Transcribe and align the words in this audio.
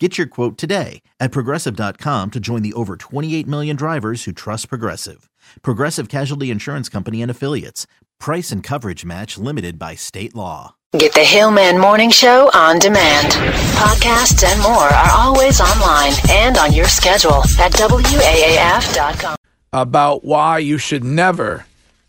Get 0.00 0.18
your 0.18 0.26
quote 0.26 0.58
today 0.58 1.02
at 1.20 1.30
progressive.com 1.30 2.32
to 2.32 2.40
join 2.40 2.62
the 2.62 2.72
over 2.72 2.96
28 2.96 3.46
million 3.46 3.76
drivers 3.76 4.24
who 4.24 4.32
trust 4.32 4.68
Progressive. 4.68 5.30
Progressive 5.62 6.08
Casualty 6.08 6.50
Insurance 6.50 6.88
Company 6.88 7.22
and 7.22 7.30
Affiliates. 7.30 7.86
Price 8.18 8.50
and 8.50 8.60
coverage 8.60 9.04
match 9.04 9.38
limited 9.38 9.78
by 9.78 9.94
state 9.94 10.34
law. 10.34 10.74
Get 10.98 11.12
the 11.14 11.20
Hillman 11.20 11.78
Morning 11.80 12.10
Show 12.10 12.50
on 12.54 12.80
demand. 12.80 13.32
Podcasts 13.76 14.42
and 14.44 14.60
more 14.62 14.72
are 14.72 15.10
always 15.12 15.60
online 15.60 16.12
and 16.28 16.56
on 16.58 16.72
your 16.72 16.86
schedule 16.86 17.42
at 17.60 17.72
WAAF.com. 17.72 19.36
about 19.72 20.24
why 20.24 20.58
you 20.58 20.76
should 20.76 21.04
never 21.04 21.66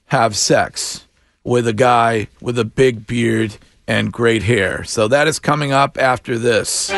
have 0.07 0.35
sex 0.35 1.05
with 1.43 1.67
a 1.67 1.73
guy 1.73 2.27
with 2.41 2.57
a 2.57 2.65
big 2.65 3.05
beard 3.05 3.57
and 3.87 4.11
great 4.11 4.41
hair. 4.43 4.83
So 4.83 5.07
that 5.07 5.27
is 5.27 5.37
coming 5.37 5.71
up 5.71 5.99
after 5.99 6.39
this. 6.39 6.91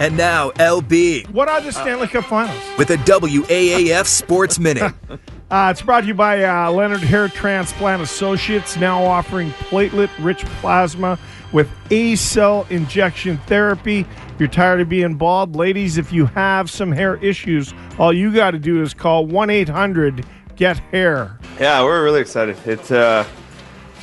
And 0.00 0.16
now, 0.16 0.50
LB 0.52 1.30
What 1.30 1.48
are 1.48 1.60
the 1.60 1.70
Stanley 1.70 2.08
Cup 2.08 2.24
Finals? 2.24 2.58
with 2.76 2.90
a 2.90 2.96
WAAF 2.96 4.06
Sports 4.06 4.58
Minute. 4.58 4.92
Uh, 5.50 5.68
it's 5.70 5.82
brought 5.82 6.00
to 6.00 6.06
you 6.06 6.14
by 6.14 6.42
uh, 6.42 6.70
Leonard 6.72 7.00
Hair 7.00 7.28
Transplant 7.28 8.02
Associates, 8.02 8.76
now 8.76 9.04
offering 9.04 9.50
platelet-rich 9.50 10.44
plasma 10.60 11.16
with 11.52 11.70
A-cell 11.90 12.66
injection 12.70 13.38
therapy. 13.46 14.00
If 14.00 14.40
you're 14.40 14.48
tired 14.48 14.80
of 14.80 14.88
being 14.88 15.14
bald, 15.14 15.54
ladies, 15.54 15.96
if 15.96 16.12
you 16.12 16.26
have 16.26 16.68
some 16.70 16.90
hair 16.90 17.22
issues, 17.22 17.72
all 17.98 18.12
you 18.12 18.34
got 18.34 18.50
to 18.52 18.58
do 18.58 18.82
is 18.82 18.94
call 18.94 19.26
1-800-GET-HAIR. 19.28 21.38
Yeah, 21.60 21.84
we're 21.84 22.02
really 22.02 22.20
excited. 22.22 22.56
It's 22.64 22.90
uh, 22.90 23.24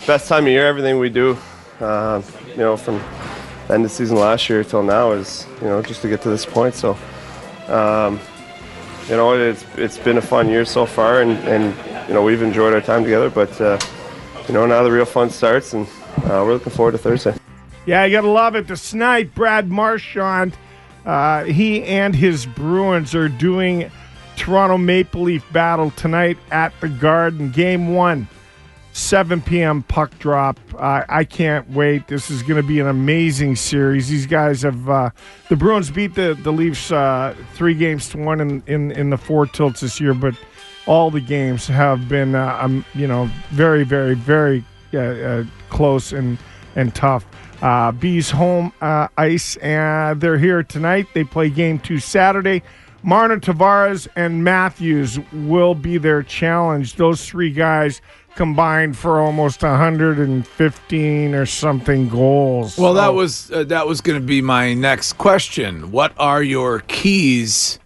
best 0.07 0.29
time 0.29 0.45
of 0.45 0.51
year. 0.51 0.65
Everything 0.67 0.99
we 0.99 1.09
do, 1.09 1.37
uh, 1.81 2.21
you 2.47 2.57
know, 2.57 2.77
from 2.77 2.95
the 2.95 3.03
end 3.69 3.85
of 3.85 3.91
season 3.91 4.17
last 4.17 4.49
year 4.49 4.63
till 4.63 4.83
now 4.83 5.11
is, 5.11 5.45
you 5.61 5.67
know, 5.67 5.81
just 5.81 6.01
to 6.01 6.09
get 6.09 6.21
to 6.23 6.29
this 6.29 6.45
point. 6.45 6.75
So, 6.75 6.97
um, 7.67 8.19
you 9.07 9.15
know, 9.15 9.33
it's 9.33 9.65
it's 9.75 9.97
been 9.97 10.17
a 10.17 10.21
fun 10.21 10.49
year 10.49 10.65
so 10.65 10.85
far, 10.85 11.21
and, 11.21 11.31
and 11.39 12.07
you 12.07 12.13
know 12.13 12.23
we've 12.23 12.41
enjoyed 12.41 12.73
our 12.73 12.81
time 12.81 13.03
together. 13.03 13.29
But 13.29 13.59
uh, 13.59 13.79
you 14.47 14.53
know, 14.53 14.65
now 14.65 14.83
the 14.83 14.91
real 14.91 15.05
fun 15.05 15.29
starts, 15.29 15.73
and 15.73 15.87
uh, 16.23 16.43
we're 16.45 16.53
looking 16.53 16.71
forward 16.71 16.91
to 16.93 16.97
Thursday. 16.97 17.35
Yeah, 17.85 18.05
you 18.05 18.11
got 18.11 18.21
to 18.21 18.29
love 18.29 18.55
it. 18.55 18.67
Tonight, 18.67 19.33
Brad 19.33 19.69
Marchand, 19.69 20.55
uh, 21.05 21.45
he 21.45 21.83
and 21.83 22.15
his 22.15 22.45
Bruins 22.45 23.15
are 23.15 23.27
doing 23.27 23.91
Toronto 24.35 24.77
Maple 24.77 25.23
Leaf 25.23 25.43
battle 25.51 25.91
tonight 25.91 26.37
at 26.51 26.73
the 26.79 26.89
Garden. 26.89 27.51
Game 27.51 27.93
one, 27.95 28.27
7 28.93 29.41
p.m. 29.41 29.83
puck 29.83 30.17
drop. 30.19 30.59
Uh, 30.77 31.03
I 31.07 31.23
can't 31.23 31.69
wait. 31.69 32.07
This 32.07 32.29
is 32.29 32.43
going 32.43 32.61
to 32.61 32.67
be 32.67 32.79
an 32.79 32.87
amazing 32.87 33.55
series. 33.55 34.09
These 34.09 34.25
guys 34.25 34.63
have 34.63 34.89
uh, 34.89 35.11
the 35.49 35.55
Bruins 35.55 35.89
beat 35.89 36.15
the 36.15 36.37
the 36.41 36.51
Leafs 36.51 36.91
uh, 36.91 37.35
three 37.53 37.73
games 37.73 38.09
to 38.09 38.17
one 38.17 38.41
in, 38.41 38.63
in 38.67 38.91
in 38.91 39.09
the 39.09 39.17
four 39.17 39.45
tilts 39.45 39.81
this 39.81 39.99
year, 39.99 40.13
but 40.13 40.35
all 40.87 41.09
the 41.09 41.21
games 41.21 41.67
have 41.67 42.09
been 42.09 42.35
uh, 42.35 42.57
um, 42.59 42.85
you 42.93 43.07
know 43.07 43.29
very 43.51 43.83
very 43.83 44.15
very 44.15 44.63
uh, 44.93 44.99
uh, 44.99 45.43
close 45.69 46.11
and 46.11 46.37
and 46.75 46.93
tough. 46.93 47.25
Bees 47.99 48.31
home 48.31 48.73
ice, 48.81 49.55
and 49.57 50.19
they're 50.19 50.37
here 50.37 50.63
tonight. 50.63 51.07
They 51.13 51.23
play 51.23 51.49
game 51.49 51.79
two 51.79 51.99
Saturday. 51.99 52.63
Marner 53.03 53.39
Tavares 53.39 54.07
and 54.15 54.43
Matthews 54.43 55.19
will 55.33 55.73
be 55.73 55.97
their 55.97 56.21
challenge. 56.21 56.95
Those 56.95 57.27
three 57.27 57.51
guys 57.51 57.99
combined 58.35 58.97
for 58.97 59.19
almost 59.19 59.61
115 59.63 61.35
or 61.35 61.45
something 61.45 62.09
goals. 62.09 62.77
Well, 62.77 62.93
that 62.95 63.13
was 63.13 63.51
uh, 63.51 63.63
that 63.65 63.87
was 63.87 64.01
going 64.01 64.19
to 64.19 64.25
be 64.25 64.41
my 64.41 64.73
next 64.73 65.13
question. 65.13 65.91
What 65.91 66.13
are 66.17 66.41
your 66.43 66.79
keys 66.87 67.79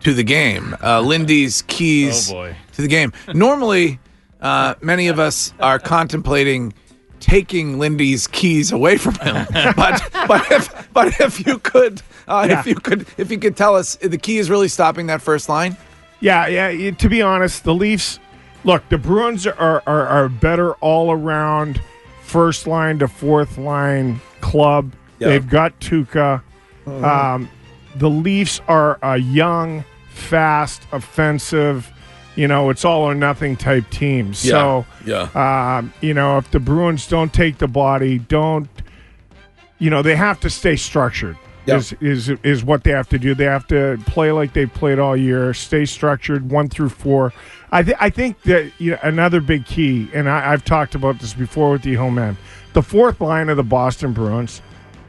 to 0.00 0.14
the 0.14 0.24
game? 0.24 0.76
Uh, 0.82 1.00
Lindy's 1.00 1.62
keys 1.62 2.28
to 2.28 2.54
the 2.76 2.88
game. 2.88 3.12
Normally, 3.34 3.98
uh, 4.40 4.74
many 4.80 5.08
of 5.08 5.18
us 5.18 5.52
are 5.60 5.78
contemplating 5.78 6.72
taking 7.20 7.78
Lindy's 7.78 8.26
keys 8.26 8.72
away 8.72 8.96
from 8.96 9.14
him. 9.16 9.46
but 9.76 10.02
but 10.26 10.50
if 10.50 10.92
but 10.92 11.20
if 11.20 11.46
you 11.46 11.58
could 11.58 12.02
uh, 12.28 12.46
Yeah. 12.48 12.60
if 12.60 12.66
you 12.66 12.74
could 12.74 13.06
if 13.16 13.30
you 13.30 13.38
could 13.38 13.56
tell 13.56 13.76
us 13.76 13.96
the 13.96 14.18
key 14.18 14.38
is 14.38 14.50
really 14.50 14.68
stopping 14.68 15.06
that 15.06 15.22
first 15.22 15.48
line. 15.48 15.76
Yeah, 16.20 16.46
yeah. 16.46 16.90
To 16.92 17.08
be 17.08 17.20
honest, 17.20 17.64
the 17.64 17.74
Leafs. 17.74 18.20
Look, 18.64 18.88
the 18.88 18.98
Bruins 18.98 19.46
are 19.46 19.82
are, 19.86 20.06
are 20.06 20.28
better 20.28 20.72
all 20.74 21.10
around, 21.10 21.80
first 22.22 22.66
line 22.66 22.98
to 23.00 23.08
fourth 23.08 23.58
line 23.58 24.20
club. 24.40 24.92
They've 25.18 25.48
got 25.48 25.78
Tuukka. 25.80 26.42
Um, 26.86 27.48
the 27.96 28.10
Leafs 28.10 28.60
are 28.68 28.98
a 29.02 29.18
young, 29.18 29.84
fast, 30.10 30.82
offensive. 30.92 31.90
You 32.34 32.48
know, 32.48 32.70
it's 32.70 32.84
all 32.84 33.02
or 33.02 33.14
nothing 33.14 33.56
type 33.56 33.88
team. 33.90 34.32
So, 34.32 34.86
yeah. 35.04 35.28
um, 35.34 35.92
you 36.00 36.14
know, 36.14 36.38
if 36.38 36.50
the 36.50 36.60
Bruins 36.60 37.06
don't 37.06 37.32
take 37.32 37.58
the 37.58 37.68
body, 37.68 38.18
don't, 38.18 38.68
you 39.78 39.90
know, 39.90 40.00
they 40.00 40.16
have 40.16 40.40
to 40.40 40.50
stay 40.50 40.76
structured. 40.76 41.36
Yep. 41.66 41.78
Is, 41.78 41.92
is 42.00 42.28
is 42.42 42.64
what 42.64 42.82
they 42.82 42.90
have 42.90 43.08
to 43.10 43.18
do. 43.18 43.36
They 43.36 43.44
have 43.44 43.68
to 43.68 43.96
play 44.06 44.32
like 44.32 44.52
they've 44.52 44.72
played 44.72 44.98
all 44.98 45.16
year. 45.16 45.54
Stay 45.54 45.84
structured, 45.84 46.50
one 46.50 46.68
through 46.68 46.88
four. 46.88 47.32
I 47.72 47.82
think 47.82 47.96
I 48.00 48.10
think 48.10 48.42
that 48.42 48.70
you 48.78 48.92
know, 48.92 48.98
another 49.02 49.40
big 49.40 49.64
key, 49.64 50.08
and 50.12 50.28
I, 50.28 50.52
I've 50.52 50.64
talked 50.64 50.94
about 50.94 51.18
this 51.18 51.32
before 51.32 51.72
with 51.72 51.82
the 51.82 51.94
home 51.94 52.16
man, 52.16 52.36
the 52.74 52.82
fourth 52.82 53.20
line 53.20 53.48
of 53.48 53.56
the 53.56 53.62
Boston 53.64 54.12
Bruins. 54.12 54.60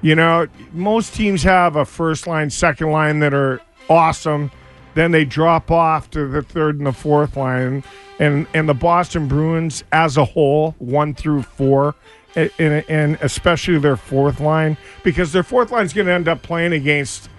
You 0.02 0.16
know, 0.16 0.48
most 0.72 1.14
teams 1.14 1.44
have 1.44 1.76
a 1.76 1.86
first 1.86 2.26
line, 2.26 2.50
second 2.50 2.92
line 2.92 3.20
that 3.20 3.34
are 3.34 3.62
awesome. 3.90 4.50
Then 4.96 5.12
they 5.12 5.26
drop 5.26 5.72
off 5.72 6.10
to 6.12 6.28
the 6.28 6.42
third 6.42 6.78
and 6.78 6.88
the 6.88 6.94
fourth 6.94 7.36
line, 7.36 7.84
and 8.20 8.48
and 8.54 8.70
the 8.70 8.74
Boston 8.74 9.28
Bruins 9.28 9.84
as 9.92 10.16
a 10.18 10.24
whole, 10.26 10.76
one 10.80 11.14
through 11.14 11.42
four, 11.44 11.96
and, 12.36 12.50
and, 12.60 12.86
and 12.88 13.18
especially 13.22 13.78
their 13.78 13.98
fourth 13.98 14.40
line, 14.40 14.78
because 15.04 15.34
their 15.34 15.44
fourth 15.44 15.72
line 15.72 15.86
is 15.86 15.94
going 15.94 16.08
to 16.08 16.14
end 16.14 16.28
up 16.30 16.42
playing 16.44 16.72
against 16.74 17.30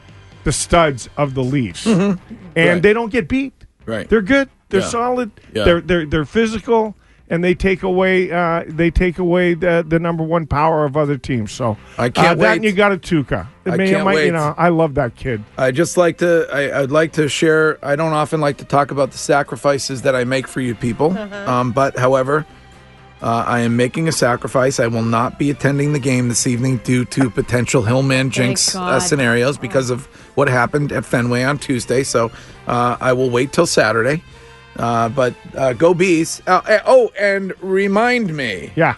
the 0.44 0.52
studs 0.52 1.08
of 1.16 1.32
the 1.34 1.42
Leafs, 1.44 1.86
mm-hmm. 1.86 2.22
and 2.56 2.68
Right. 2.68 2.82
they 2.82 2.92
don't 2.92 3.10
get 3.10 3.26
beat. 3.28 3.54
Right. 3.86 4.08
They're 4.08 4.20
good. 4.22 4.50
They're 4.74 4.82
Yeah. 4.82 4.88
solid. 4.88 5.30
Yeah. 5.54 5.64
They're 5.64 5.80
they're 5.80 6.06
they're 6.06 6.24
physical, 6.24 6.94
and 7.30 7.42
they 7.42 7.54
take 7.54 7.82
away 7.82 8.30
uh, 8.30 8.64
they 8.66 8.90
take 8.90 9.18
away 9.18 9.54
the 9.54 9.84
the 9.86 9.98
number 9.98 10.22
one 10.24 10.46
power 10.46 10.84
of 10.84 10.96
other 10.96 11.16
teams. 11.16 11.52
So 11.52 11.76
I 11.96 12.08
can't 12.10 12.26
uh, 12.26 12.34
that 12.34 12.38
wait. 12.38 12.56
and 12.56 12.64
you 12.64 12.72
got 12.72 12.92
a 12.92 12.96
Tuukka. 12.98 13.46
I 13.66 13.70
mean, 13.70 13.80
it 13.82 13.90
can't 13.90 14.04
might- 14.04 14.14
wait. 14.16 14.26
You 14.26 14.32
know, 14.32 14.54
I 14.58 14.68
love 14.68 14.94
that 14.94 15.14
kid. 15.16 15.42
I 15.56 15.70
just 15.70 15.96
like 15.96 16.18
to. 16.18 16.46
I, 16.52 16.80
I'd 16.82 16.90
like 16.90 17.12
to 17.12 17.28
share. 17.28 17.78
I 17.84 17.96
don't 17.96 18.12
often 18.12 18.40
like 18.40 18.58
to 18.58 18.64
talk 18.64 18.90
about 18.90 19.10
the 19.12 19.18
sacrifices 19.18 20.02
that 20.02 20.14
I 20.14 20.24
make 20.24 20.46
for 20.48 20.60
you 20.60 20.74
people. 20.74 21.16
Um, 21.16 21.72
but 21.72 21.96
however, 21.98 22.44
uh, 23.22 23.44
I 23.46 23.60
am 23.60 23.74
making 23.76 24.06
a 24.06 24.12
sacrifice. 24.12 24.78
I 24.78 24.86
will 24.88 25.02
not 25.02 25.38
be 25.38 25.48
attending 25.50 25.94
the 25.94 25.98
game 25.98 26.28
this 26.28 26.46
evening 26.46 26.78
due 26.84 27.06
to 27.06 27.30
potential 27.30 27.82
Hillman 27.82 28.28
jinx 28.30 28.74
uh, 28.76 29.00
scenarios 29.00 29.56
because 29.56 29.88
of 29.88 30.04
what 30.36 30.48
happened 30.48 30.92
at 30.92 31.06
Fenway 31.06 31.42
on 31.42 31.56
Tuesday. 31.58 32.02
So 32.02 32.30
uh, 32.66 32.98
I 33.00 33.14
will 33.14 33.30
wait 33.30 33.52
till 33.52 33.66
Saturday. 33.66 34.22
Uh, 34.76 35.08
but 35.08 35.34
uh, 35.56 35.72
go 35.72 35.94
bees! 35.94 36.42
Uh, 36.46 36.60
uh, 36.68 36.78
oh, 36.86 37.10
and 37.18 37.52
remind 37.62 38.34
me. 38.36 38.72
Yeah. 38.76 38.96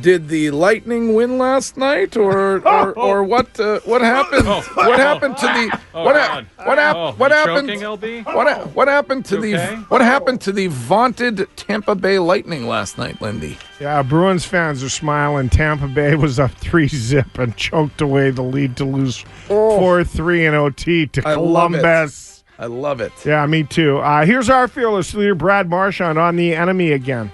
Did 0.00 0.28
the 0.28 0.50
Lightning 0.50 1.12
win 1.12 1.36
last 1.36 1.76
night, 1.76 2.16
or 2.16 2.56
or, 2.66 2.92
or 2.98 3.22
what? 3.22 3.60
Uh, 3.60 3.80
what 3.84 4.00
happened? 4.00 4.46
What 4.46 4.98
happened 4.98 5.36
to 5.36 5.46
the 5.46 5.78
what? 5.92 6.16
Ha- 6.16 6.44
what, 6.64 6.78
hap- 6.78 6.96
Oh, 6.96 7.12
what 7.18 7.30
happened? 7.30 7.68
choking, 7.68 8.24
What 8.24 8.48
ha- 8.48 8.64
what 8.72 8.88
happened 8.88 9.26
to 9.26 9.36
the 9.38 9.56
Okay? 9.56 9.74
what 9.90 10.00
happened 10.00 10.40
to 10.40 10.52
the 10.52 10.68
vaunted 10.68 11.46
Tampa 11.56 11.94
Bay 11.94 12.18
Lightning 12.18 12.66
last 12.66 12.96
night, 12.96 13.20
Lindy? 13.20 13.58
Yeah, 13.78 14.02
Bruins 14.02 14.46
fans 14.46 14.82
are 14.82 14.88
smiling. 14.88 15.50
Tampa 15.50 15.88
Bay 15.88 16.14
was 16.14 16.40
up 16.40 16.52
three 16.52 16.88
zip 16.88 17.38
and 17.38 17.54
choked 17.54 18.00
away 18.00 18.30
the 18.30 18.40
lead 18.40 18.78
to 18.78 18.86
lose 18.86 19.18
four 19.46 20.02
three 20.02 20.46
in 20.46 20.54
OT 20.54 21.08
to 21.08 21.22
Oh. 21.26 21.30
I. 21.30 21.34
Columbus. 21.34 22.33
I 22.58 22.66
love 22.66 23.00
it. 23.00 23.12
Yeah, 23.24 23.44
me 23.46 23.64
too. 23.64 23.98
Uh, 23.98 24.24
here's 24.24 24.48
our 24.48 24.68
fearless 24.68 25.12
leader, 25.14 25.34
Brad 25.34 25.68
Marchand, 25.68 26.18
on 26.18 26.36
the 26.36 26.54
enemy 26.54 26.92
again. 26.92 27.32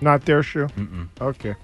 Not 0.00 0.24
their 0.24 0.42
shoe. 0.42 0.68
Okay. 1.20 1.54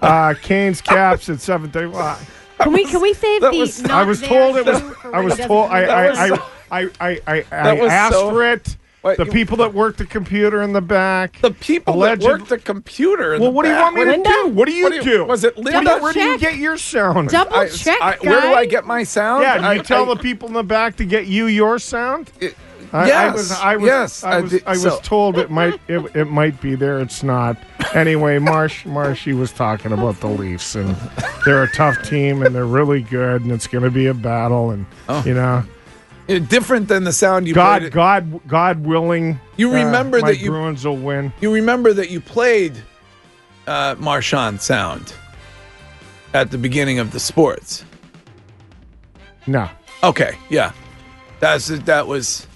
Uh, 0.00 0.34
Canes 0.42 0.80
caps 0.80 1.28
at 1.28 1.40
seven 1.40 1.70
thirty. 1.70 1.88
Well, 1.88 2.18
Can 2.60 2.72
we 2.72 2.84
can 2.84 3.00
we 3.00 3.14
save 3.14 3.40
That 3.40 3.52
the? 3.52 3.58
was- 3.58 3.82
not 3.82 3.90
I 3.92 4.04
was 4.04 4.20
told 4.20 4.56
it 4.56 4.66
was. 4.66 4.82
I 5.12 5.20
was 5.20 5.36
told. 5.38 5.70
I 5.70 5.84
I? 5.84 6.10
I 6.10 6.38
I 6.70 6.90
I, 7.00 7.20
I, 7.26 7.44
I 7.50 7.76
asked 7.86 8.14
so- 8.14 8.30
for 8.30 8.44
it. 8.44 8.76
Wait, 9.04 9.18
the 9.18 9.26
you- 9.26 9.32
people 9.32 9.56
that 9.58 9.74
work 9.74 9.96
the 9.98 10.06
computer 10.06 10.62
in 10.62 10.72
the 10.72 10.80
back. 10.80 11.38
The 11.42 11.50
people 11.50 11.94
Alleged- 11.94 12.22
that 12.22 12.26
work 12.40 12.48
the 12.48 12.58
computer. 12.58 13.34
in 13.34 13.40
well, 13.42 13.50
the 13.50 13.54
what 13.54 13.62
do 13.64 13.68
you 13.68 13.74
back. 13.74 13.82
want 13.84 13.96
me 13.96 14.04
to 14.04 14.10
Linda? 14.12 14.28
do? 14.30 14.48
What 14.48 14.66
do 14.66 14.72
you 14.72 14.84
What 14.84 14.90
do 14.90 14.96
you- 14.96 15.02
do? 15.02 15.24
was 15.26 15.44
it 15.44 15.58
Linda? 15.58 15.90
Where, 15.90 16.00
where 16.02 16.12
do 16.14 16.20
you 16.20 16.38
get 16.38 16.56
your 16.56 16.76
sound? 16.78 17.28
Double 17.28 17.54
I- 17.54 17.68
check, 17.68 17.98
I- 18.00 18.16
where 18.22 18.40
do. 18.40 18.54
I 18.54 18.64
get 18.66 18.86
my 18.86 19.02
sound? 19.04 19.42
yeah, 19.42 19.58
do 19.58 19.64
I- 19.64 19.72
you 19.74 19.82
tell 19.82 20.10
I- 20.10 20.14
the 20.14 20.20
people 20.20 20.48
in 20.48 20.54
the 20.54 20.62
back 20.64 20.96
to 20.96 21.04
get 21.04 21.26
you 21.26 21.46
your 21.46 21.78
sound? 21.78 22.32
I, 22.40 23.02
I 23.02 23.06
Yes, 23.06 23.34
was, 23.34 23.52
I 23.52 23.76
was, 23.76 23.86
yes, 23.86 24.24
I 24.24 24.30
I 24.36 24.40
was, 24.40 24.50
did- 24.52 24.62
I 24.66 24.70
was 24.70 24.82
so- 24.82 25.00
told 25.02 25.36
it 25.36 25.50
might, 25.50 25.80
it, 25.88 26.14
it 26.14 26.24
might 26.30 26.60
be 26.60 26.74
there. 26.76 27.00
It's 27.00 27.22
not. 27.24 27.56
Anyway, 27.92 28.38
Marsh, 28.38 28.86
Marshy 28.86 29.32
was 29.32 29.50
talking 29.50 29.90
about 29.92 30.20
the 30.20 30.28
Leafs, 30.28 30.76
and 30.76 30.94
they're 31.44 31.64
a 31.64 31.70
tough 31.72 32.00
team, 32.02 32.42
and 32.42 32.54
they're 32.54 32.64
really 32.64 33.02
good, 33.02 33.42
and 33.42 33.50
it's 33.52 33.66
going 33.66 33.82
to 33.84 33.90
be 33.90 34.06
a 34.06 34.14
battle, 34.14 34.70
and 34.70 34.86
Oh. 35.08 35.22
you 35.26 35.34
know, 35.34 35.64
different 36.26 36.88
than 36.88 37.04
the 37.04 37.12
sound 37.12 37.46
you 37.46 37.54
God, 37.54 37.82
played. 37.82 37.92
God, 37.92 38.48
God 38.48 38.84
willing, 38.86 39.38
You 39.56 39.70
uh, 39.70 39.84
remember 39.84 40.20
my 40.20 40.28
that 40.32 40.38
you- 40.40 40.50
Bruins 40.50 40.84
will 40.84 40.96
win. 40.96 41.32
You 41.40 41.52
remember 41.52 41.92
that 41.92 42.10
you 42.10 42.20
played 42.20 42.74
uh, 43.66 43.94
Marchand 43.98 44.60
sound 44.60 45.14
at 46.32 46.50
the 46.50 46.58
beginning 46.58 46.98
of 46.98 47.10
the 47.12 47.20
sports. 47.20 47.84
No, 49.46 49.68
Okay, 50.02 50.36
yeah, 50.50 50.72
that's 51.40 51.68
that 51.68 52.06
was 52.06 52.46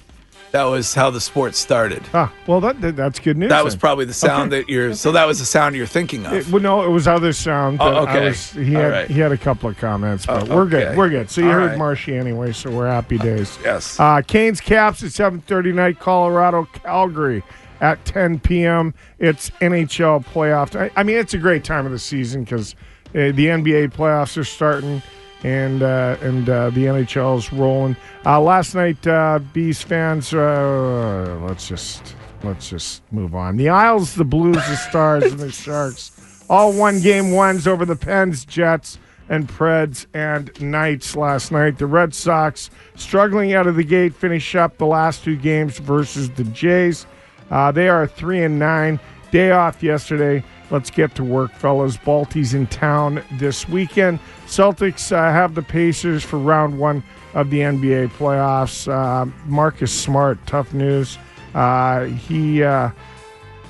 that 0.53 0.65
was 0.65 0.95
how 0.95 1.11
the 1.11 1.21
sport 1.21 1.55
started. 1.55 2.03
ah, 2.15 2.33
well, 2.47 2.61
that, 2.61 2.81
that 2.81 2.97
that's 2.97 3.19
good 3.19 3.37
news. 3.37 3.51
That 3.51 3.65
was 3.65 3.77
probably 3.77 4.05
the 4.07 4.13
sound 4.15 4.53
that 4.53 4.69
you're. 4.69 4.95
So 4.95 5.13
that 5.13 5.27
was 5.27 5.39
the 5.39 5.45
sound 5.45 5.77
you're 5.77 5.87
thinking 5.87 6.25
of. 6.27 6.33
It, 6.33 6.49
well, 6.49 6.63
no, 6.63 6.83
it 6.85 6.89
was 6.89 7.07
other 7.07 7.33
sound. 7.33 7.79
Oh, 7.81 8.07
okay. 8.07 8.27
was- 8.29 8.51
he 8.53 8.75
All 8.77 8.83
had 8.83 8.89
right. 8.93 9.11
he 9.11 9.21
had 9.21 9.33
a 9.33 9.37
couple 9.39 9.69
of 9.71 9.77
comments, 9.79 10.27
but 10.27 10.49
Oh, 10.51 10.57
we're 10.57 10.67
good. 10.67 10.97
We're 10.97 11.09
good. 11.11 11.31
So 11.31 11.41
you 11.41 11.49
All 11.49 11.53
heard 11.55 11.67
right. 11.71 11.79
Marshy 11.79 12.17
anyway, 12.17 12.53
so 12.53 12.71
we're 12.71 12.89
happy 12.89 13.19
days. 13.19 13.59
yes. 13.63 13.99
Uh, 14.01 14.23
Canes 14.27 14.61
Caps 14.61 15.03
at 15.03 15.11
7:30 15.11 15.75
night. 15.75 15.99
Colorado 16.01 16.67
Calgary 16.73 17.43
at 17.81 18.05
10 18.05 18.41
p.m. 18.41 18.93
It's 19.19 19.51
NHL 19.61 20.25
playoff. 20.27 20.75
I, 20.79 20.91
I 20.97 21.03
mean, 21.05 21.17
it's 21.17 21.35
a 21.35 21.39
great 21.39 21.63
time 21.65 21.87
of 21.87 21.93
the 21.93 21.99
season 21.99 22.43
because 22.45 22.75
uh, 23.11 23.33
the 23.33 23.47
NBA 23.47 23.93
playoffs 23.93 24.37
are 24.37 24.45
starting 24.45 25.01
and 25.45 25.83
uh, 25.83 26.17
and 26.21 26.49
uh, 26.49 26.71
the 26.71 26.85
NHL 26.87 27.39
is 27.39 27.53
rolling. 27.53 27.97
Uh, 28.27 28.41
last 28.41 28.75
night, 28.75 29.07
uh, 29.07 29.39
Bees 29.53 29.83
fans. 29.83 30.33
Uh, 30.35 31.39
let's 31.49 31.69
just 31.69 32.15
let's 32.43 32.69
just 32.69 33.03
move 33.13 33.35
on. 33.35 33.57
The 33.57 33.69
Isles, 33.69 34.15
the 34.15 34.25
Blues, 34.25 34.57
the 34.57 34.77
Stars, 34.77 35.25
and 35.25 35.39
the 35.39 35.51
Sharks 35.51 36.45
all 36.51 36.73
won 36.73 37.01
game 37.01 37.33
ones 37.33 37.67
over 37.67 37.85
the 37.85 37.97
Pens, 37.97 38.45
Jets, 38.45 38.99
and 39.29 39.49
Preds 39.49 40.07
and 40.15 40.51
Knights 40.61 41.15
last 41.15 41.53
night. 41.53 41.79
The 41.79 41.87
Red 41.87 42.15
Sox 42.15 42.71
struggling 42.95 43.53
out 43.53 43.67
of 43.67 43.77
the 43.77 43.85
gate, 43.85 44.15
finish 44.15 44.55
up 44.55 44.79
the 44.79 44.87
last 44.87 45.25
two 45.25 45.37
games 45.37 45.79
versus 45.79 46.31
the 46.31 46.45
Jays. 46.45 47.07
Uh, 47.51 47.71
they 47.73 47.89
are 47.89 48.07
three 48.07 48.43
and 48.43 48.59
nine. 48.59 48.99
Day 49.31 49.51
off 49.51 49.83
yesterday. 49.83 50.43
Let's 50.71 50.91
get 50.91 51.15
to 51.15 51.25
work, 51.25 51.53
fellas. 51.53 51.97
Balties 51.97 52.55
in 52.55 52.67
town 52.67 53.23
this 53.33 53.69
weekend. 53.69 54.21
Celtics 54.47 55.13
uh, 55.13 55.33
have 55.33 55.55
the 55.55 55.63
Pacers 55.63 56.23
for 56.23 56.39
round 56.39 56.79
one 56.79 57.03
of 57.35 57.51
the 57.51 57.61
NBA 57.61 58.09
playoffs. 58.11 58.87
Uh, 58.87 59.31
Marcus 59.47 59.93
Smart, 59.93 60.39
tough 60.47 60.75
news. 60.75 61.19
Uh, 61.55 62.05
he. 62.05 62.63
Uh, 62.63 62.91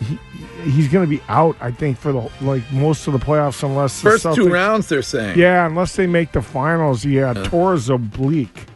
he, 0.00 0.18
he's 0.70 0.88
going 0.88 1.04
to 1.04 1.10
be 1.10 1.20
out, 1.28 1.56
I 1.60 1.72
think, 1.72 1.98
for 1.98 2.12
the 2.12 2.30
like 2.40 2.62
most 2.72 3.08
of 3.08 3.12
the 3.12 3.18
playoffs, 3.18 3.64
unless 3.64 4.00
the 4.00 4.10
First 4.10 4.34
two 4.34 4.48
rounds, 4.48 4.88
they're 4.88 5.02
saying. 5.02 5.38
Yeah, 5.38 5.66
unless 5.66 5.96
they 5.96 6.06
make 6.06 6.32
the 6.32 6.42
finals. 6.42 7.04
Yeah, 7.04 7.32
tore 7.34 7.72
his 7.72 7.90
oblique, 7.90 8.66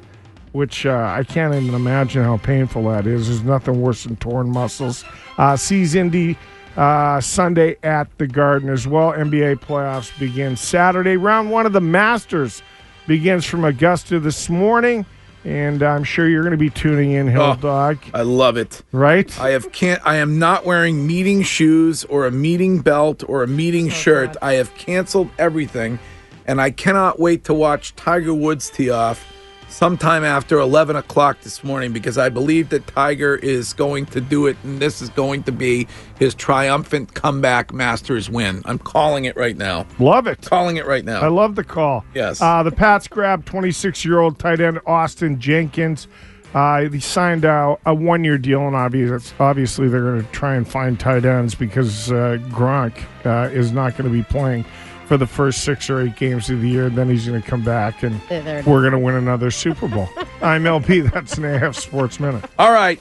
which 0.51 0.85
uh, 0.85 1.15
I 1.17 1.23
can't 1.23 1.55
even 1.55 1.75
imagine 1.75 2.25
how 2.25 2.39
painful 2.39 2.85
that 2.89 3.07
is. 3.07 3.29
There's 3.29 3.45
nothing 3.45 3.81
worse 3.81 4.03
than 4.03 4.17
torn 4.17 4.51
muscles. 4.51 5.05
Uh, 5.39 5.57
sees 5.57 5.95
Indy 5.95 6.37
uh, 6.77 7.21
Sunday 7.21 7.77
at 7.83 8.09
the 8.19 8.27
Garden 8.27 8.69
as 8.71 8.87
well. 8.87 9.13
NBA 9.13 9.57
playoffs 9.61 10.17
begin 10.19 10.57
Saturday. 10.57 11.17
Round 11.17 11.51
one 11.51 11.67
of 11.67 11.73
the 11.73 11.81
Masters 11.81 12.63
begins 13.07 13.45
from 13.45 13.65
Augusta 13.65 14.19
this 14.21 14.49
morning, 14.49 15.05
and 15.45 15.83
I'm 15.83 16.05
sure 16.05 16.29
you're 16.29 16.43
going 16.43 16.53
to 16.53 16.57
be 16.57 16.71
tuning 16.71 17.13
in, 17.13 17.27
Hill 17.27 17.43
Oh. 17.43 17.57
Dog, 17.57 17.99
I 18.15 18.23
love 18.23 18.57
it. 18.57 18.83
right? 18.93 19.39
I 19.41 19.51
have 19.51 19.73
can't. 19.73 20.01
I 20.05 20.17
am 20.17 20.39
not 20.39 20.65
wearing 20.65 21.07
meeting 21.07 21.43
shoes 21.43 22.05
or 22.05 22.27
a 22.27 22.31
meeting 22.31 22.81
belt 22.81 23.23
or 23.29 23.43
a 23.43 23.49
meeting 23.49 23.89
shirt. 23.89 24.37
I 24.41 24.55
have 24.55 24.75
canceled 24.77 25.31
everything, 25.39 25.99
and 26.47 26.61
I 26.61 26.71
cannot 26.71 27.19
wait 27.21 27.45
to 27.45 27.55
watch 27.55 27.95
Tiger 27.97 28.33
Woods 28.35 28.71
tee 28.71 28.89
off 28.91 29.27
sometime 29.73 30.23
after 30.23 30.59
11 30.61 30.97
o'clock 30.97 31.41
this 31.41 31.65
morning 31.65 31.93
because 31.93 32.19
I 32.19 32.29
believe 32.29 32.69
that 32.69 32.87
Tiger 32.87 33.35
is 33.37 33.73
going 33.73 34.07
to 34.07 34.21
do 34.21 34.47
it, 34.47 34.57
and 34.63 34.79
this 34.79 35.01
is 35.01 35.09
going 35.09 35.43
to 35.45 35.53
be 35.53 35.89
his 36.19 36.35
triumphant 36.35 37.15
comeback 37.15 37.73
Masters 37.73 38.29
win. 38.29 38.63
I'm 38.67 38.79
calling 38.79 39.25
it 39.25 39.37
right 39.37 39.57
now. 39.57 39.87
Love 39.99 40.27
it. 40.27 40.43
Calling 40.43 40.77
it 40.77 40.87
right 40.87 41.05
now. 41.05 41.23
I 41.23 41.29
love 41.29 41.55
the 41.55 41.65
call. 41.65 42.05
Yes. 42.15 42.41
Uh, 42.41 42.63
the 42.63 42.71
Pats 42.71 43.09
grabbed 43.09 43.47
26 43.47 44.05
year 44.05 44.21
old 44.21 44.39
tight 44.39 44.61
end 44.61 44.79
Austin 44.87 45.41
Jenkins. 45.41 46.07
Uh, 46.55 46.83
he 46.91 47.01
signed 47.01 47.47
uh, 47.47 47.77
a 47.87 47.95
one 47.95 48.25
year 48.25 48.37
deal, 48.37 48.67
and 48.67 48.77
obvious, 48.77 49.33
obviously 49.41 49.89
they're 49.89 50.03
going 50.03 50.23
to 50.23 50.33
try 50.33 50.55
and 50.55 50.69
find 50.69 51.01
tight 51.01 51.25
ends 51.25 51.55
because 51.55 52.13
uh, 52.13 52.37
Gronk 52.51 53.03
uh, 53.25 53.51
is 53.51 53.73
not 53.73 53.97
going 53.97 54.11
to 54.11 54.15
be 54.15 54.23
playing 54.23 54.67
for 55.13 55.19
the 55.19 55.27
first 55.27 55.63
six 55.63 55.91
or 55.91 56.01
eight 56.01 56.17
games 56.17 56.49
of 56.49 56.63
the 56.63 56.69
year. 56.71 56.89
Then 56.89 57.11
he's 57.11 57.27
going 57.29 57.43
to 57.43 57.47
come 57.47 57.63
back, 57.63 58.03
and 58.03 58.19
There- 58.31 58.41
there 58.41 58.59
it 58.61 58.67
we're 58.67 58.81
going 58.81 58.93
to 58.95 58.99
win 58.99 59.15
another 59.15 59.51
Super 59.51 59.87
Bowl. 59.87 60.09
I'm 60.41 60.67
LP. 60.67 61.01
That's 61.01 61.37
an 61.37 61.45
AF 61.45 61.77
Sports 61.77 62.19
Minute. 62.19 62.43
All 62.59 62.73
right. 62.73 62.99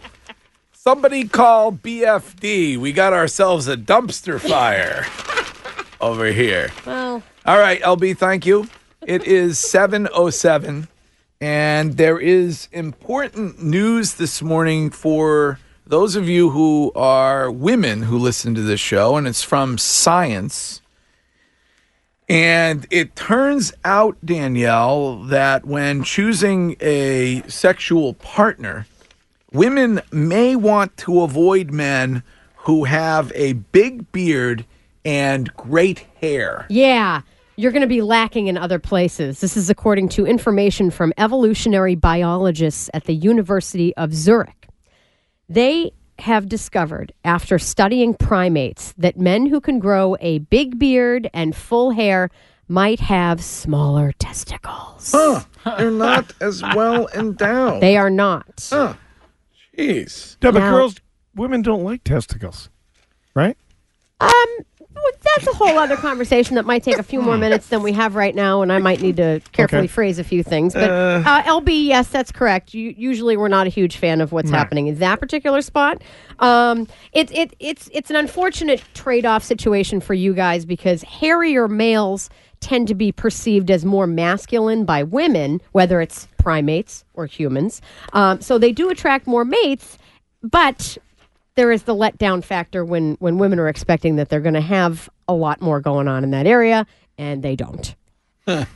Somebody 0.73 1.25
call 1.25 1.71
BFD. 1.71 2.75
We 2.75 2.91
got 2.91 3.13
ourselves 3.13 3.69
a 3.69 3.77
dumpster 3.77 4.41
fire 4.41 5.05
over 6.01 6.25
here. 6.25 6.69
Well, 6.85 7.23
All 7.45 7.57
right, 7.57 7.79
LB, 7.81 8.17
thank 8.17 8.45
you. 8.45 8.67
It 9.07 9.23
is 9.23 9.57
707 9.57 10.89
and 11.39 11.95
there 11.95 12.19
is 12.19 12.67
important 12.73 13.63
news 13.63 14.15
this 14.15 14.41
morning 14.41 14.89
for 14.89 15.59
those 15.87 16.17
of 16.17 16.27
you 16.27 16.49
who 16.49 16.91
are 16.93 17.49
women 17.49 18.03
who 18.03 18.17
listen 18.17 18.53
to 18.55 18.61
this 18.61 18.81
show 18.81 19.15
and 19.15 19.27
it's 19.29 19.43
from 19.43 19.77
Science. 19.77 20.81
And 22.31 22.87
it 22.91 23.13
turns 23.17 23.73
out, 23.83 24.15
Danielle, 24.25 25.17
that 25.23 25.65
when 25.65 26.01
choosing 26.01 26.77
a 26.79 27.43
sexual 27.49 28.13
partner, 28.13 28.87
women 29.51 30.01
may 30.13 30.55
want 30.55 30.95
to 30.95 31.23
avoid 31.23 31.71
men 31.71 32.23
who 32.55 32.85
have 32.85 33.33
a 33.35 33.51
big 33.51 34.09
beard 34.13 34.65
and 35.03 35.53
great 35.55 36.05
hair. 36.21 36.67
yeah, 36.69 37.23
you're 37.57 37.73
going 37.73 37.81
to 37.81 37.87
be 37.87 38.01
lacking 38.01 38.47
in 38.47 38.57
other 38.57 38.79
places. 38.79 39.41
This 39.41 39.57
is 39.57 39.69
according 39.69 40.07
to 40.09 40.25
information 40.25 40.89
from 40.89 41.11
evolutionary 41.17 41.95
biologists 41.95 42.89
at 42.93 43.03
the 43.03 43.13
University 43.13 43.93
of 43.97 44.13
Zurich. 44.13 44.69
They 45.49 45.91
have 46.21 46.47
discovered, 46.49 47.13
after 47.23 47.59
studying 47.59 48.13
primates, 48.13 48.93
that 48.97 49.17
men 49.17 49.45
who 49.47 49.59
can 49.61 49.79
grow 49.79 50.15
a 50.19 50.39
big 50.39 50.79
beard 50.79 51.29
and 51.33 51.55
full 51.55 51.91
hair 51.91 52.29
might 52.67 52.99
have 53.01 53.43
smaller 53.43 54.11
testicles. 54.13 55.11
Huh, 55.13 55.43
they're 55.77 55.91
not 55.91 56.33
as 56.41 56.61
well 56.61 57.07
endowed. 57.13 57.81
They 57.81 57.97
are 57.97 58.09
not. 58.09 58.67
Huh. 58.69 58.93
Jeez. 59.77 60.37
Yeah, 60.41 60.51
but 60.51 60.59
Now- 60.59 60.71
girls, 60.71 60.95
women 61.35 61.61
don't 61.61 61.83
like 61.83 62.03
testicles, 62.03 62.69
right? 63.35 63.57
Um, 64.19 64.29
well, 64.29 64.65
that's 65.23 65.47
a 65.47 65.53
whole 65.53 65.77
other 65.77 65.95
conversation 65.97 66.55
that 66.55 66.65
might 66.65 66.83
take 66.83 66.97
a 66.97 67.03
few 67.03 67.21
more 67.21 67.37
minutes 67.37 67.67
than 67.69 67.81
we 67.83 67.91
have 67.93 68.15
right 68.15 68.35
now, 68.35 68.61
and 68.61 68.71
I 68.71 68.79
might 68.79 69.01
need 69.01 69.17
to 69.17 69.41
carefully 69.51 69.81
Okay. 69.83 69.87
phrase 69.87 70.19
a 70.19 70.23
few 70.23 70.43
things. 70.43 70.73
But 70.73 70.89
uh, 70.91 71.43
LB, 71.43 71.85
yes, 71.85 72.07
that's 72.09 72.31
correct. 72.31 72.73
You, 72.73 72.93
usually, 72.97 73.37
we're 73.37 73.47
not 73.47 73.67
a 73.67 73.69
huge 73.69 73.97
fan 73.97 74.19
of 74.21 74.31
what's 74.31 74.49
happening 74.51 74.87
in 74.87 74.95
that 74.99 75.19
particular 75.19 75.61
spot. 75.61 76.01
Um, 76.39 76.87
it, 77.13 77.31
it, 77.31 77.55
it's 77.59 77.89
it's 77.93 78.09
an 78.09 78.15
unfortunate 78.15 78.83
trade 78.93 79.25
off 79.25 79.43
situation 79.43 80.01
for 80.01 80.13
you 80.13 80.33
guys 80.33 80.65
because 80.65 81.03
hairier 81.03 81.67
males 81.67 82.29
tend 82.59 82.87
to 82.87 82.95
be 82.95 83.11
perceived 83.11 83.71
as 83.71 83.83
more 83.85 84.05
masculine 84.07 84.85
by 84.85 85.03
women, 85.03 85.61
whether 85.71 86.01
it's 86.01 86.27
primates 86.37 87.05
or 87.13 87.25
humans. 87.25 87.81
Um, 88.13 88.41
so 88.41 88.57
they 88.57 88.71
do 88.71 88.89
attract 88.89 89.25
more 89.27 89.45
mates, 89.45 89.97
but 90.43 90.97
there 91.55 91.71
is 91.71 91.83
the 91.83 91.95
letdown 91.95 92.43
factor 92.43 92.83
when 92.85 93.15
when 93.19 93.37
women 93.37 93.59
are 93.59 93.67
expecting 93.67 94.15
that 94.17 94.29
they're 94.29 94.39
going 94.39 94.53
to 94.55 94.61
have 94.61 95.09
a 95.27 95.33
lot 95.33 95.61
more 95.61 95.79
going 95.81 96.07
on 96.07 96.23
in 96.23 96.31
that 96.31 96.47
area 96.47 96.85
and 97.17 97.43
they 97.43 97.55
don't. 97.55 97.95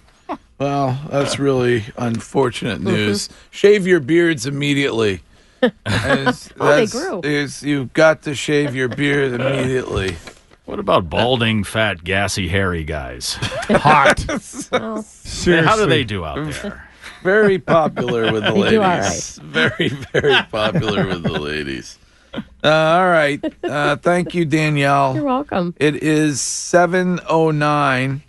Well, 0.58 0.98
that's 1.10 1.38
really 1.38 1.84
unfortunate 1.98 2.78
mm-hmm. 2.78 2.88
news. 2.88 3.30
Shave 3.52 3.86
your 3.86 4.00
beards 4.00 4.46
immediately. 4.46 5.22
As- 5.86 6.50
Oh, 6.60 6.76
they 6.76 6.88
grew. 6.88 7.22
is- 7.24 7.62
you've 7.62 7.92
got 7.94 8.22
to 8.24 8.34
shave 8.36 8.74
your 8.74 8.88
beard 8.88 9.34
immediately. 9.34 10.16
What 10.64 10.80
about 10.80 11.10
balding, 11.10 11.64
fat, 11.64 12.04
gassy, 12.04 12.48
hairy 12.48 12.84
guys? 12.86 13.34
Hot. 13.70 14.26
Well, 14.72 15.04
Seriously. 15.04 15.68
How 15.68 15.76
do 15.76 15.88
they 15.88 16.04
do 16.04 16.24
out 16.26 16.52
there? 16.54 16.88
Very 17.22 17.60
popular 17.60 18.32
with 18.32 18.46
the 18.46 18.52
They 18.52 18.78
ladies. 18.78 19.36
do 19.36 19.42
all 19.52 19.60
right. 19.60 19.78
Very, 19.78 19.90
very 20.14 20.42
popular 20.50 21.06
with 21.06 21.24
the 21.24 21.34
ladies. 21.40 22.00
Uh, 22.64 22.70
all 22.70 23.08
right. 23.08 23.44
Uh, 23.64 23.96
thank 23.98 24.34
you, 24.34 24.46
Danielle. 24.46 25.16
You're 25.16 25.24
welcome. 25.24 25.76
It 25.78 26.02
is 26.02 26.40
7.09. 26.40 28.22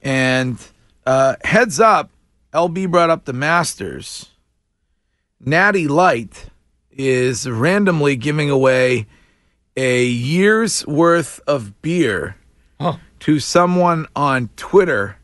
And 0.00 0.58
uh, 1.06 1.36
heads 1.44 1.78
up, 1.80 2.10
LB 2.52 2.90
brought 2.90 3.10
up 3.10 3.24
the 3.24 3.32
Masters. 3.32 4.30
Natty 5.40 5.88
Light 5.88 6.46
is 6.90 7.48
randomly 7.48 8.16
giving 8.16 8.50
away 8.50 9.06
a 9.76 10.04
year's 10.04 10.86
worth 10.86 11.40
of 11.46 11.80
beer 11.82 12.36
to 13.20 13.38
someone 13.38 14.06
on 14.16 14.50
Twitter 14.56 15.16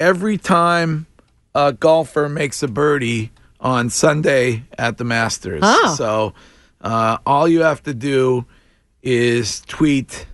every 0.00 0.38
time 0.38 1.06
a 1.54 1.72
golfer 1.72 2.28
makes 2.28 2.62
a 2.62 2.68
birdie 2.68 3.30
on 3.60 3.90
Sunday 3.90 4.64
at 4.78 4.96
the 4.96 5.04
Masters. 5.04 5.60
Oh. 5.62 5.94
So 5.96 6.34
uh, 6.84 7.18
all 7.24 7.48
you 7.48 7.62
have 7.62 7.82
to 7.82 7.94
do 7.94 8.44
is 9.02 9.62
tweet 9.62 10.26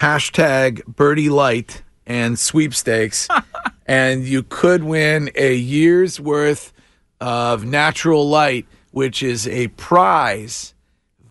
hashtag 0.00 0.84
birdie 0.86 1.30
light 1.30 1.82
and 2.04 2.36
sweepstakes, 2.38 3.28
and 3.86 4.24
you 4.24 4.42
could 4.42 4.82
win 4.82 5.30
a 5.36 5.54
year's 5.54 6.20
worth 6.20 6.72
of 7.20 7.64
natural 7.64 8.28
light, 8.28 8.66
which 8.90 9.22
is 9.22 9.46
a 9.46 9.68
prize 9.68 10.74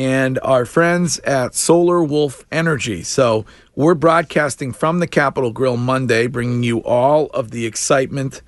and 0.01 0.39
our 0.43 0.65
friends 0.65 1.19
at 1.19 1.55
Solar 1.55 2.03
Wolf 2.03 2.47
Energy. 2.51 3.03
So 3.03 3.45
we're 3.75 3.95
broadcasting 3.95 4.73
from 4.73 4.99
the 4.99 5.07
Capital 5.07 5.53
Grille 5.53 5.77
Monday, 5.77 6.27
bringing 6.27 6.63
you 6.63 6.79
all 6.79 7.27
of 7.35 7.51
the 7.51 7.67
excitement 7.67 8.41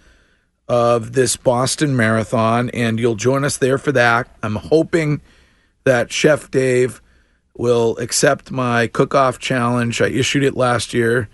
of 0.66 1.12
this 1.12 1.36
Boston 1.36 1.94
Marathon, 1.94 2.70
and 2.70 2.98
you'll 2.98 3.16
join 3.16 3.44
us 3.44 3.58
there 3.58 3.76
for 3.76 3.92
that. 3.92 4.34
I'm 4.42 4.56
hoping 4.56 5.20
that 5.84 6.10
Chef 6.10 6.50
Dave 6.50 7.02
will 7.54 7.98
accept 7.98 8.50
my 8.50 8.86
cook-off 8.86 9.38
challenge. 9.38 10.00
I 10.00 10.06
issued 10.06 10.44
it 10.44 10.56
last 10.56 10.94
year. 10.94 11.28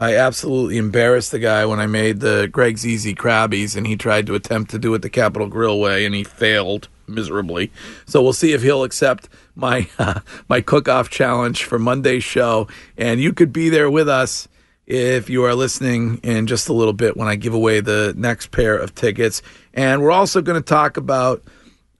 I 0.00 0.16
absolutely 0.16 0.76
embarrassed 0.76 1.30
the 1.30 1.38
guy 1.38 1.64
when 1.66 1.78
I 1.78 1.86
made 1.86 2.20
the 2.20 2.48
Greg's 2.50 2.84
Easy 2.84 3.14
Crabbies, 3.14 3.76
and 3.76 3.86
he 3.86 3.96
tried 3.96 4.26
to 4.26 4.34
attempt 4.34 4.72
to 4.72 4.78
do 4.78 4.92
it 4.94 5.02
the 5.02 5.10
Capital 5.10 5.46
Grille 5.46 5.78
way, 5.78 6.04
and 6.04 6.14
he 6.14 6.24
failed 6.24 6.88
miserably. 7.06 7.70
So 8.06 8.20
we'll 8.22 8.32
see 8.32 8.52
if 8.52 8.62
he'll 8.62 8.82
accept 8.82 9.28
my 9.54 9.88
uh, 9.98 10.20
my 10.48 10.60
cook-off 10.60 11.10
challenge 11.10 11.64
for 11.64 11.78
Monday's 11.78 12.24
show, 12.24 12.66
and 12.96 13.20
you 13.20 13.32
could 13.32 13.52
be 13.52 13.68
there 13.68 13.90
with 13.90 14.08
us 14.08 14.48
if 14.86 15.30
you 15.30 15.44
are 15.44 15.54
listening 15.54 16.18
in 16.22 16.46
just 16.46 16.68
a 16.68 16.72
little 16.72 16.92
bit 16.92 17.16
when 17.16 17.28
I 17.28 17.36
give 17.36 17.54
away 17.54 17.80
the 17.80 18.14
next 18.16 18.50
pair 18.50 18.76
of 18.76 18.94
tickets. 18.94 19.42
And 19.72 20.02
we're 20.02 20.10
also 20.10 20.42
going 20.42 20.60
to 20.60 20.68
talk 20.68 20.96
about 20.96 21.42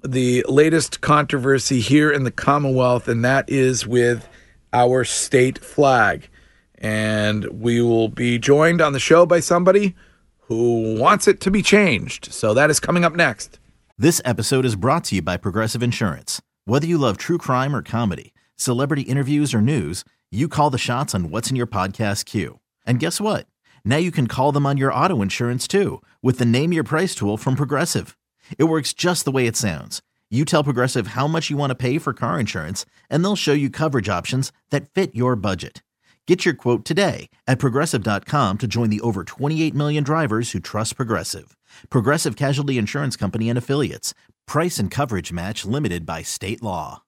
the 0.02 0.44
latest 0.48 1.00
controversy 1.00 1.80
here 1.80 2.10
in 2.10 2.24
the 2.24 2.30
Commonwealth, 2.30 3.08
and 3.08 3.24
that 3.24 3.48
is 3.48 3.86
with 3.86 4.28
our 4.72 5.04
state 5.04 5.58
flag. 5.58 6.28
And 6.78 7.44
we 7.46 7.80
will 7.80 8.08
be 8.08 8.38
joined 8.38 8.80
on 8.80 8.92
the 8.92 9.00
show 9.00 9.26
by 9.26 9.40
somebody 9.40 9.94
who 10.40 10.96
wants 10.98 11.26
it 11.26 11.40
to 11.40 11.50
be 11.50 11.62
changed. 11.62 12.32
So 12.32 12.54
that 12.54 12.70
is 12.70 12.80
coming 12.80 13.04
up 13.04 13.14
next. 13.14 13.58
This 13.96 14.20
episode 14.24 14.64
is 14.64 14.76
brought 14.76 15.04
to 15.04 15.16
you 15.16 15.22
by 15.22 15.36
Progressive 15.36 15.82
Insurance. 15.82 16.42
Whether 16.64 16.86
you 16.86 16.98
love 16.98 17.16
true 17.16 17.38
crime 17.38 17.74
or 17.74 17.82
comedy, 17.82 18.34
celebrity 18.56 19.02
interviews 19.02 19.54
or 19.54 19.60
news, 19.60 20.04
you 20.30 20.48
call 20.48 20.70
the 20.70 20.78
shots 20.78 21.14
on 21.14 21.30
what's 21.30 21.48
in 21.48 21.56
your 21.56 21.66
podcast 21.66 22.24
queue. 22.24 22.58
And 22.84 22.98
guess 22.98 23.20
what? 23.20 23.46
Now 23.84 23.96
you 23.98 24.10
can 24.10 24.26
call 24.26 24.50
them 24.50 24.66
on 24.66 24.76
your 24.76 24.92
auto 24.92 25.22
insurance 25.22 25.68
too 25.68 26.02
with 26.22 26.38
the 26.38 26.44
Name 26.44 26.72
Your 26.72 26.84
Price 26.84 27.14
tool 27.14 27.36
from 27.36 27.54
Progressive. 27.54 28.16
It 28.58 28.64
works 28.64 28.92
just 28.92 29.24
the 29.24 29.32
way 29.32 29.46
it 29.46 29.56
sounds. 29.56 30.02
You 30.30 30.44
tell 30.44 30.64
Progressive 30.64 31.08
how 31.08 31.28
much 31.28 31.48
you 31.48 31.56
want 31.56 31.70
to 31.70 31.76
pay 31.76 31.98
for 31.98 32.12
car 32.12 32.40
insurance, 32.40 32.84
and 33.08 33.22
they'll 33.22 33.36
show 33.36 33.52
you 33.52 33.70
coverage 33.70 34.08
options 34.08 34.50
that 34.70 34.88
fit 34.88 35.14
your 35.14 35.36
budget. 35.36 35.82
Get 36.26 36.46
your 36.46 36.54
quote 36.54 36.86
today 36.86 37.28
at 37.46 37.58
progressive.com 37.58 38.56
to 38.58 38.66
join 38.66 38.88
the 38.88 39.02
over 39.02 39.24
28 39.24 39.74
million 39.74 40.02
drivers 40.02 40.52
who 40.52 40.60
trust 40.60 40.96
Progressive. 40.96 41.54
Progressive 41.90 42.34
Casualty 42.34 42.78
Insurance 42.78 43.14
Company 43.14 43.50
and 43.50 43.58
Affiliates. 43.58 44.14
Price 44.46 44.78
and 44.78 44.90
coverage 44.90 45.32
match 45.34 45.66
limited 45.66 46.06
by 46.06 46.22
state 46.22 46.62
law. 46.62 47.02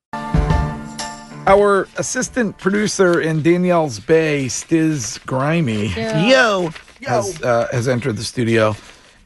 Our 1.49 1.89
assistant 1.97 2.59
producer 2.59 3.21
in 3.21 3.43
Danielle's 3.43 4.01
Bay, 4.01 4.47
Stiz 4.47 5.25
Grimy, 5.25 5.87
yo, 6.29 6.71
has, 7.07 7.41
uh, 7.41 7.69
has 7.73 7.89
entered 7.89 8.17
the 8.17 8.25
studio. 8.25 8.75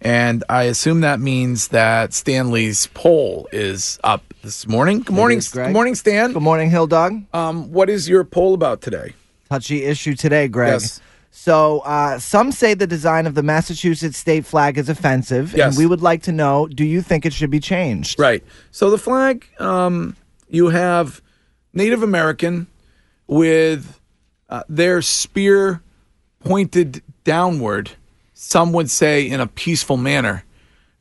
And 0.03 0.45
I 0.49 0.65
assume 0.65 1.01
that 1.01 1.19
means 1.19 1.69
that 1.69 2.13
Stanley's 2.13 2.87
poll 2.89 3.49
is 3.53 3.99
up 4.05 4.23
this 4.43 4.69
morning. 4.69 5.01
Good 5.01 5.17
morning, 5.17 5.39
is, 5.39 5.49
Greg. 5.49 5.69
good 5.69 5.73
morning, 5.73 5.95
Stan. 5.95 6.33
Good 6.33 6.43
morning, 6.43 6.71
Hill 6.71 6.87
Dog. 6.87 7.23
Um, 7.33 7.73
what 7.73 7.91
is 7.91 8.09
your 8.09 8.23
poll 8.23 8.55
about 8.55 8.83
today? 8.83 9.15
Touchy 9.51 9.83
issue 9.85 10.15
today, 10.15 10.47
Greg. 10.47 10.75
Yes. 10.75 11.01
So, 11.33 11.81
uh, 11.81 12.21
some 12.21 12.53
say 12.53 12.75
the 12.75 12.87
design 12.87 13.27
of 13.27 13.35
the 13.35 13.43
Massachusetts 13.43 14.17
state 14.17 14.47
flag 14.47 14.79
is 14.79 14.89
offensive, 14.89 15.55
Yes. 15.57 15.69
and 15.71 15.77
we 15.79 15.87
would 15.87 16.01
like 16.01 16.23
to 16.25 16.33
know: 16.33 16.69
Do 16.69 16.85
you 16.85 17.03
think 17.03 17.27
it 17.27 17.33
should 17.33 17.51
be 17.51 17.59
changed? 17.59 18.19
Right. 18.19 18.45
So 18.71 18.91
the 18.91 18.99
flag, 18.99 19.45
um, 19.59 20.15
you 20.49 20.69
have 20.69 21.21
Native 21.73 22.05
American 22.05 22.69
with 23.27 23.99
uh, 24.49 24.63
their 24.69 25.03
spear 25.03 25.83
pointed 26.45 27.03
downward, 27.25 27.91
some 28.33 28.73
would 28.73 28.89
say 28.89 29.29
in 29.29 29.41
a 29.41 29.49
peaceful 29.49 29.97
manner. 29.97 30.45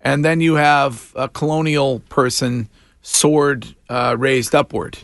And 0.01 0.25
then 0.25 0.41
you 0.41 0.55
have 0.55 1.11
a 1.15 1.27
colonial 1.29 1.99
person, 2.09 2.67
sword 3.03 3.75
uh, 3.89 4.15
raised 4.17 4.55
upward. 4.55 4.97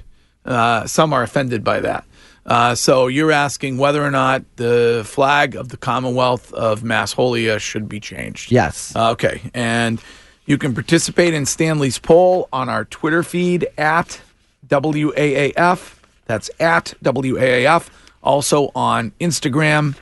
Uh, 0.45 0.87
some 0.87 1.13
are 1.13 1.21
offended 1.21 1.63
by 1.63 1.79
that. 1.81 2.05
Uh, 2.45 2.75
so 2.75 3.07
you're 3.07 3.31
asking 3.31 3.77
whether 3.77 4.03
or 4.03 4.11
not 4.11 4.43
the 4.57 5.01
flag 5.05 5.55
of 5.55 5.69
the 5.69 5.77
Commonwealth 5.77 6.53
of 6.53 6.81
Massholia 6.81 7.59
should 7.59 7.89
be 7.89 7.99
changed. 7.99 8.51
Yes. 8.51 8.95
Uh, 8.95 9.11
Okay, 9.11 9.41
and 9.53 10.01
you 10.45 10.57
can 10.57 10.73
participate 10.73 11.33
in 11.33 11.45
Stanley's 11.45 11.97
poll 11.97 12.47
on 12.53 12.69
our 12.69 12.85
Twitter 12.85 13.23
feed 13.23 13.67
at 13.77 14.21
WAAF. 14.67 15.95
That's 16.25 16.49
at 16.59 16.93
WAAF. 17.03 17.89
Also 18.23 18.71
on 18.75 19.11
Instagram 19.19 19.95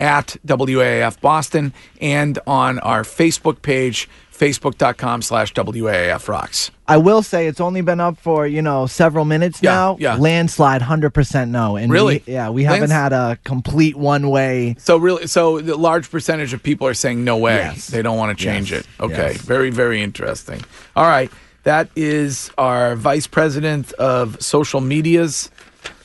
at 0.00 0.36
WAAF 0.46 1.20
Boston 1.20 1.72
and 2.00 2.38
on 2.46 2.78
our 2.80 3.02
Facebook 3.02 3.62
page, 3.62 4.08
facebook.com 4.40 5.20
slash 5.20 5.52
WAAF 5.52 6.26
rocks. 6.26 6.70
I 6.88 6.96
will 6.96 7.22
say 7.22 7.46
it's 7.46 7.60
only 7.60 7.82
been 7.82 8.00
up 8.00 8.16
for, 8.16 8.46
you 8.46 8.62
know, 8.62 8.86
several 8.86 9.26
minutes 9.26 9.60
yeah, 9.62 9.70
now. 9.70 9.96
Yeah. 10.00 10.14
Landslide, 10.16 10.80
100% 10.80 11.50
no. 11.50 11.76
And 11.76 11.92
really? 11.92 12.22
We, 12.26 12.32
yeah, 12.32 12.48
we 12.48 12.64
haven't 12.64 12.90
had 12.90 13.12
a 13.12 13.38
complete 13.44 13.96
one 13.96 14.30
way. 14.30 14.76
So, 14.78 14.96
really, 14.96 15.26
so 15.26 15.60
the 15.60 15.76
large 15.76 16.10
percentage 16.10 16.54
of 16.54 16.62
people 16.62 16.86
are 16.86 16.94
saying 16.94 17.22
no 17.22 17.36
way. 17.36 17.56
Yes. 17.56 17.88
They 17.88 18.00
don't 18.00 18.16
want 18.16 18.36
to 18.36 18.42
change 18.42 18.72
yes. 18.72 18.80
it. 18.80 18.86
Okay. 18.98 19.32
Yes. 19.32 19.42
Very, 19.42 19.68
very 19.68 20.02
interesting. 20.02 20.62
All 20.96 21.06
right. 21.06 21.30
That 21.64 21.90
is 21.94 22.50
our 22.56 22.96
vice 22.96 23.26
president 23.26 23.92
of 23.92 24.42
social 24.42 24.80
medias 24.80 25.50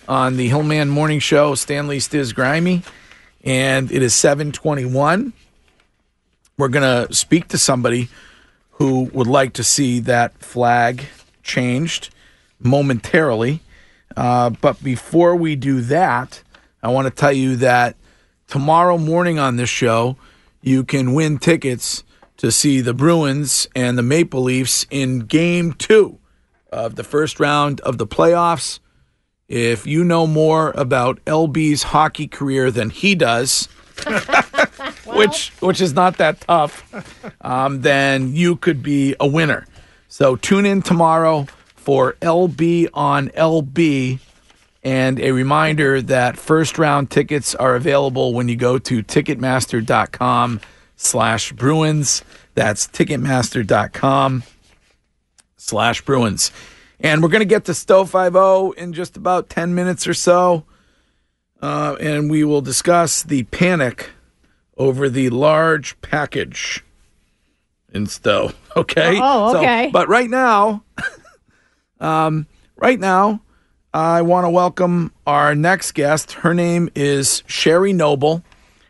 on 0.09 0.35
the 0.35 0.49
Hillman 0.49 0.89
Morning 0.89 1.19
Show, 1.19 1.55
Stanley 1.55 1.99
Stiz 1.99 2.35
Grimy. 2.35 2.83
And 3.45 3.91
it 3.91 4.01
is 4.01 4.13
721 4.13 5.31
we're 6.57 6.69
going 6.69 7.07
to 7.07 7.13
speak 7.13 7.47
to 7.49 7.57
somebody 7.57 8.09
who 8.71 9.09
would 9.13 9.27
like 9.27 9.53
to 9.53 9.63
see 9.63 9.99
that 10.01 10.37
flag 10.39 11.05
changed 11.43 12.13
momentarily. 12.59 13.61
Uh, 14.15 14.49
but 14.49 14.81
before 14.83 15.35
we 15.35 15.55
do 15.55 15.81
that, 15.81 16.41
I 16.81 16.89
want 16.89 17.07
to 17.07 17.11
tell 17.11 17.33
you 17.33 17.55
that 17.57 17.95
tomorrow 18.47 18.97
morning 18.97 19.39
on 19.39 19.55
this 19.55 19.69
show, 19.69 20.17
you 20.61 20.83
can 20.83 21.13
win 21.13 21.37
tickets 21.37 22.03
to 22.37 22.51
see 22.51 22.81
the 22.81 22.93
Bruins 22.93 23.67
and 23.75 23.97
the 23.97 24.03
Maple 24.03 24.41
Leafs 24.41 24.85
in 24.89 25.19
game 25.19 25.73
two 25.73 26.19
of 26.71 26.95
the 26.95 27.03
first 27.03 27.39
round 27.39 27.79
of 27.81 27.97
the 27.97 28.07
playoffs. 28.07 28.79
If 29.47 29.85
you 29.85 30.03
know 30.03 30.25
more 30.25 30.71
about 30.75 31.23
LB's 31.25 31.83
hockey 31.83 32.27
career 32.27 32.71
than 32.71 32.89
he 32.89 33.15
does, 33.15 33.69
which 35.05 35.49
which 35.59 35.81
is 35.81 35.93
not 35.93 36.17
that 36.17 36.41
tough, 36.41 36.83
um, 37.41 37.81
then 37.81 38.35
you 38.35 38.55
could 38.55 38.83
be 38.83 39.15
a 39.19 39.27
winner. 39.27 39.65
So 40.07 40.35
tune 40.35 40.65
in 40.65 40.81
tomorrow 40.81 41.47
for 41.75 42.13
LB 42.21 42.87
on 42.93 43.29
LB. 43.29 44.19
And 44.83 45.19
a 45.19 45.31
reminder 45.31 46.01
that 46.01 46.37
first 46.37 46.77
round 46.77 47.09
tickets 47.09 47.55
are 47.55 47.75
available 47.75 48.33
when 48.33 48.47
you 48.47 48.55
go 48.55 48.77
to 48.77 49.01
ticketmaster.com 49.01 50.61
slash 50.95 51.51
Bruins. 51.53 52.23
That's 52.53 52.87
ticketmaster.com 52.87 54.43
slash 55.57 56.01
Bruins. 56.01 56.51
And 56.99 57.21
we're 57.21 57.29
going 57.29 57.41
to 57.41 57.45
get 57.45 57.65
to 57.65 57.73
Stowe 57.73 58.05
5 58.05 58.73
in 58.77 58.93
just 58.93 59.17
about 59.17 59.49
10 59.49 59.75
minutes 59.75 60.07
or 60.07 60.13
so. 60.13 60.65
Uh, 61.61 61.95
and 61.99 62.29
we 62.29 62.43
will 62.43 62.61
discuss 62.61 63.23
the 63.23 63.43
panic 63.43 64.11
over 64.77 65.09
the 65.09 65.29
large 65.29 65.99
package 66.01 66.83
in 67.93 68.07
Stowe. 68.07 68.51
Okay. 68.77 69.17
Oh, 69.21 69.53
So- 69.53 69.59
okay. 69.59 69.89
but 69.93 70.09
right 70.09 70.29
now, 70.29 70.83
um, 72.01 72.45
right 72.75 72.99
now, 72.99 73.39
I 73.93 74.21
want 74.21 74.43
to 74.43 74.49
welcome 74.49 75.13
our 75.25 75.55
next 75.55 75.93
guest. 75.93 76.33
Her 76.33 76.53
name 76.53 76.89
is 76.93 77.41
Sherrie 77.47 77.93
Noble. 77.93 78.43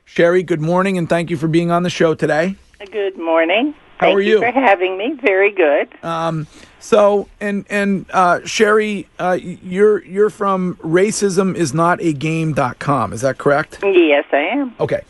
Sherrie, 0.06 0.42
good 0.42 0.60
morning, 0.62 0.98
and 0.98 1.08
thank 1.08 1.30
you 1.30 1.38
for 1.38 1.48
being 1.48 1.70
on 1.70 1.84
the 1.84 1.92
show 1.92 2.16
today. 2.16 2.56
Good 2.92 3.16
morning. 3.20 3.76
How 4.00 4.08
Thank 4.08 4.18
are 4.18 4.22
you? 4.22 4.40
for 4.40 4.50
having 4.52 4.98
me. 4.98 5.14
Very 5.22 5.52
good. 5.52 5.88
Um, 6.04 6.48
so, 6.80 7.30
and 7.40 7.64
and 7.70 8.08
uh, 8.12 8.40
Sherrie, 8.44 9.08
uh, 9.20 9.38
you're 9.40 10.04
you're 10.04 10.32
from 10.32 10.78
racismisnotagame.com. 10.78 13.14
Is 13.14 13.22
that 13.22 13.38
correct? 13.38 13.78
yes, 13.84 14.26
I 14.32 14.38
am. 14.38 14.74
Okay. 14.80 15.02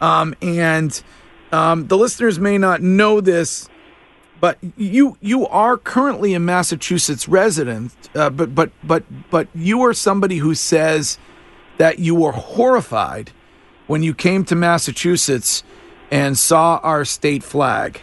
Um, 0.00 0.34
and 0.40 1.02
um, 1.52 1.88
the 1.88 1.96
listeners 1.96 2.38
may 2.38 2.58
not 2.58 2.82
know 2.82 3.20
this, 3.20 3.68
but 4.40 4.58
you 4.76 5.16
you 5.20 5.46
are 5.48 5.76
currently 5.76 6.34
a 6.34 6.40
Massachusetts 6.40 7.28
resident. 7.28 7.92
Uh, 8.14 8.30
but 8.30 8.54
but 8.54 8.70
but 8.82 9.04
but 9.30 9.48
you 9.54 9.82
are 9.82 9.92
somebody 9.92 10.38
who 10.38 10.54
says 10.54 11.18
that 11.78 11.98
you 11.98 12.14
were 12.14 12.32
horrified 12.32 13.32
when 13.86 14.02
you 14.02 14.14
came 14.14 14.44
to 14.44 14.54
Massachusetts 14.54 15.62
and 16.10 16.38
saw 16.38 16.80
our 16.82 17.04
state 17.04 17.42
flag. 17.42 18.00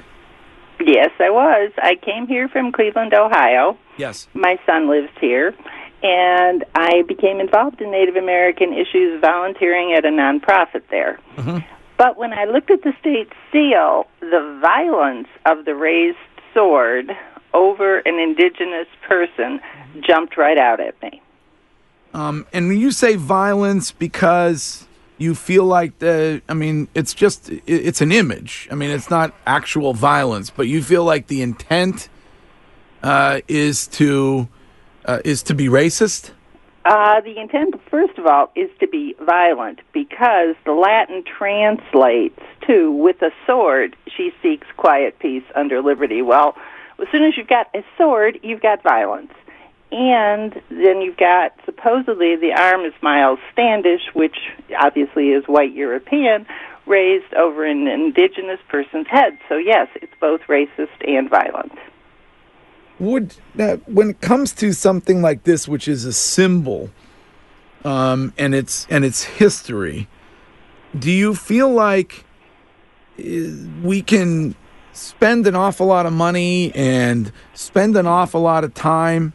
Yes, 0.80 1.12
I 1.20 1.30
was. 1.30 1.72
I 1.82 1.96
came 1.96 2.28
here 2.28 2.48
from 2.48 2.72
Cleveland, 2.72 3.14
Ohio. 3.14 3.78
Yes. 3.98 4.28
My 4.34 4.60
son 4.66 4.90
lives 4.90 5.10
here. 5.20 5.56
And 6.04 6.64
I 6.76 7.02
became 7.08 7.40
involved 7.40 7.82
in 7.82 7.90
Native 7.90 8.16
American 8.16 8.72
issues 8.72 9.20
volunteering 9.20 9.94
at 9.94 10.06
a 10.06 10.10
nonprofit 10.10 10.84
there. 10.92 11.20
But 11.98 12.18
when 12.18 12.32
I 12.34 12.46
looked 12.46 12.70
at 12.70 12.84
the 12.84 12.94
state 13.00 13.32
seal, 13.52 14.06
the 14.20 14.60
violence 14.62 15.28
of 15.46 15.66
the 15.66 15.76
raised 15.76 16.18
sword 16.54 17.12
over 17.54 18.00
an 18.00 18.20
indigenous 18.20 18.88
person 19.08 19.60
jumped 20.02 20.38
right 20.38 20.58
out 20.58 20.80
at 20.80 21.02
me. 21.02 21.22
Um, 22.14 22.46
and 22.54 22.68
when 22.68 22.80
you 22.80 22.92
say 22.92 23.16
violence 23.16 23.92
because 23.92 24.88
you 25.18 25.34
feel 25.34 25.66
like 25.66 25.98
the, 26.00 26.42
I 26.48 26.54
mean, 26.54 26.88
it's 26.94 27.14
just, 27.14 27.50
it's 27.66 28.02
an 28.02 28.12
image. 28.12 28.68
I 28.72 28.76
mean, 28.76 28.92
it's 28.92 29.10
not 29.10 29.34
actual 29.46 29.94
violence, 29.94 30.50
but 30.50 30.68
you 30.68 30.84
feel 30.84 31.04
like 31.04 31.28
the 31.28 31.42
intent 31.42 32.10
uh, 33.04 33.42
is 33.48 33.88
to 33.88 34.48
uh, 35.06 35.22
is 35.24 35.42
to 35.44 35.56
be 35.56 35.68
racist. 35.68 36.32
Uh, 36.88 37.20
the 37.20 37.38
intent, 37.38 37.76
first 37.92 38.18
of 38.18 38.26
all, 38.26 38.50
is 38.56 38.70
to 38.80 38.88
be 38.88 39.14
violent 39.20 39.82
because 39.92 40.56
the 40.64 40.72
Latin 40.72 41.22
translates 41.22 42.40
to 42.66 42.90
with 42.90 43.22
a 43.22 43.30
sword 43.46 43.94
she 44.16 44.32
seeks 44.42 44.66
quiet 44.78 45.20
peace 45.20 45.44
under 45.54 45.82
liberty. 45.82 46.22
Well, 46.22 46.56
as 47.02 47.10
soon 47.12 47.26
as 47.26 47.36
you've 47.36 47.50
got 47.50 47.68
a 47.76 47.84
sword, 47.98 48.40
you've 48.42 48.62
got 48.62 48.84
violence. 48.84 49.34
And 49.92 50.62
then 50.70 51.02
you've 51.02 51.18
got 51.18 51.52
supposedly 51.66 52.38
the 52.38 52.54
arm 52.54 52.86
is 52.86 52.94
Miles 53.02 53.40
Standish, 53.52 54.04
which 54.14 54.38
obviously 54.80 55.32
is 55.32 55.44
white 55.46 55.74
European, 55.74 56.46
raised 56.86 57.34
over 57.34 57.66
an 57.66 57.90
indigenous 57.90 58.62
person's 58.70 59.08
head. 59.10 59.38
So, 59.50 59.58
yes, 59.58 59.90
it's 59.96 60.14
both 60.22 60.40
racist 60.48 61.06
and 61.06 61.30
violent. 61.30 61.74
Would 63.00 63.36
that 63.56 63.88
when 63.88 64.12
it 64.12 64.22
comes 64.22 64.54
to 64.54 64.74
something 64.74 65.22
like 65.22 65.44
this, 65.44 65.68
which 65.68 65.88
is 65.88 66.06
a 66.06 66.14
symbol, 66.14 66.90
um, 67.84 68.34
and 68.38 68.56
its 68.56 68.88
and 68.90 69.06
its 69.06 69.24
history, 69.24 70.08
do 70.98 71.12
you 71.12 71.36
feel 71.36 71.70
like 71.70 72.26
uh, 73.20 73.24
we 73.84 74.02
can 74.02 74.56
spend 74.94 75.46
an 75.46 75.56
awful 75.56 75.86
lot 75.86 76.06
of 76.06 76.14
money 76.14 76.74
and 76.74 77.32
spend 77.54 77.96
an 77.96 78.08
awful 78.08 78.42
lot 78.42 78.64
of 78.64 78.74
time 78.74 79.34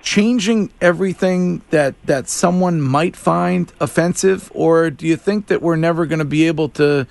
changing 0.00 0.70
everything 0.80 1.62
that 1.70 1.94
that 2.06 2.28
someone 2.28 2.80
might 2.80 3.16
find 3.16 3.72
offensive, 3.80 4.50
or 4.54 4.90
do 4.90 5.06
you 5.06 5.16
think 5.16 5.46
that 5.46 5.62
we're 5.62 5.76
never 5.76 6.06
going 6.06 6.18
to 6.18 6.24
be 6.24 6.46
able 6.46 6.68
to 6.68 7.06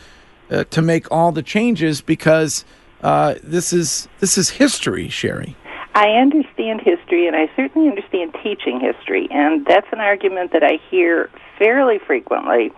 uh, 0.49 0.63
to 0.65 0.81
make 0.81 1.09
all 1.11 1.31
the 1.31 1.43
changes 1.43 2.01
because 2.01 2.65
uh, 3.01 3.35
this 3.43 3.73
is 3.73 4.07
this 4.19 4.37
is 4.37 4.51
history, 4.51 5.09
Sherrie? 5.09 5.55
I 5.93 6.11
understand 6.11 6.81
history, 6.81 7.27
and 7.27 7.35
I 7.35 7.49
certainly 7.55 7.89
understand 7.89 8.33
teaching 8.41 8.79
history, 8.79 9.27
and 9.29 9.65
that's 9.65 9.87
an 9.91 9.99
argument 9.99 10.53
that 10.53 10.63
I 10.63 10.79
hear 10.89 11.29
fairly 11.59 11.99
frequently 11.99 12.71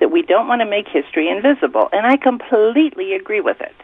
that 0.00 0.10
we 0.10 0.22
don't 0.22 0.48
want 0.48 0.60
to 0.60 0.66
make 0.66 0.88
history 0.88 1.28
invisible, 1.28 1.88
and 1.92 2.04
I 2.06 2.16
completely 2.16 3.14
agree 3.14 3.40
with 3.40 3.60
it. 3.60 3.74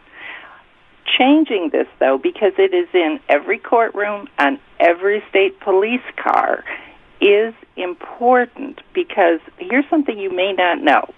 Changing 1.16 1.70
this, 1.70 1.86
though, 2.00 2.18
because 2.18 2.54
it 2.58 2.74
is 2.74 2.88
in 2.92 3.20
every 3.28 3.58
courtroom, 3.58 4.28
on 4.38 4.58
every 4.80 5.22
state 5.30 5.60
police 5.60 6.02
car, 6.16 6.64
is 7.20 7.54
important 7.76 8.80
because 8.94 9.38
here's 9.58 9.88
something 9.88 10.18
you 10.18 10.34
may 10.34 10.52
not 10.52 10.82
know. 10.82 11.08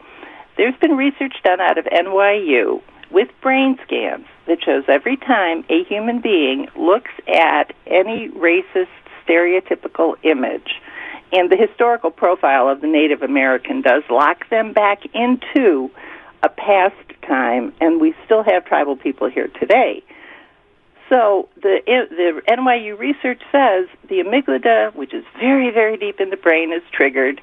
There's 0.59 0.77
been 0.77 0.96
research 0.98 1.35
done 1.42 1.61
out 1.61 1.79
of 1.79 1.87
NYU 1.87 2.83
with 3.11 3.29
brain 3.40 3.79
scans 3.87 4.27
that 4.47 4.63
shows 4.63 4.85
every 4.89 5.17
time 5.17 5.65
a 5.69 5.85
human 5.85 6.21
being 6.21 6.69
looks 6.77 7.11
at 7.29 7.75
any 7.87 8.29
racist 8.31 8.89
stereotypical 9.27 10.17
image, 10.23 10.81
and 11.33 11.51
the 11.51 11.57
historical 11.57 12.11
profile 12.11 12.69
of 12.69 12.81
the 12.81 12.87
Native 12.87 13.23
American 13.23 13.81
does 13.81 14.03
lock 14.11 14.49
them 14.51 14.73
back 14.73 15.05
into 15.15 15.91
a 16.43 16.49
past 16.49 16.95
time, 17.27 17.73
and 17.81 18.01
we 18.01 18.15
still 18.25 18.43
have 18.43 18.65
tribal 18.65 18.97
people 18.97 19.31
here 19.31 19.49
today. 19.49 20.03
So 21.09 21.49
the 21.57 21.81
the 21.87 22.43
NYU 22.49 22.99
research 22.99 23.41
says 23.53 23.89
the 24.09 24.21
amygdala, 24.21 24.95
which 24.95 25.15
is 25.15 25.25
very 25.39 25.71
very 25.71 25.97
deep 25.97 26.21
in 26.21 26.31
the 26.31 26.37
brain, 26.37 26.73
is 26.73 26.83
triggered, 26.93 27.41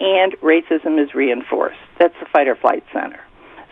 and 0.00 0.32
racism 0.40 1.02
is 1.02 1.14
reinforced. 1.14 1.78
That's 1.98 2.14
the 2.20 2.26
fight 2.26 2.48
or 2.48 2.56
flight 2.56 2.84
center. 2.92 3.23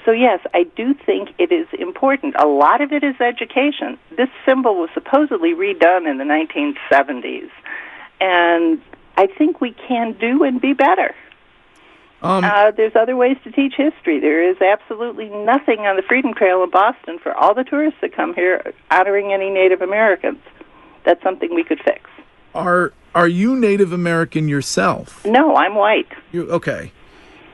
So 0.05 0.11
yes, 0.11 0.41
I 0.53 0.65
do 0.65 0.95
think 0.95 1.31
it 1.39 1.53
is 1.53 1.67
important. 1.79 2.35
A 2.39 2.47
lot 2.47 2.81
of 2.81 2.93
it 2.93 3.05
is 3.05 3.21
education. 3.21 3.99
This 4.17 4.29
symbol 4.45 4.77
was 4.77 4.91
supposedly 4.95 5.55
redone 5.55 6.11
in 6.11 6.19
the 6.19 6.25
1970s, 6.25 7.51
and 8.21 8.83
I 9.17 9.27
think 9.27 9.61
we 9.61 9.73
can 9.73 10.15
do 10.15 10.43
and 10.43 10.61
be 10.61 10.73
better. 10.73 11.15
Um, 12.23 12.45
uh, 12.45 12.71
there's 12.71 12.95
other 12.95 13.17
ways 13.17 13.37
to 13.45 13.51
teach 13.51 13.75
history. 13.77 14.21
There 14.21 14.49
is 14.49 14.57
absolutely 14.61 15.29
nothing 15.29 15.81
on 15.81 15.97
the 15.97 16.03
Freedom 16.03 16.33
Trail 16.35 16.63
in 16.63 16.71
Boston 16.71 17.19
for 17.19 17.33
all 17.35 17.53
the 17.53 17.65
tourists 17.65 18.01
that 18.01 18.15
come 18.15 18.35
here 18.35 18.73
honoring 18.91 19.33
any 19.33 19.51
Native 19.51 19.83
Americans. 19.83 20.39
That's 21.05 21.23
something 21.23 21.53
we 21.53 21.65
could 21.65 21.81
fix. 21.85 22.09
Are 22.55 22.93
are 23.15 23.29
you 23.29 23.57
Native 23.57 23.93
American 23.93 24.49
yourself? 24.49 25.25
No, 25.25 25.57
I'm 25.57 25.75
white. 25.75 26.09
You 26.31 26.49
okay? 26.51 26.93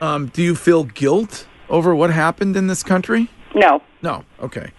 Um, 0.01 0.27
do 0.27 0.43
you 0.43 0.55
feel 0.55 0.83
guilt 0.83 1.47
over 1.69 1.95
what 1.95 2.09
happened 2.09 2.55
in 2.55 2.67
this 2.67 2.83
country? 2.83 3.29
No. 3.55 3.81
No. 4.01 4.23
Okay. 4.39 4.71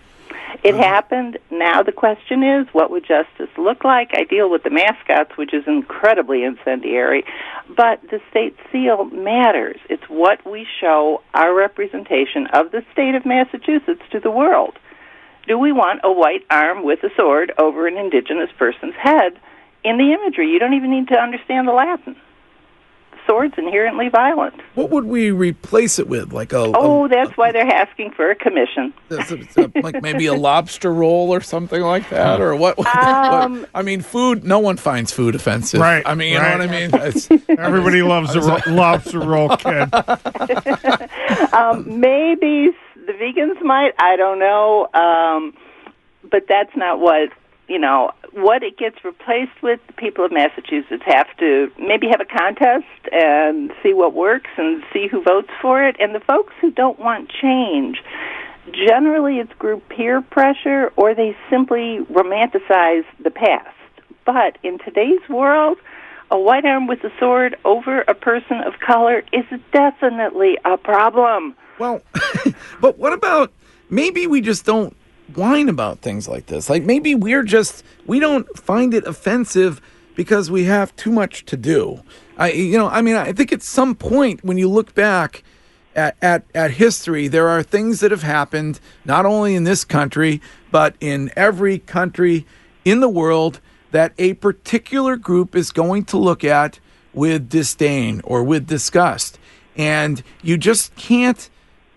It 0.62 0.74
happened. 0.74 1.38
Now 1.50 1.83
the 1.83 1.92
question 1.92 2.42
is, 2.42 2.66
what 2.72 2.90
would 2.90 3.07
justice 3.07 3.48
look 3.57 3.83
like? 3.83 4.11
I 4.12 4.24
deal 4.24 4.50
with 4.50 4.62
the 4.62 4.70
mascots, 4.70 5.37
which 5.37 5.55
is 5.55 5.64
incredibly 5.66 6.44
incendiary, 6.44 7.24
but 7.74 8.03
the 8.11 8.20
state 8.31 8.57
seal 8.70 9.07
matters. 9.07 9.81
It's 9.88 10.03
what 10.09 10.44
we 10.44 10.66
show 10.81 11.22
our 11.33 11.55
representation 11.55 12.46
of 12.53 12.72
the 12.72 12.85
state 12.92 13.14
of 13.14 13.24
Massachusetts 13.24 14.03
to 14.11 14.20
the 14.20 14.31
world. 14.31 14.79
Do 15.46 15.59
we 15.59 15.72
want 15.72 16.00
a 16.05 16.12
white 16.12 16.44
arm 16.50 16.85
with 16.85 17.03
a 17.05 17.11
sword 17.16 17.53
over 17.59 17.87
an 17.87 17.96
indigenous 17.96 18.50
person's 18.59 18.94
head 18.94 19.40
in 19.83 19.96
the 19.96 20.12
imagery? 20.12 20.50
You 20.50 20.59
don't 20.59 20.74
even 20.74 20.90
need 20.90 21.09
to 21.09 21.18
understand 21.18 21.66
the 21.66 21.72
Latin. 21.72 22.16
Sword's 23.31 23.55
inherently 23.57 24.09
violent. 24.09 24.55
What 24.75 24.90
would 24.90 25.05
we 25.05 25.31
replace 25.31 26.01
it 26.01 26.09
with? 26.09 26.33
Like 26.33 26.53
a, 26.53 26.73
Oh, 26.75 27.07
that's 27.07 27.37
why 27.37 27.53
they're 27.53 27.64
asking 27.73 28.11
for 28.11 28.29
a 28.29 28.35
commission. 28.35 28.93
a- 29.09 29.47
a- 29.57 29.81
like 29.83 30.03
maybe 30.03 30.27
a 30.27 30.35
lobster 30.49 30.93
roll 30.93 31.33
or 31.33 31.40
something 31.40 31.81
like 31.81 32.09
that, 32.11 32.40
or 32.40 32.57
what? 32.57 32.77
what- 32.79 32.88
Um, 32.97 33.66
I 33.73 33.83
mean, 33.83 34.01
food. 34.01 34.43
No 34.43 34.59
one 34.59 34.77
finds 34.77 35.12
food 35.12 35.37
offensive, 35.37 35.81
Right, 35.81 36.03
I 36.05 36.16
mean, 36.16 36.33
you 36.33 36.38
right. 36.40 36.59
know 36.59 36.66
what 36.66 36.75
I 36.75 36.81
mean? 36.81 36.90
It's, 37.07 37.29
Everybody 37.49 38.03
loves 38.03 38.35
a 38.35 38.40
ro- 38.40 38.59
lobster 38.66 39.21
roll, 39.21 39.57
kid. 39.57 39.95
um, 41.55 42.01
maybe 42.01 42.71
the 43.07 43.12
vegans 43.12 43.62
might. 43.62 43.93
I 43.99 44.16
don't 44.16 44.40
know. 44.40 44.88
Um, 44.93 45.55
but 46.29 46.47
that's 46.49 46.75
not 46.77 46.99
what 47.01 47.31
you 47.70 47.78
know. 47.78 48.11
what 48.33 48.62
it 48.62 48.76
gets 48.76 48.96
replaced 49.04 49.62
with, 49.62 49.80
the 49.87 49.92
people 49.92 50.24
of 50.24 50.33
Massachusetts 50.33 51.02
have 51.06 51.28
to 51.38 51.70
maybe 51.78 52.09
have 52.09 52.20
a 52.20 52.24
contest 52.24 52.87
and 53.12 53.72
see 53.83 53.94
what 53.94 54.12
works 54.12 54.50
and 54.56 54.83
see 54.92 55.06
who 55.06 55.22
votes 55.22 55.50
for 55.62 55.83
it. 55.83 55.96
And 55.98 56.14
the 56.14 56.20
folks 56.20 56.52
who 56.61 56.70
don't 56.70 56.98
want 56.98 57.30
change, 57.30 58.02
generally 58.72 59.38
it's 59.38 59.52
group 59.54 59.88
peer 59.88 60.20
pressure 60.20 60.92
or 60.96 61.14
they 61.14 61.37
simply 61.48 62.00
romanticize 62.11 63.04
the 63.22 63.30
past. 63.30 63.76
But 64.26 64.59
in 64.62 64.78
today's 64.78 65.26
world, 65.28 65.78
a 66.30 66.38
white 66.38 66.64
arm 66.64 66.87
with 66.87 67.02
a 67.04 67.11
sword 67.18 67.56
over 67.64 68.02
a 68.02 68.14
person 68.14 68.61
of 68.61 68.74
color 68.85 69.22
is 69.33 69.44
definitely 69.72 70.59
a 70.64 70.76
problem. 70.76 71.56
Well, 71.78 72.02
but 72.80 72.98
what 72.98 73.12
about 73.12 73.52
maybe 73.88 74.26
we 74.26 74.40
just 74.40 74.64
don't 74.64 74.96
whine 75.37 75.69
about 75.69 76.01
things 76.01 76.29
like 76.29 76.47
this? 76.47 76.71
Like 76.71 76.83
maybe 76.83 77.14
we're 77.14 77.43
just 77.43 77.85
we 78.07 78.21
don't 78.21 78.47
find 78.59 78.95
it 78.95 79.07
offensive 79.07 79.81
because 80.14 80.51
we 80.51 80.64
have 80.64 80.95
too 80.97 81.11
much 81.11 81.45
to 81.47 81.57
do. 81.57 82.03
I 82.37 82.53
you 82.53 82.79
know, 82.79 82.88
I 82.88 83.03
mean, 83.03 83.16
I 83.16 83.33
think 83.33 83.53
at 83.53 83.62
some 83.62 83.95
point 83.95 84.45
when 84.45 84.59
you 84.59 84.69
look 84.69 84.95
back 84.95 85.43
at, 85.95 86.16
at, 86.23 86.45
at 86.55 86.73
history, 86.73 87.29
there 87.29 87.49
are 87.49 87.62
things 87.62 88.01
that 88.01 88.11
have 88.11 88.23
happened 88.23 88.81
not 89.05 89.27
only 89.27 89.55
in 89.55 89.64
this 89.64 89.85
country, 89.85 90.40
but 90.71 90.95
in 91.01 91.31
every 91.37 91.79
country 91.79 92.47
in 92.85 93.01
the 93.01 93.09
world 93.09 93.61
that 93.90 94.12
a 94.19 94.35
particular 94.35 95.16
group 95.16 95.57
is 95.57 95.73
going 95.73 96.05
to 96.05 96.16
look 96.16 96.45
at 96.45 96.79
with 97.12 97.49
disdain 97.49 98.21
or 98.25 98.43
with 98.43 98.66
disgust. 98.66 99.38
And 99.77 100.23
you 100.43 100.57
just 100.57 100.95
can't, 100.97 101.49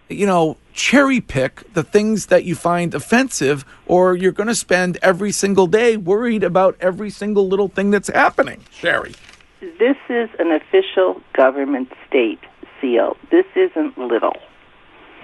you 0.10 0.26
know, 0.26 0.58
cherry 0.74 1.22
pick 1.22 1.74
the 1.74 1.84
things 1.84 2.26
that 2.28 2.44
you 2.44 2.56
find 2.56 2.94
offensive, 2.94 3.64
or 3.86 4.16
you're 4.16 4.32
going 4.32 4.48
to 4.48 4.56
spend 4.56 4.98
every 5.02 5.32
single 5.32 5.68
day 5.68 5.96
worried 5.96 6.44
about 6.44 6.76
every 6.80 7.10
single 7.10 7.48
little 7.48 7.68
thing 7.68 7.92
that's 7.92 8.10
happening. 8.10 8.64
Sherrie. 8.72 9.16
This 9.62 9.98
is 10.10 10.30
an 10.40 10.52
official 10.52 11.22
government 11.34 11.90
state 12.08 12.40
seal. 12.82 13.16
This 13.32 13.46
isn't 13.56 13.98
little. 13.98 14.36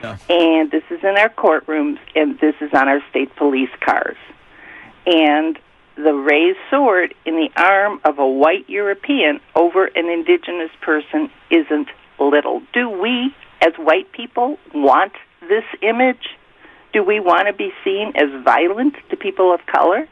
No. 0.02 0.16
And 0.30 0.72
this 0.72 0.84
is 0.90 1.00
in 1.04 1.18
our 1.18 1.30
courtrooms, 1.30 2.00
and 2.16 2.40
this 2.40 2.56
is 2.62 2.72
on 2.74 2.88
our 2.88 3.02
state 3.10 3.36
police 3.36 3.70
cars. 3.86 4.18
And 5.06 5.60
the 5.96 6.14
raised 6.14 6.60
sword 6.70 7.14
in 7.26 7.36
the 7.36 7.50
arm 7.58 8.00
of 8.06 8.20
a 8.20 8.28
white 8.28 8.70
European 8.70 9.42
over 9.56 9.88
an 9.88 10.08
indigenous 10.08 10.72
person 10.82 11.30
isn't 11.50 11.90
little. 12.20 12.62
Do 12.74 12.90
we, 12.90 13.36
as 13.62 13.74
white 13.78 14.10
people, 14.14 14.58
want 14.74 15.12
this 15.42 15.64
image? 15.82 16.38
Do 16.92 17.04
we 17.04 17.20
want 17.20 17.48
to 17.48 17.54
be 17.54 17.72
seen 17.84 18.14
as 18.16 18.44
violent 18.44 18.96
to 19.10 19.18
people 19.18 19.54
of 19.54 19.66
color 19.66 20.08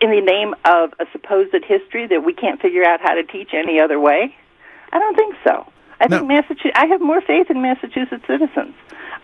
in 0.00 0.10
the 0.10 0.20
name 0.20 0.54
of 0.64 0.92
a 0.98 1.06
supposed 1.12 1.54
history 1.64 2.06
that 2.08 2.24
we 2.24 2.34
can't 2.34 2.60
figure 2.60 2.84
out 2.84 3.00
how 3.00 3.14
to 3.14 3.22
teach 3.22 3.50
any 3.52 3.80
other 3.80 4.00
way? 4.00 4.34
I 4.92 4.98
don't 4.98 5.16
think 5.16 5.36
so. 5.44 5.66
I 6.00 6.08
think 6.08 6.28
Massachusetts. 6.28 6.74
I 6.74 6.86
have 6.86 7.00
more 7.00 7.20
faith 7.20 7.50
in 7.50 7.62
Massachusetts 7.62 8.24
citizens. 8.26 8.74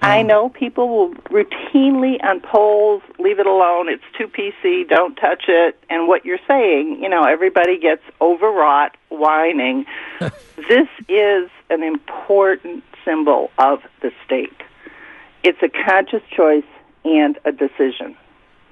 I 0.01 0.20
um. 0.20 0.27
know 0.27 0.48
people 0.48 0.88
will 0.88 1.14
routinely 1.31 2.22
on 2.25 2.40
polls 2.40 3.03
leave 3.18 3.38
it 3.38 3.46
alone. 3.46 3.88
It's 3.88 4.03
too 4.16 4.27
PC. 4.27 4.88
Don't 4.88 5.14
touch 5.16 5.44
it. 5.48 5.79
And 5.90 6.09
what 6.09 6.25
you're 6.25 6.40
saying, 6.48 7.03
you 7.03 7.09
know, 7.09 7.25
everybody 7.25 7.79
gets 7.79 8.03
overwrought, 8.20 8.96
whining. 9.11 9.85
this 10.20 10.88
is 11.09 11.51
an 11.70 11.83
important 11.83 12.85
symbol 13.05 13.51
of 13.59 13.81
the 14.01 14.11
state. 14.25 14.62
It's 15.42 15.62
a 15.62 15.68
conscious 15.68 16.22
choice 16.35 16.64
and 17.05 17.38
a 17.44 17.52
decision. 17.52 18.16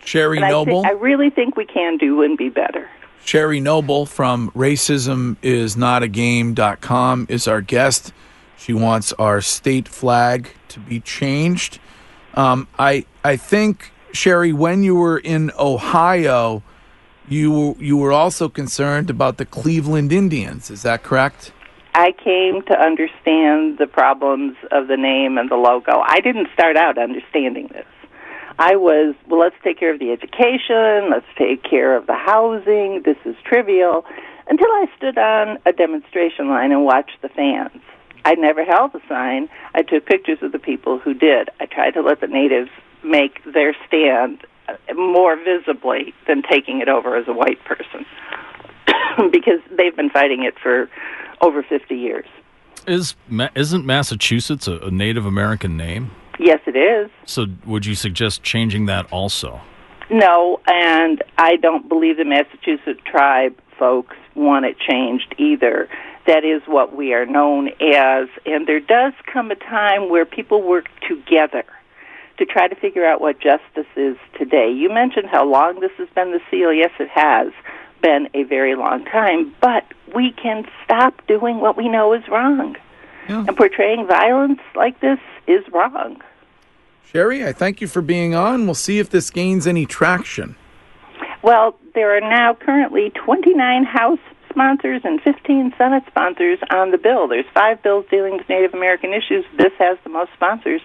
Sherrie 0.04 0.38
And 0.38 0.46
I, 0.46 0.50
Noble. 0.50 0.82
think, 0.82 0.86
I 0.86 0.96
really 0.96 1.30
think 1.30 1.56
we 1.56 1.66
can 1.66 1.96
do 1.96 2.22
and 2.22 2.38
be 2.38 2.48
better. 2.48 2.88
Sherrie 3.24 3.60
Noble 3.60 4.06
from 4.06 4.50
racismisnotagame.com 4.52 7.26
is 7.28 7.46
our 7.46 7.60
guest. 7.60 8.12
She 8.56 8.72
wants 8.72 9.12
our 9.14 9.40
state 9.40 9.88
flag 9.88 10.50
to 10.68 10.80
be 10.80 11.00
changed. 11.00 11.78
Um, 12.34 12.68
I 12.78 13.04
I 13.24 13.36
think 13.36 13.92
Sherrie, 14.12 14.52
when 14.52 14.82
you 14.82 14.94
were 14.94 15.18
in 15.18 15.50
Ohio, 15.58 16.62
you 17.28 17.76
you 17.78 17.96
were 17.96 18.12
also 18.12 18.48
concerned 18.48 19.10
about 19.10 19.38
the 19.38 19.44
Cleveland 19.44 20.12
Indians. 20.12 20.70
Is 20.70 20.82
that 20.82 21.02
correct? 21.02 21.52
I 21.94 22.12
came 22.12 22.62
to 22.62 22.80
understand 22.80 23.78
the 23.78 23.86
problems 23.86 24.56
of 24.70 24.88
the 24.88 24.96
name 24.96 25.38
and 25.38 25.50
the 25.50 25.56
logo. 25.56 26.02
I 26.04 26.20
didn't 26.20 26.48
start 26.54 26.76
out 26.76 26.98
understanding 26.98 27.68
this. 27.72 27.86
I 28.58 28.76
was, 28.76 29.14
well, 29.26 29.40
let's 29.40 29.56
take 29.64 29.78
care 29.78 29.92
of 29.92 29.98
the 29.98 30.10
education, 30.10 31.10
let's 31.10 31.26
take 31.36 31.62
care 31.62 31.96
of 31.96 32.06
the 32.06 32.14
housing, 32.14 33.02
this 33.04 33.16
is 33.24 33.34
trivial, 33.42 34.04
until 34.48 34.68
I 34.68 34.86
stood 34.96 35.16
on 35.16 35.58
a 35.64 35.72
demonstration 35.72 36.48
line 36.48 36.70
and 36.70 36.84
watched 36.84 37.22
the 37.22 37.30
fans. 37.30 37.80
I 38.24 38.34
never 38.34 38.64
held 38.64 38.94
a 38.94 39.00
sign. 39.08 39.48
I 39.74 39.82
took 39.82 40.04
pictures 40.04 40.38
of 40.42 40.52
the 40.52 40.58
people 40.58 40.98
who 40.98 41.14
did. 41.14 41.48
I 41.58 41.66
tried 41.66 41.92
to 41.92 42.02
let 42.02 42.20
the 42.20 42.26
natives 42.26 42.70
make 43.02 43.42
their 43.50 43.74
stand 43.86 44.44
more 44.94 45.36
visibly 45.36 46.14
than 46.26 46.42
taking 46.42 46.80
it 46.80 46.88
over 46.88 47.16
as 47.16 47.26
a 47.28 47.32
white 47.32 47.64
person 47.64 48.04
because 49.30 49.60
they've 49.76 49.96
been 49.96 50.10
fighting 50.10 50.44
it 50.44 50.54
for 50.62 50.88
over 51.40 51.62
50 51.62 51.94
years. 51.94 52.26
Is 52.86 53.14
isn't 53.54 53.84
Massachusetts 53.84 54.66
a, 54.66 54.78
a 54.78 54.90
Native 54.90 55.26
American 55.26 55.76
name? 55.76 56.10
Yes, 56.38 56.60
it 56.66 56.76
is. 56.76 57.10
So 57.26 57.46
would 57.66 57.84
you 57.84 57.94
suggest 57.94 58.42
changing 58.42 58.86
that 58.86 59.10
also? 59.12 59.60
No, 60.10 60.60
and 60.66 61.22
I 61.36 61.56
don't 61.56 61.88
believe 61.88 62.16
the 62.16 62.24
Massachusetts 62.24 63.00
tribe 63.04 63.54
folks 63.78 64.16
want 64.34 64.64
it 64.64 64.76
changed 64.78 65.34
either. 65.38 65.88
That 66.26 66.44
is 66.44 66.62
what 66.66 66.96
we 66.96 67.12
are 67.12 67.26
known 67.26 67.68
as, 67.68 68.28
and 68.46 68.66
there 68.66 68.80
does 68.80 69.12
come 69.32 69.50
a 69.50 69.54
time 69.54 70.08
where 70.08 70.24
people 70.24 70.62
work 70.62 70.86
together 71.06 71.64
to 72.38 72.46
try 72.46 72.68
to 72.68 72.74
figure 72.74 73.06
out 73.06 73.20
what 73.20 73.38
justice 73.38 73.90
is 73.96 74.16
today. 74.38 74.70
You 74.72 74.88
mentioned 74.88 75.28
how 75.30 75.44
long 75.44 75.80
this 75.80 75.92
has 75.98 76.08
been 76.14 76.32
the 76.32 76.40
seal. 76.50 76.72
Yes, 76.72 76.90
it 76.98 77.08
has 77.10 77.52
been 78.00 78.28
a 78.34 78.44
very 78.44 78.74
long 78.74 79.04
time, 79.04 79.54
but 79.60 79.84
we 80.14 80.32
can 80.32 80.66
stop 80.84 81.26
doing 81.26 81.60
what 81.60 81.76
we 81.76 81.88
know 81.88 82.12
is 82.12 82.26
wrong. 82.28 82.76
And 83.28 83.56
portraying 83.56 84.08
violence 84.08 84.60
like 84.74 84.98
this 85.00 85.20
is 85.46 85.64
wrong. 85.72 86.20
Sherrie, 87.06 87.46
I 87.46 87.52
thank 87.52 87.80
you 87.80 87.86
for 87.86 88.02
being 88.02 88.34
on. 88.34 88.64
We'll 88.64 88.74
see 88.74 88.98
if 88.98 89.10
this 89.10 89.30
gains 89.30 89.66
any 89.68 89.86
traction. 89.86 90.56
Well, 91.42 91.76
there 91.94 92.16
are 92.16 92.20
now 92.20 92.54
currently 92.54 93.10
29 93.10 93.84
House 93.84 94.18
sponsors 94.50 95.02
and 95.04 95.20
15 95.22 95.74
Senate 95.78 96.02
sponsors 96.06 96.58
on 96.70 96.90
the 96.90 96.98
bill. 96.98 97.28
There's 97.28 97.46
five 97.54 97.82
bills 97.82 98.04
dealing 98.10 98.36
with 98.36 98.48
Native 98.48 98.74
American 98.74 99.12
issues. 99.12 99.44
This 99.56 99.72
has 99.78 99.98
the 100.04 100.10
most 100.10 100.32
sponsors, 100.34 100.80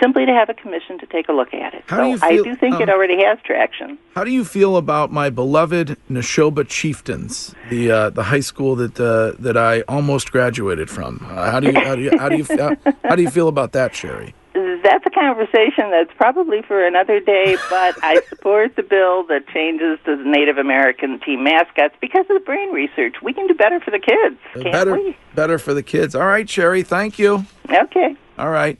simply 0.00 0.24
to 0.26 0.32
have 0.32 0.48
a 0.48 0.54
commission 0.54 0.98
to 0.98 1.06
take 1.06 1.28
a 1.28 1.32
look 1.32 1.52
at 1.52 1.74
it. 1.74 1.84
How 1.86 1.96
so 1.96 2.02
do 2.02 2.34
you 2.34 2.40
I 2.40 2.42
do 2.44 2.56
think 2.56 2.80
it 2.80 2.88
um, 2.88 2.94
already 2.94 3.22
has 3.22 3.38
traction. 3.44 3.98
How 4.14 4.24
do 4.24 4.30
you 4.30 4.44
feel 4.44 4.76
about 4.76 5.12
my 5.12 5.30
beloved 5.30 5.96
Nashoba 6.10 6.66
Chieftains, 6.68 7.54
the 7.70 7.90
uh, 7.90 8.10
the 8.10 8.24
high 8.24 8.40
school 8.40 8.76
that 8.76 8.98
uh, 8.98 9.40
that 9.40 9.56
I 9.56 9.82
almost 9.82 10.32
graduated 10.32 10.88
from? 10.88 11.24
Uh, 11.28 11.50
how 11.50 11.60
do 11.60 11.70
you 11.70 11.78
how 11.78 11.94
do 11.94 12.02
you 12.02 12.18
how 12.18 12.28
do 12.28 12.36
you 12.36 12.44
how, 12.44 12.76
how 13.04 13.16
do 13.16 13.22
you 13.22 13.30
feel 13.30 13.48
about 13.48 13.72
that, 13.72 13.94
Sherrie? 13.94 14.34
That's 14.82 15.04
a 15.06 15.10
conversation 15.10 15.90
that's 15.90 16.10
probably 16.16 16.62
for 16.62 16.86
another 16.86 17.20
day, 17.20 17.56
but 17.70 17.96
I 18.02 18.20
support 18.28 18.76
the 18.76 18.82
bill 18.82 19.24
that 19.28 19.46
changes 19.52 19.98
the 20.04 20.16
Native 20.16 20.58
American 20.58 21.20
team 21.20 21.44
mascots 21.44 21.94
because 22.00 22.26
of 22.28 22.38
the 22.38 22.44
brain 22.44 22.70
research. 22.72 23.16
We 23.22 23.32
can 23.32 23.46
do 23.46 23.54
better 23.54 23.80
for 23.80 23.90
the 23.90 23.98
kids, 23.98 24.36
can't 24.54 24.72
better 24.72 24.92
we? 24.92 25.16
better 25.34 25.58
for 25.58 25.74
the 25.74 25.82
kids. 25.82 26.14
All 26.14 26.26
right, 26.26 26.48
Sherrie, 26.48 26.82
thank 26.82 27.18
you. 27.18 27.44
Okay. 27.70 28.16
All 28.38 28.50
right. 28.50 28.78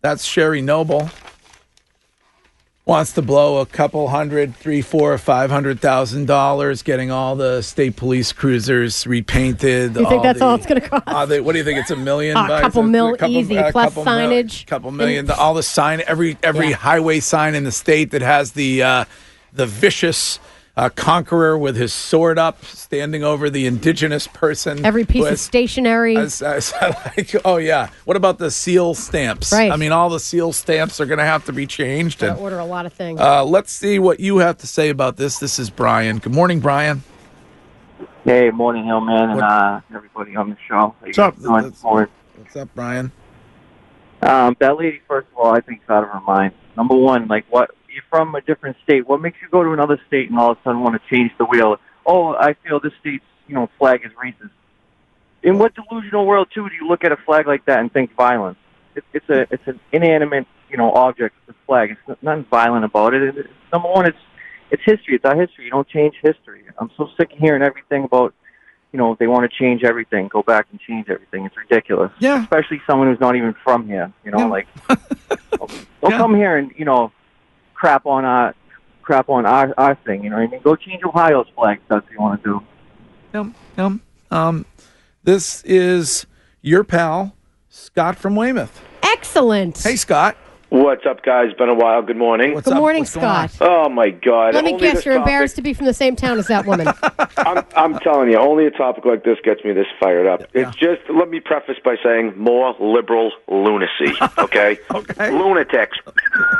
That's 0.00 0.24
Sherrie 0.24 0.62
Noble. 0.62 1.10
Wants 2.84 3.12
to 3.12 3.22
blow 3.22 3.60
a 3.60 3.66
couple 3.66 4.08
hundred, 4.08 4.56
three, 4.56 4.82
four, 4.82 5.16
five 5.16 5.50
hundred 5.50 5.78
thousand 5.78 6.26
dollars 6.26 6.82
getting 6.82 7.12
all 7.12 7.36
the 7.36 7.62
state 7.62 7.94
police 7.94 8.32
cruisers 8.32 9.06
repainted. 9.06 9.94
You 9.94 10.08
think 10.08 10.24
that's 10.24 10.40
the- 10.40 10.44
all 10.44 10.56
it's 10.56 10.66
going 10.66 10.80
to 10.80 10.88
cost? 10.88 11.04
Uh, 11.06 11.24
they, 11.24 11.40
what 11.40 11.52
do 11.52 11.58
you 11.58 11.64
think? 11.64 11.78
It's 11.78 11.92
a 11.92 11.96
million. 11.96 12.36
A 12.36 12.48
bucks? 12.48 12.60
couple 12.62 12.82
mil 12.82 13.12
couple- 13.16 13.36
easy, 13.36 13.54
a 13.54 13.70
plus 13.70 13.90
couple 13.94 14.04
mil- 14.04 14.14
signage. 14.30 14.66
couple 14.66 14.90
million. 14.90 15.26
The- 15.26 15.36
all 15.36 15.54
the 15.54 15.62
sign, 15.62 16.02
every 16.08 16.36
every 16.42 16.72
highway 16.72 17.20
sign 17.20 17.54
in 17.54 17.62
the 17.62 17.70
state 17.70 18.10
that 18.10 18.20
has 18.22 18.50
the 18.50 18.82
uh, 18.82 19.04
the 19.52 19.64
vicious 19.66 20.40
uh, 20.76 20.88
conqueror 20.88 21.56
with 21.58 21.76
his 21.76 21.92
sword 21.92 22.38
up, 22.38 22.64
standing 22.64 23.22
over 23.22 23.50
the 23.50 23.66
indigenous 23.66 24.26
person. 24.26 24.84
Every 24.86 25.04
piece 25.04 25.20
who 25.20 25.24
of 25.26 25.30
has- 25.30 25.40
stationery. 25.40 26.16
as- 26.16 26.40
as- 26.42 26.72
like, 26.82 27.34
oh 27.44 27.58
yeah. 27.58 27.88
What 28.04 28.16
about 28.16 28.38
the 28.38 28.50
seal 28.50 28.94
stamps? 28.94 29.52
Right. 29.52 29.70
I 29.70 29.76
mean, 29.76 29.92
all 29.92 30.08
the 30.08 30.20
seal 30.20 30.52
stamps 30.52 31.00
are 31.00 31.06
going 31.06 31.18
to 31.18 31.24
have 31.24 31.44
to 31.46 31.52
be 31.52 31.66
changed. 31.66 32.20
Gotta 32.20 32.32
And 32.32 32.40
order 32.40 32.58
a 32.58 32.64
lot 32.64 32.86
of 32.86 32.92
things. 32.92 33.20
uh, 33.20 33.44
let's 33.44 33.70
see 33.72 33.98
what 33.98 34.18
you 34.20 34.38
have 34.38 34.56
to 34.58 34.66
say 34.66 34.88
about 34.88 35.16
this. 35.18 35.38
This 35.38 35.58
is 35.58 35.68
Brian. 35.70 36.18
Good 36.18 36.34
morning, 36.34 36.60
Brian. 36.60 37.02
Hey, 38.24 38.50
morning, 38.50 38.84
Hillman, 38.84 39.30
and 39.30 39.40
uh, 39.42 39.80
everybody 39.94 40.36
on 40.36 40.50
the 40.50 40.56
show. 40.68 40.94
What's 41.00 41.18
up? 41.18 41.34
guys 41.34 41.42
doing 41.42 41.70
this 41.70 41.82
morning? 41.82 42.12
What's 42.36 42.54
up, 42.56 42.68
Brian? 42.74 43.10
Um, 44.22 44.56
that 44.60 44.78
lady, 44.78 45.00
first 45.08 45.26
of 45.32 45.36
all, 45.38 45.52
I 45.52 45.60
think 45.60 45.82
is 45.82 45.90
out 45.90 46.04
of 46.04 46.10
her 46.10 46.20
mind. 46.20 46.52
Number 46.76 46.94
one, 46.94 47.26
like 47.26 47.44
what 47.50 47.72
you're 47.92 48.04
from 48.10 48.34
a 48.34 48.40
different 48.40 48.76
state. 48.84 49.06
What 49.08 49.20
makes 49.20 49.38
you 49.42 49.48
go 49.50 49.62
to 49.62 49.72
another 49.72 50.00
state 50.06 50.30
and 50.30 50.38
all 50.38 50.52
of 50.52 50.58
a 50.58 50.60
sudden 50.64 50.80
want 50.80 51.00
to 51.00 51.14
change 51.14 51.32
the 51.38 51.44
wheel? 51.44 51.76
Oh, 52.06 52.34
I 52.34 52.54
feel 52.66 52.80
this 52.80 52.92
state's 53.00 53.24
you 53.48 53.54
know 53.54 53.68
flag 53.78 54.00
is 54.04 54.12
racist. 54.12 54.50
In 55.42 55.58
what 55.58 55.74
delusional 55.74 56.24
world 56.26 56.48
too 56.54 56.68
do 56.68 56.74
you 56.74 56.86
look 56.88 57.04
at 57.04 57.12
a 57.12 57.16
flag 57.16 57.46
like 57.46 57.64
that 57.66 57.80
and 57.80 57.92
think 57.92 58.14
violence? 58.16 58.58
It, 58.94 59.04
it's 59.12 59.28
a 59.28 59.42
it's 59.50 59.66
an 59.66 59.80
inanimate 59.92 60.46
you 60.70 60.76
know 60.76 60.92
object. 60.92 61.34
The 61.46 61.54
flag. 61.66 61.90
It's 62.08 62.22
nothing 62.22 62.44
violent 62.50 62.84
about 62.84 63.14
it. 63.14 63.36
It- 63.36 63.46
Number 63.72 63.88
one, 63.88 64.06
it's 64.06 64.18
it's 64.70 64.82
history. 64.84 65.14
It's 65.16 65.24
our 65.24 65.34
history. 65.38 65.64
You 65.64 65.70
don't 65.70 65.88
change 65.88 66.14
history. 66.22 66.64
I'm 66.78 66.90
so 66.96 67.08
sick 67.18 67.32
of 67.32 67.38
hearing 67.38 67.62
everything 67.62 68.04
about 68.04 68.34
you 68.92 68.98
know 68.98 69.16
they 69.18 69.26
want 69.26 69.50
to 69.50 69.56
change 69.58 69.82
everything, 69.84 70.28
go 70.28 70.42
back 70.42 70.66
and 70.70 70.78
change 70.80 71.08
everything. 71.08 71.46
It's 71.46 71.56
ridiculous. 71.56 72.12
Yeah. 72.20 72.42
Especially 72.42 72.80
someone 72.86 73.08
who's 73.08 73.20
not 73.20 73.34
even 73.36 73.54
from 73.64 73.86
here. 73.86 74.12
You 74.24 74.30
know, 74.32 74.38
Yeah. 74.40 74.46
like 74.46 74.66
don't 76.02 76.10
come 76.12 76.34
here 76.34 76.56
and 76.56 76.70
you 76.76 76.84
know 76.84 77.10
crap 77.82 78.06
on 78.06 78.24
our 78.24 78.54
crap 79.02 79.28
on 79.28 79.44
our 79.44 79.74
our 79.76 79.96
thing. 80.06 80.22
You 80.22 80.30
know, 80.30 80.36
what 80.36 80.42
I 80.42 80.46
mean, 80.46 80.60
go 80.62 80.76
change 80.76 81.02
Ohio's 81.04 81.48
flag. 81.56 81.78
if 81.82 81.88
That's 81.88 82.04
what 82.06 82.12
you 82.12 82.20
want 82.20 82.42
to 82.44 82.48
do. 83.32 83.38
Um, 83.38 83.54
um, 83.76 84.00
um, 84.30 84.66
this 85.24 85.64
is 85.64 86.26
your 86.60 86.84
pal 86.84 87.34
Scott 87.68 88.16
from 88.16 88.36
Weymouth. 88.36 88.80
Excellent. 89.02 89.82
Hey, 89.82 89.96
Scott. 89.96 90.36
What's 90.68 91.04
up, 91.04 91.22
guys? 91.24 91.52
Been 91.58 91.68
a 91.68 91.74
while. 91.74 92.00
Good 92.02 92.16
morning. 92.16 92.54
What's 92.54 92.64
Good 92.66 92.74
up? 92.74 92.80
morning, 92.80 93.00
What's? 93.02 93.10
Scott. 93.10 93.50
Oh 93.60 93.88
my 93.88 94.10
God! 94.10 94.54
Let 94.54 94.64
me 94.64 94.74
Only 94.74 94.80
guess, 94.86 95.04
you're 95.04 95.14
topic- 95.16 95.26
embarrassed 95.26 95.56
to 95.56 95.62
be 95.62 95.74
from 95.74 95.86
the 95.86 95.92
same 95.92 96.14
town 96.14 96.38
as 96.38 96.46
that 96.46 96.64
woman. 96.66 96.86
I'm, 97.36 97.64
I'm 97.76 97.98
telling 97.98 98.30
you, 98.30 98.38
only 98.38 98.66
a 98.66 98.70
topic 98.70 99.04
like 99.04 99.24
this 99.24 99.38
gets 99.44 99.62
me 99.64 99.72
this 99.72 99.88
fired 99.98 100.28
up. 100.28 100.44
It's 100.54 100.74
just. 100.76 101.02
Let 101.10 101.28
me 101.28 101.40
preface 101.40 101.78
by 101.84 101.96
saying 102.02 102.38
more 102.38 102.76
liberal 102.78 103.32
lunacy. 103.48 104.14
Okay. 104.38 104.78
Okay. 104.94 105.30
Lunatics. 105.32 105.98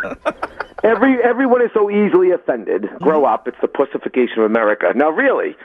Every 0.83 1.23
everyone 1.23 1.62
is 1.62 1.71
so 1.73 1.90
easily 1.90 2.33
offended. 2.33 2.88
Grow 3.01 3.25
up. 3.25 3.47
It's 3.47 3.57
the 3.61 3.68
pussification 3.68 4.38
of 4.38 4.45
America. 4.45 4.92
Now, 4.95 5.11
really, 5.11 5.57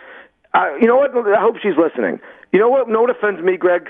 uh, 0.53 0.75
you 0.79 0.87
know 0.87 0.97
what? 0.97 1.11
I 1.15 1.41
hope 1.41 1.55
she's 1.61 1.77
listening. 1.77 2.19
You 2.51 2.59
know 2.59 2.69
what? 2.69 2.87
No 2.87 3.01
one 3.01 3.09
offends 3.09 3.41
me, 3.41 3.57
Greg. 3.57 3.87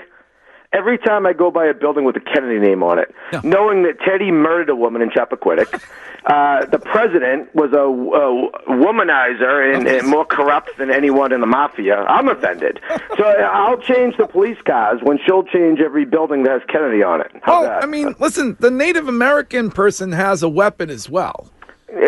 Every 0.72 0.98
time 0.98 1.24
I 1.26 1.32
go 1.32 1.50
by 1.50 1.64
a 1.66 1.72
building 1.74 2.04
with 2.04 2.16
a 2.16 2.20
Kennedy 2.20 2.58
name 2.58 2.82
on 2.82 2.98
it, 2.98 3.14
knowing 3.42 3.84
that 3.84 3.98
Teddy 4.00 4.30
murdered 4.30 4.68
a 4.68 4.76
woman 4.76 5.00
in 5.00 5.08
Chappaquiddick, 5.08 5.82
uh, 6.26 6.66
the 6.66 6.78
president 6.78 7.54
was 7.54 7.72
a, 7.72 7.78
a 7.78 8.72
womanizer 8.76 9.74
and, 9.74 9.88
and 9.88 10.06
more 10.06 10.26
corrupt 10.26 10.76
than 10.76 10.90
anyone 10.90 11.32
in 11.32 11.40
the 11.40 11.46
mafia, 11.46 11.96
I'm 12.02 12.28
offended. 12.28 12.80
So 13.16 13.24
I'll 13.24 13.78
change 13.78 14.18
the 14.18 14.26
police 14.26 14.58
cars 14.66 15.00
when 15.02 15.18
she'll 15.24 15.44
change 15.44 15.80
every 15.80 16.04
building 16.04 16.42
that 16.42 16.52
has 16.52 16.62
Kennedy 16.68 17.02
on 17.02 17.22
it. 17.22 17.30
How's 17.42 17.64
Oh, 17.64 17.68
that? 17.68 17.82
I 17.82 17.86
mean, 17.86 18.14
listen, 18.18 18.56
the 18.60 18.70
Native 18.70 19.08
American 19.08 19.70
person 19.70 20.12
has 20.12 20.42
a 20.42 20.48
weapon 20.50 20.90
as 20.90 21.08
well. 21.08 21.48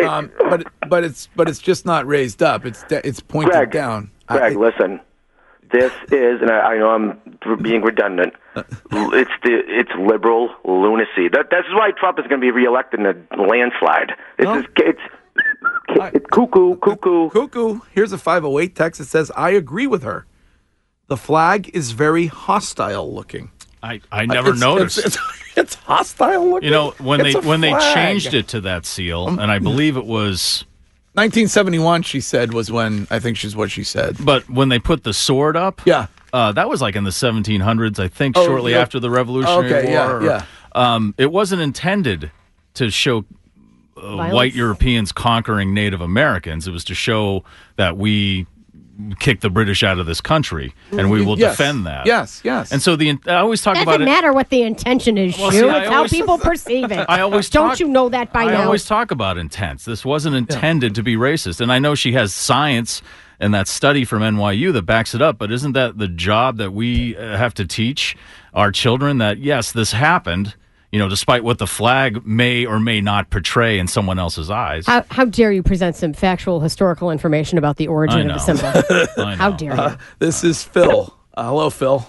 Um, 0.07 0.31
but 0.37 0.67
but 0.87 1.03
it's 1.03 1.27
but 1.35 1.49
it's 1.49 1.57
just 1.57 1.87
not 1.87 2.05
raised 2.05 2.43
up. 2.43 2.67
It's 2.67 2.85
it's 2.91 3.19
pointed 3.19 3.51
Greg, 3.53 3.71
down. 3.71 4.11
Greg, 4.27 4.55
listen. 4.55 4.99
This 5.71 5.91
is, 6.11 6.41
and 6.41 6.51
I, 6.51 6.73
I 6.73 6.77
know 6.77 6.89
I'm 6.89 7.57
being 7.61 7.81
redundant. 7.81 8.33
It's 8.55 9.31
the 9.43 9.61
it's 9.67 9.91
liberal 9.97 10.49
lunacy. 10.65 11.29
That 11.31 11.47
that's 11.49 11.67
why 11.71 11.91
Trump 11.97 12.19
is 12.19 12.27
going 12.27 12.41
to 12.41 12.45
be 12.45 12.51
reelected 12.51 12.99
in 12.99 13.05
a 13.05 13.41
landslide. 13.41 14.11
It's 14.37 14.45
No. 14.45 14.61
just, 14.61 14.73
it's 14.77 14.99
it's 16.15 16.25
cuckoo, 16.31 16.75
cuckoo. 16.77 17.29
Cuckoo. 17.29 17.79
Here's 17.93 18.11
a 18.11 18.17
508 18.17 18.75
text 18.75 18.99
that 18.99 19.05
says, 19.05 19.31
"I 19.35 19.51
agree 19.51 19.87
with 19.87 20.03
her. 20.03 20.25
The 21.07 21.17
flag 21.17 21.69
is 21.73 21.91
very 21.91 22.27
hostile 22.27 23.13
looking." 23.13 23.51
I, 23.83 23.99
I 24.11 24.25
never 24.27 24.49
It's- 24.49 24.59
noticed. 24.61 24.97
It's, 24.99 25.07
it's, 25.15 25.57
it's 25.57 25.75
hostile 25.75 26.49
looking. 26.51 26.65
you 26.67 26.71
know 26.71 26.91
when 26.99 27.25
It's 27.25 27.39
they 27.39 27.47
when 27.47 27.61
they 27.61 27.69
flag. 27.71 27.81
Um, 27.81 27.93
changed 27.95 28.33
it 28.33 28.47
to 28.49 28.61
that 28.61 28.85
seal, 28.85 29.27
and 29.27 29.49
I 29.51 29.59
believe 29.59 29.97
it 29.97 30.05
was 30.05 30.65
1971, 31.13 32.03
she 32.03 32.21
said 32.21 32.53
was 32.53 32.71
when 32.71 33.05
I 33.11 33.19
think 33.19 33.37
she's 33.37 33.55
what 33.55 33.69
she 33.71 33.83
said. 33.83 34.15
But 34.23 34.49
when 34.49 34.69
they 34.69 34.79
put 34.79 35.03
the 35.03 35.13
sword 35.13 35.57
up, 35.57 35.81
yeah, 35.85 36.07
uh, 36.31 36.51
that 36.53 36.69
was 36.69 36.81
like 36.81 36.95
in 36.95 37.03
the 37.03 37.09
1700s, 37.11 37.99
I 37.99 38.07
think, 38.07 38.37
Oh, 38.37 38.45
shortly 38.45 38.71
yeah. 38.71 38.79
after 38.79 38.99
the 38.99 39.09
Revolutionary 39.09 39.73
Okay, 39.73 39.91
yeah, 39.91 40.07
War. 40.07 40.23
yeah. 40.23 40.45
Um, 40.73 41.13
it 41.17 41.31
wasn't 41.31 41.61
intended 41.61 42.31
to 42.75 42.89
show 42.89 43.25
uh, 43.97 44.29
white 44.29 44.53
Europeans 44.55 45.11
conquering 45.11 45.73
Native 45.73 45.99
Americans. 45.99 46.65
It 46.67 46.71
was 46.71 46.85
to 46.85 46.95
show 46.95 47.43
that 47.75 47.97
we 47.97 48.47
kicked 49.19 49.41
the 49.41 49.49
British 49.49 49.83
out 49.83 49.99
of 49.99 50.05
this 50.05 50.21
country, 50.21 50.73
and 50.91 51.09
we 51.11 51.23
will 51.23 51.37
Yes. 51.37 51.57
defend 51.57 51.85
that. 51.85 52.05
Yes, 52.05 52.41
yes. 52.43 52.71
And 52.71 52.81
so 52.81 52.95
the 52.95 53.17
I 53.27 53.35
always 53.35 53.61
talk 53.61 53.75
about 53.75 53.95
it 53.95 54.05
Doesn't 54.05 54.05
matter 54.05 54.33
what 54.33 54.49
the 54.49 54.61
intention 54.63 55.17
is, 55.17 55.37
Well, 55.37 55.51
Shu. 55.51 55.59
see, 55.59 55.69
I 55.69 55.79
It's 55.81 55.89
how 55.89 56.07
people 56.07 56.37
perceive 56.37 56.91
it. 56.91 57.05
I 57.09 57.21
always 57.21 57.49
don't 57.49 57.69
talk- 57.69 57.79
you 57.79 57.87
know 57.87 58.09
that 58.09 58.31
by 58.33 58.43
I 58.43 58.51
now. 58.51 58.61
I 58.61 58.65
always 58.65 58.85
talk 58.85 59.11
about 59.11 59.37
intents. 59.37 59.85
This 59.85 60.03
wasn't 60.05 60.35
intended 60.35 60.95
to 60.95 61.03
be 61.03 61.15
racist, 61.15 61.61
and 61.61 61.71
I 61.71 61.79
know 61.79 61.95
she 61.95 62.13
has 62.13 62.33
science 62.33 63.01
and 63.39 63.53
that 63.53 63.67
study 63.67 64.05
from 64.05 64.21
NYU 64.21 64.71
that 64.73 64.83
backs 64.83 65.15
it 65.15 65.21
up. 65.21 65.37
But 65.39 65.51
isn't 65.51 65.71
that 65.73 65.97
the 65.97 66.07
job 66.07 66.57
that 66.57 66.71
we 66.73 67.15
uh, 67.17 67.37
have 67.37 67.53
to 67.55 67.65
teach 67.65 68.15
our 68.53 68.71
children 68.71 69.17
that 69.17 69.39
yes, 69.39 69.71
this 69.71 69.93
happened? 69.93 70.55
You 70.91 70.99
know, 70.99 71.07
despite 71.07 71.43
what 71.43 71.57
the 71.57 71.67
flag 71.67 72.25
may 72.25 72.65
or 72.65 72.79
may 72.79 72.99
not 72.99 73.29
portray 73.29 73.79
in 73.79 73.87
someone 73.87 74.19
else's 74.19 74.49
eyes. 74.49 74.85
How, 74.87 75.05
how 75.09 75.23
dare 75.25 75.51
you 75.51 75.63
present 75.63 75.95
some 75.95 76.11
factual 76.11 76.59
historical 76.59 77.11
information 77.11 77.57
about 77.57 77.77
the 77.77 77.87
origin 77.87 78.29
of 78.29 78.45
the 78.45 78.53
symbol? 78.53 79.35
How 79.35 79.51
dare 79.51 79.73
you? 79.73 79.79
Uh, 79.79 79.97
this 80.19 80.43
is 80.43 80.63
Phil. 80.63 81.15
Uh, 81.33 81.45
hello, 81.45 81.69
Phil. 81.69 82.05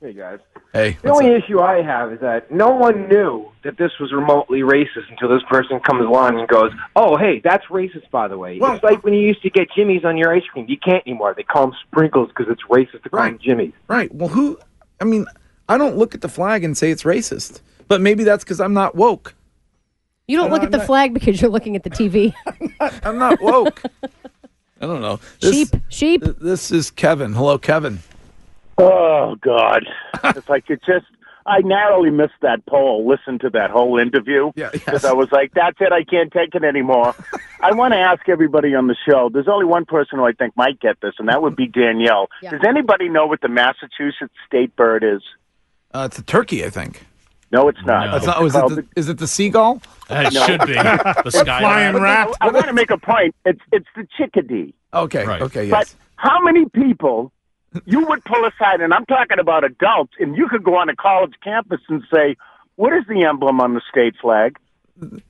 Hey 0.00 0.14
guys. 0.14 0.38
Hey. 0.72 0.98
The 1.02 1.12
only 1.12 1.32
issue 1.34 1.60
I 1.60 1.82
have 1.82 2.12
is 2.12 2.20
that 2.20 2.50
no 2.50 2.70
one 2.70 3.08
knew 3.08 3.48
that 3.62 3.78
this 3.78 3.92
was 4.00 4.12
remotely 4.12 4.60
racist 4.60 5.08
until 5.08 5.28
this 5.28 5.42
person 5.48 5.78
comes 5.80 6.04
along 6.04 6.38
and 6.38 6.48
goes, 6.48 6.72
"Oh, 6.96 7.16
hey, 7.16 7.40
that's 7.44 7.64
racist, 7.66 8.10
by 8.10 8.28
the 8.28 8.36
way." 8.36 8.58
it's 8.60 8.82
like 8.82 9.04
when 9.04 9.14
you 9.14 9.20
used 9.20 9.42
to 9.42 9.50
get 9.50 9.68
Jimmy's 9.74 10.04
on 10.04 10.16
your 10.16 10.34
ice 10.34 10.42
cream. 10.52 10.66
You 10.68 10.76
can't 10.78 11.06
anymore. 11.06 11.34
They 11.36 11.42
call 11.42 11.68
them 11.68 11.76
sprinkles 11.86 12.28
because 12.28 12.46
it's 12.50 12.62
racist 12.64 13.02
to 13.04 13.10
call 13.10 13.22
them 13.22 13.38
Jimmy's. 13.40 13.72
Right. 13.86 14.14
Well, 14.14 14.30
who? 14.30 14.58
I 15.00 15.04
mean, 15.04 15.26
I 15.68 15.78
don't 15.78 15.96
look 15.96 16.14
at 16.14 16.22
the 16.22 16.28
flag 16.28 16.64
and 16.64 16.76
say 16.76 16.90
it's 16.90 17.04
racist, 17.04 17.60
but 17.88 18.00
maybe 18.00 18.24
that's 18.24 18.44
because 18.44 18.60
I'm 18.60 18.74
not 18.74 18.94
woke. 18.94 19.34
You 20.26 20.38
don't 20.38 20.46
I'm 20.46 20.52
look 20.52 20.62
at 20.62 20.70
the 20.70 20.80
flag 20.80 21.12
because 21.12 21.40
you're 21.40 21.50
looking 21.50 21.76
at 21.76 21.82
the 21.82 21.90
TV. 21.90 22.34
I'm 23.04 23.18
not 23.18 23.40
woke. 23.40 23.82
I 24.80 24.86
don't 24.86 25.02
know. 25.02 25.20
Sheep, 25.42 25.68
sheep. 25.88 26.22
This 26.40 26.70
is 26.70 26.90
Kevin. 26.90 27.32
Hello, 27.32 27.58
Kevin. 27.58 28.00
Oh 28.76 29.36
God! 29.40 29.84
if 30.24 30.50
I 30.50 30.60
could 30.60 30.80
just, 30.84 31.06
I 31.46 31.60
narrowly 31.60 32.10
missed 32.10 32.34
that 32.42 32.66
poll. 32.66 33.06
Listen 33.06 33.38
to 33.40 33.50
that 33.50 33.70
whole 33.70 33.98
interview 33.98 34.50
because 34.54 35.04
I 35.04 35.12
was 35.12 35.30
like, 35.30 35.52
"That's 35.54 35.76
it. 35.80 35.92
I 35.92 36.02
can't 36.04 36.32
take 36.32 36.54
it 36.54 36.64
anymore." 36.64 37.14
I 37.60 37.72
want 37.72 37.92
to 37.92 37.98
ask 37.98 38.28
everybody 38.28 38.74
on 38.74 38.88
the 38.88 38.96
show. 39.08 39.30
There's 39.32 39.48
only 39.48 39.64
one 39.64 39.84
person 39.84 40.18
who 40.18 40.24
I 40.24 40.32
think 40.32 40.56
might 40.56 40.80
get 40.80 41.00
this, 41.00 41.14
and 41.18 41.28
that 41.28 41.40
would 41.40 41.54
be 41.54 41.66
Danielle. 41.66 42.28
Does 42.42 42.60
anybody 42.66 43.08
know 43.08 43.26
what 43.26 43.40
the 43.42 43.48
Massachusetts 43.48 44.34
state 44.46 44.74
bird 44.74 45.04
is? 45.04 45.22
Uh, 45.92 46.08
it's 46.10 46.18
a 46.18 46.22
turkey, 46.22 46.64
I 46.64 46.70
think. 46.70 47.06
No, 47.52 47.68
it's 47.68 47.84
not. 47.84 48.14
It's 48.16 48.26
not. 48.26 48.42
Was 48.42 48.54
it 48.54 48.68
the, 48.68 48.86
is 48.96 49.08
it 49.08 49.18
the 49.18 49.26
seagull? 49.28 49.80
It 50.10 50.32
No. 50.32 50.46
should 50.46 50.60
be. 50.66 50.74
The 51.24 51.30
sky 51.30 51.90
rat. 51.90 52.28
I, 52.40 52.48
want 52.50 52.66
to 52.66 52.72
make 52.72 52.90
a 52.90 52.98
point. 52.98 53.34
It's 53.44 53.60
it's 53.72 53.86
the 53.96 54.06
chickadee. 54.16 54.74
Okay. 54.92 55.24
Okay. 55.26 55.66
Yes. 55.66 55.70
But 55.70 55.94
how 56.16 56.40
many 56.42 56.66
people 56.68 57.32
you 57.86 58.06
would 58.06 58.24
pull 58.24 58.44
aside, 58.44 58.80
and 58.80 58.92
I'm 58.94 59.06
talking 59.06 59.38
about 59.38 59.64
adults, 59.64 60.12
and 60.20 60.36
you 60.36 60.48
could 60.48 60.62
go 60.64 60.76
on 60.76 60.88
a 60.88 60.96
college 60.96 61.34
campus 61.42 61.80
and 61.88 62.02
say, 62.12 62.36
"What 62.76 62.92
is 62.92 63.04
the 63.08 63.24
emblem 63.24 63.60
on 63.60 63.74
the 63.74 63.82
state 63.90 64.14
flag?" 64.20 64.58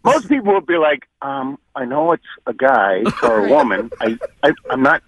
Most 0.05 0.29
people 0.29 0.53
would 0.53 0.66
be 0.66 0.77
like, 0.77 1.09
um, 1.22 1.59
"I 1.74 1.87
know 1.87 2.12
it's 2.12 2.22
a 2.46 2.53
guy 2.53 3.03
or 3.22 3.46
a 3.46 3.48
woman. 3.55 3.90
I, 4.00 4.18
I 4.42 4.53
I'm 4.70 4.83
not. 4.83 5.03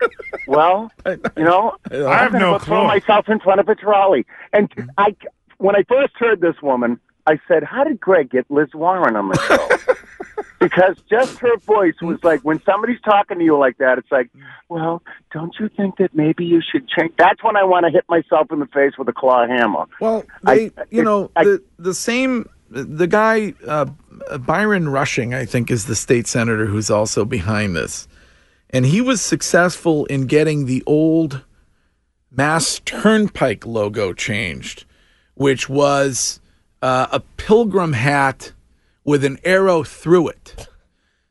Well, 0.48 0.90
you 1.06 1.44
know, 1.44 1.76
I 1.90 1.96
I'm 1.96 2.02
have 2.04 2.32
gonna 2.32 2.44
no 2.44 2.52
go 2.52 2.58
throw 2.60 2.86
myself 2.86 3.28
in 3.28 3.38
front 3.40 3.60
of 3.60 3.68
a 3.68 3.74
trolley." 3.74 4.24
And 4.54 4.70
I, 4.96 5.14
when 5.58 5.76
I 5.76 5.82
first 5.84 6.14
heard 6.16 6.40
this 6.40 6.56
woman, 6.62 7.00
I 7.26 7.38
said, 7.48 7.64
"How 7.64 7.84
did 7.84 8.00
Greg 8.00 8.30
get 8.30 8.50
Liz 8.50 8.68
Warren 8.74 9.16
on 9.16 9.28
the 9.28 9.38
show?" 9.38 9.94
because 10.58 10.96
just 11.10 11.38
her 11.38 11.56
voice 11.58 11.94
was 12.00 12.22
like 12.24 12.40
when 12.40 12.62
somebody's 12.62 13.00
talking 13.02 13.38
to 13.38 13.44
you 13.44 13.58
like 13.58 13.76
that 13.76 13.98
it's 13.98 14.10
like 14.10 14.30
well 14.70 15.02
don't 15.30 15.54
you 15.60 15.68
think 15.76 15.98
that 15.98 16.14
maybe 16.14 16.46
you 16.46 16.62
should 16.72 16.88
change 16.88 17.12
that's 17.18 17.44
when 17.44 17.56
i 17.58 17.62
want 17.62 17.84
to 17.84 17.92
hit 17.92 18.04
myself 18.08 18.50
in 18.50 18.58
the 18.58 18.66
face 18.66 18.92
with 18.98 19.06
a 19.06 19.12
claw 19.12 19.46
hammer. 19.46 19.84
Well, 20.00 20.24
they, 20.44 20.70
you 20.90 21.02
know, 21.02 21.30
the 21.36 21.62
the 21.78 21.94
same 21.94 22.48
the 22.70 23.06
guy 23.06 23.54
uh, 23.66 23.86
Byron 24.38 24.88
Rushing, 24.88 25.34
I 25.34 25.44
think, 25.44 25.70
is 25.70 25.86
the 25.86 25.96
state 25.96 26.26
senator 26.26 26.66
who's 26.66 26.90
also 26.90 27.24
behind 27.24 27.76
this, 27.76 28.08
and 28.70 28.84
he 28.84 29.00
was 29.00 29.20
successful 29.20 30.06
in 30.06 30.26
getting 30.26 30.66
the 30.66 30.82
old 30.86 31.44
Mass 32.30 32.80
Turnpike 32.84 33.66
logo 33.66 34.12
changed, 34.12 34.84
which 35.36 35.68
was 35.68 36.40
uh, 36.82 37.06
a 37.12 37.20
pilgrim 37.36 37.92
hat 37.92 38.52
with 39.04 39.24
an 39.24 39.38
arrow 39.44 39.84
through 39.84 40.28
it. 40.28 40.66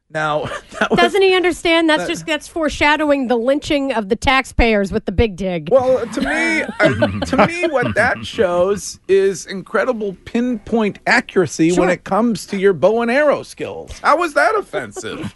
Now, 0.10 0.50
Doesn't 0.96 1.22
he 1.22 1.36
understand? 1.36 1.90
That's 1.90 2.04
that- 2.04 2.10
just 2.10 2.26
that's 2.26 2.48
foreshadowing 2.48 3.28
the 3.28 3.36
lynching 3.36 3.92
of 3.92 4.08
the 4.08 4.16
taxpayers 4.16 4.92
with 4.92 5.04
the 5.06 5.12
big 5.12 5.36
dig. 5.36 5.68
Well, 5.70 6.08
to 6.08 6.22
me, 6.22 6.62
uh, 6.62 7.20
to 7.26 7.46
me, 7.48 7.68
what 7.68 7.96
that 7.96 8.26
shows 8.26 9.00
is 9.10 9.46
incredible 9.46 10.16
pinpoint 10.24 11.00
accuracy 11.06 11.78
when 11.78 11.90
it 11.90 12.06
comes 12.06 12.46
to 12.48 12.58
your 12.58 12.72
bow 12.72 13.02
and 13.02 13.12
arrow 13.12 13.44
skills. 13.44 14.00
How 14.00 14.18
was 14.18 14.34
that 14.36 14.56
offensive? 14.56 15.36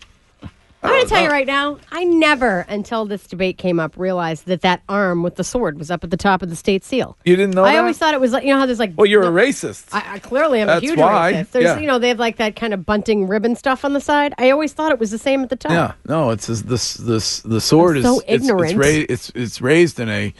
I'm 0.81 0.89
going 0.91 1.03
to 1.03 1.09
tell 1.09 1.23
you 1.23 1.29
right 1.29 1.45
now, 1.45 1.77
I 1.91 2.05
never, 2.05 2.61
until 2.69 3.03
this 3.05 3.27
debate 3.27 3.57
came 3.57 3.81
up, 3.81 3.97
realized 3.97 4.45
that 4.45 4.61
that 4.61 4.81
arm 4.87 5.23
with 5.23 5.35
the 5.35 5.43
sword 5.43 5.77
was 5.77 5.91
up 5.91 6.05
at 6.05 6.09
the 6.09 6.17
top 6.17 6.41
of 6.41 6.49
the 6.49 6.55
state 6.55 6.85
seal. 6.85 7.17
You 7.25 7.35
didn't 7.35 7.53
know 7.53 7.65
I 7.65 7.73
that? 7.73 7.79
always 7.79 7.97
thought 7.97 8.13
it 8.13 8.21
was 8.21 8.31
like, 8.31 8.43
you 8.45 8.53
know 8.53 8.59
how 8.59 8.65
there's 8.65 8.79
like. 8.79 8.93
Well, 8.95 9.05
you're 9.05 9.23
a 9.23 9.27
racist. 9.27 9.89
I, 9.91 10.13
I 10.13 10.19
clearly 10.19 10.61
am 10.61 10.67
That's 10.67 10.81
a 10.81 10.85
huge 10.85 10.97
why, 10.99 11.33
racist. 11.33 11.51
There's, 11.51 11.65
yeah. 11.65 11.79
you 11.79 11.87
know, 11.87 11.99
they 11.99 12.07
have 12.07 12.19
like 12.19 12.37
that 12.37 12.55
kind 12.55 12.73
of 12.73 12.85
bunting 12.85 13.27
ribbon 13.27 13.57
stuff 13.57 13.83
on 13.83 13.91
the 13.91 13.99
side. 13.99 14.33
I 14.37 14.51
always 14.51 14.71
thought 14.71 14.93
it 14.93 14.99
was 14.99 15.11
the 15.11 15.17
same 15.17 15.43
at 15.43 15.49
the 15.49 15.57
top. 15.57 15.71
Yeah, 15.71 15.93
no, 16.07 16.29
it's 16.29 16.47
this 16.47 16.61
this 16.61 16.93
this 16.93 17.41
the 17.41 17.59
sword 17.59 17.97
I'm 17.97 18.03
is 18.03 18.05
so 18.05 18.19
it's, 18.21 18.27
it's, 18.27 18.43
ignorant. 18.45 18.77
ra- 18.77 19.05
it's 19.09 19.31
it's 19.35 19.61
raised 19.61 19.99
in 19.99 20.07
a, 20.07 20.33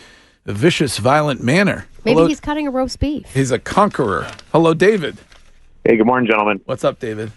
a 0.46 0.54
vicious, 0.54 1.00
violent 1.00 1.44
manner. 1.44 1.86
Maybe 2.06 2.16
Hello- 2.16 2.28
he's 2.28 2.40
cutting 2.40 2.66
a 2.66 2.72
roast 2.72 3.00
beef. 3.00 3.26
he's 3.34 3.52
a 3.52 3.60
conqueror. 3.60 4.32
Hello, 4.54 4.74
David. 4.74 5.18
Hey, 5.84 5.98
good 5.98 6.06
morning, 6.06 6.30
gentlemen. 6.30 6.62
What's 6.66 6.86
up, 6.86 7.00
David? 7.00 7.34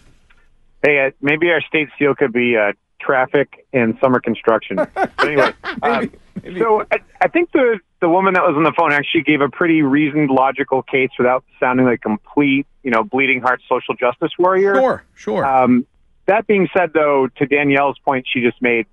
Hey, 0.85 1.05
uh, 1.07 1.11
maybe 1.21 1.51
our 1.51 1.61
state 1.63 1.89
seal 1.99 2.15
could 2.15 2.33
be 2.33 2.57
uh, 2.57 2.73
traffic 3.05 3.67
and 3.73 3.97
summer 4.01 4.21
construction. 4.21 4.79
But 4.95 5.13
anyway, 5.21 5.53
um, 5.83 6.11
so 6.59 6.83
I, 6.91 6.99
I 7.21 7.29
think 7.29 7.53
the 7.53 7.79
the 8.01 8.09
woman 8.09 8.35
that 8.35 8.43
was 8.43 8.55
on 8.57 8.65
the 8.65 8.73
phone 8.77 8.93
actually 8.93 9.23
gave 9.23 9.41
a 9.41 9.49
pretty 9.49 9.83
reasoned, 9.83 10.31
logical 10.31 10.83
case 10.83 11.11
without 11.19 11.45
sounding 11.61 11.87
like 11.87 12.03
complete, 12.03 12.67
you 12.83 12.91
know, 12.91 13.05
bleeding 13.05 13.41
heart 13.41 13.61
social 13.69 13.95
justice 13.95 14.33
warrior. 14.39 14.75
Sure, 14.75 15.05
sure. 15.15 15.47
Um, 15.47 15.87
that 16.27 16.47
being 16.47 16.69
said, 16.77 16.93
though, 16.93 17.29
to 17.37 17.47
Danielle's 17.47 17.99
point 18.05 18.27
she 18.33 18.41
just 18.41 18.61
made, 18.61 18.87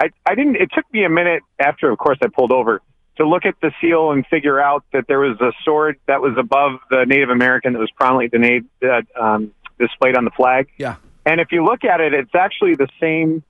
I, 0.00 0.10
I 0.26 0.34
didn't. 0.34 0.56
It 0.56 0.70
took 0.74 0.90
me 0.92 1.04
a 1.04 1.08
minute 1.10 1.42
after, 1.58 1.90
of 1.90 1.98
course, 1.98 2.18
I 2.22 2.28
pulled 2.28 2.52
over 2.52 2.80
to 3.16 3.28
look 3.28 3.44
at 3.44 3.54
the 3.60 3.72
seal 3.80 4.12
and 4.12 4.26
figure 4.26 4.60
out 4.60 4.84
that 4.92 5.06
there 5.08 5.18
was 5.18 5.40
a 5.40 5.52
sword 5.64 5.98
that 6.06 6.22
was 6.22 6.36
above 6.38 6.78
the 6.90 7.04
Native 7.04 7.30
American 7.30 7.72
that 7.72 7.80
was 7.80 7.90
prominently 7.90 8.38
denade, 8.38 8.64
uh, 8.82 9.20
um, 9.20 9.52
displayed 9.78 10.16
on 10.16 10.24
the 10.24 10.30
flag. 10.30 10.68
Yeah. 10.78 10.96
And 11.28 11.42
if 11.42 11.52
you 11.52 11.62
look 11.62 11.84
at 11.84 12.00
it, 12.00 12.14
it's 12.14 12.34
actually 12.34 12.74
the 12.74 12.88
same 12.98 13.42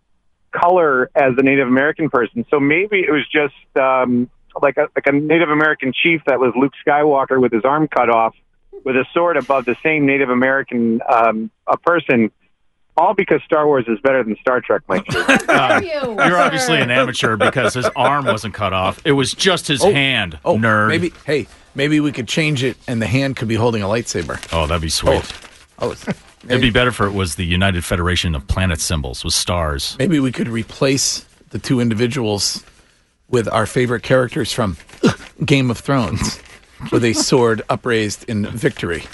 color 0.50 1.10
as 1.14 1.36
the 1.36 1.44
Native 1.44 1.68
American 1.68 2.10
person. 2.10 2.44
So 2.50 2.58
maybe 2.58 2.98
it 2.98 3.12
was 3.12 3.24
just 3.28 3.54
um, 3.80 4.28
like 4.60 4.76
a 4.78 4.88
like 4.96 5.06
a 5.06 5.12
Native 5.12 5.48
American 5.48 5.92
chief 5.92 6.20
that 6.26 6.40
was 6.40 6.52
Luke 6.56 6.72
Skywalker 6.84 7.40
with 7.40 7.52
his 7.52 7.64
arm 7.64 7.86
cut 7.86 8.10
off, 8.10 8.34
with 8.84 8.96
a 8.96 9.04
sword 9.14 9.36
above 9.36 9.64
the 9.64 9.76
same 9.84 10.06
Native 10.06 10.28
American 10.28 11.00
um, 11.08 11.52
a 11.68 11.76
person. 11.78 12.32
All 12.96 13.14
because 13.14 13.40
Star 13.44 13.64
Wars 13.64 13.84
is 13.86 14.00
better 14.00 14.24
than 14.24 14.36
Star 14.40 14.60
Trek, 14.60 14.82
Mike. 14.88 15.06
Uh, 15.48 15.80
you're 15.82 16.36
obviously 16.36 16.78
an 16.78 16.90
amateur 16.90 17.36
because 17.36 17.74
his 17.74 17.86
arm 17.96 18.26
wasn't 18.26 18.52
cut 18.54 18.72
off. 18.72 19.00
It 19.04 19.12
was 19.12 19.32
just 19.32 19.68
his 19.68 19.82
hand. 19.82 20.38
Oh, 20.44 20.56
nerd. 20.56 20.88
Maybe 20.88 21.12
hey, 21.24 21.46
maybe 21.74 22.00
we 22.00 22.10
could 22.12 22.26
change 22.28 22.64
it, 22.64 22.76
and 22.88 23.00
the 23.00 23.06
hand 23.06 23.36
could 23.36 23.48
be 23.48 23.54
holding 23.54 23.82
a 23.82 23.86
lightsaber. 23.86 24.44
Oh, 24.52 24.66
that'd 24.66 24.82
be 24.82 24.88
sweet. 24.88 25.32
Oh, 25.78 25.94
it's- 26.44 26.50
It'd 26.50 26.60
be 26.62 26.70
better 26.70 26.90
if 26.90 27.00
it 27.00 27.12
was 27.12 27.34
the 27.36 27.44
United 27.44 27.84
Federation 27.84 28.34
of 28.34 28.46
Planet 28.46 28.80
Symbols 28.80 29.24
with 29.24 29.34
stars. 29.34 29.96
maybe 29.98 30.20
we 30.20 30.32
could 30.32 30.48
replace 30.48 31.24
the 31.50 31.58
two 31.58 31.80
individuals 31.80 32.62
with 33.28 33.48
our 33.48 33.66
favorite 33.66 34.02
characters 34.02 34.52
from 34.52 34.76
Game 35.44 35.70
of 35.70 35.78
Thrones, 35.78 36.40
with 36.92 37.04
a 37.04 37.12
sword 37.12 37.62
upraised 37.68 38.24
in 38.28 38.46
victory 38.46 39.04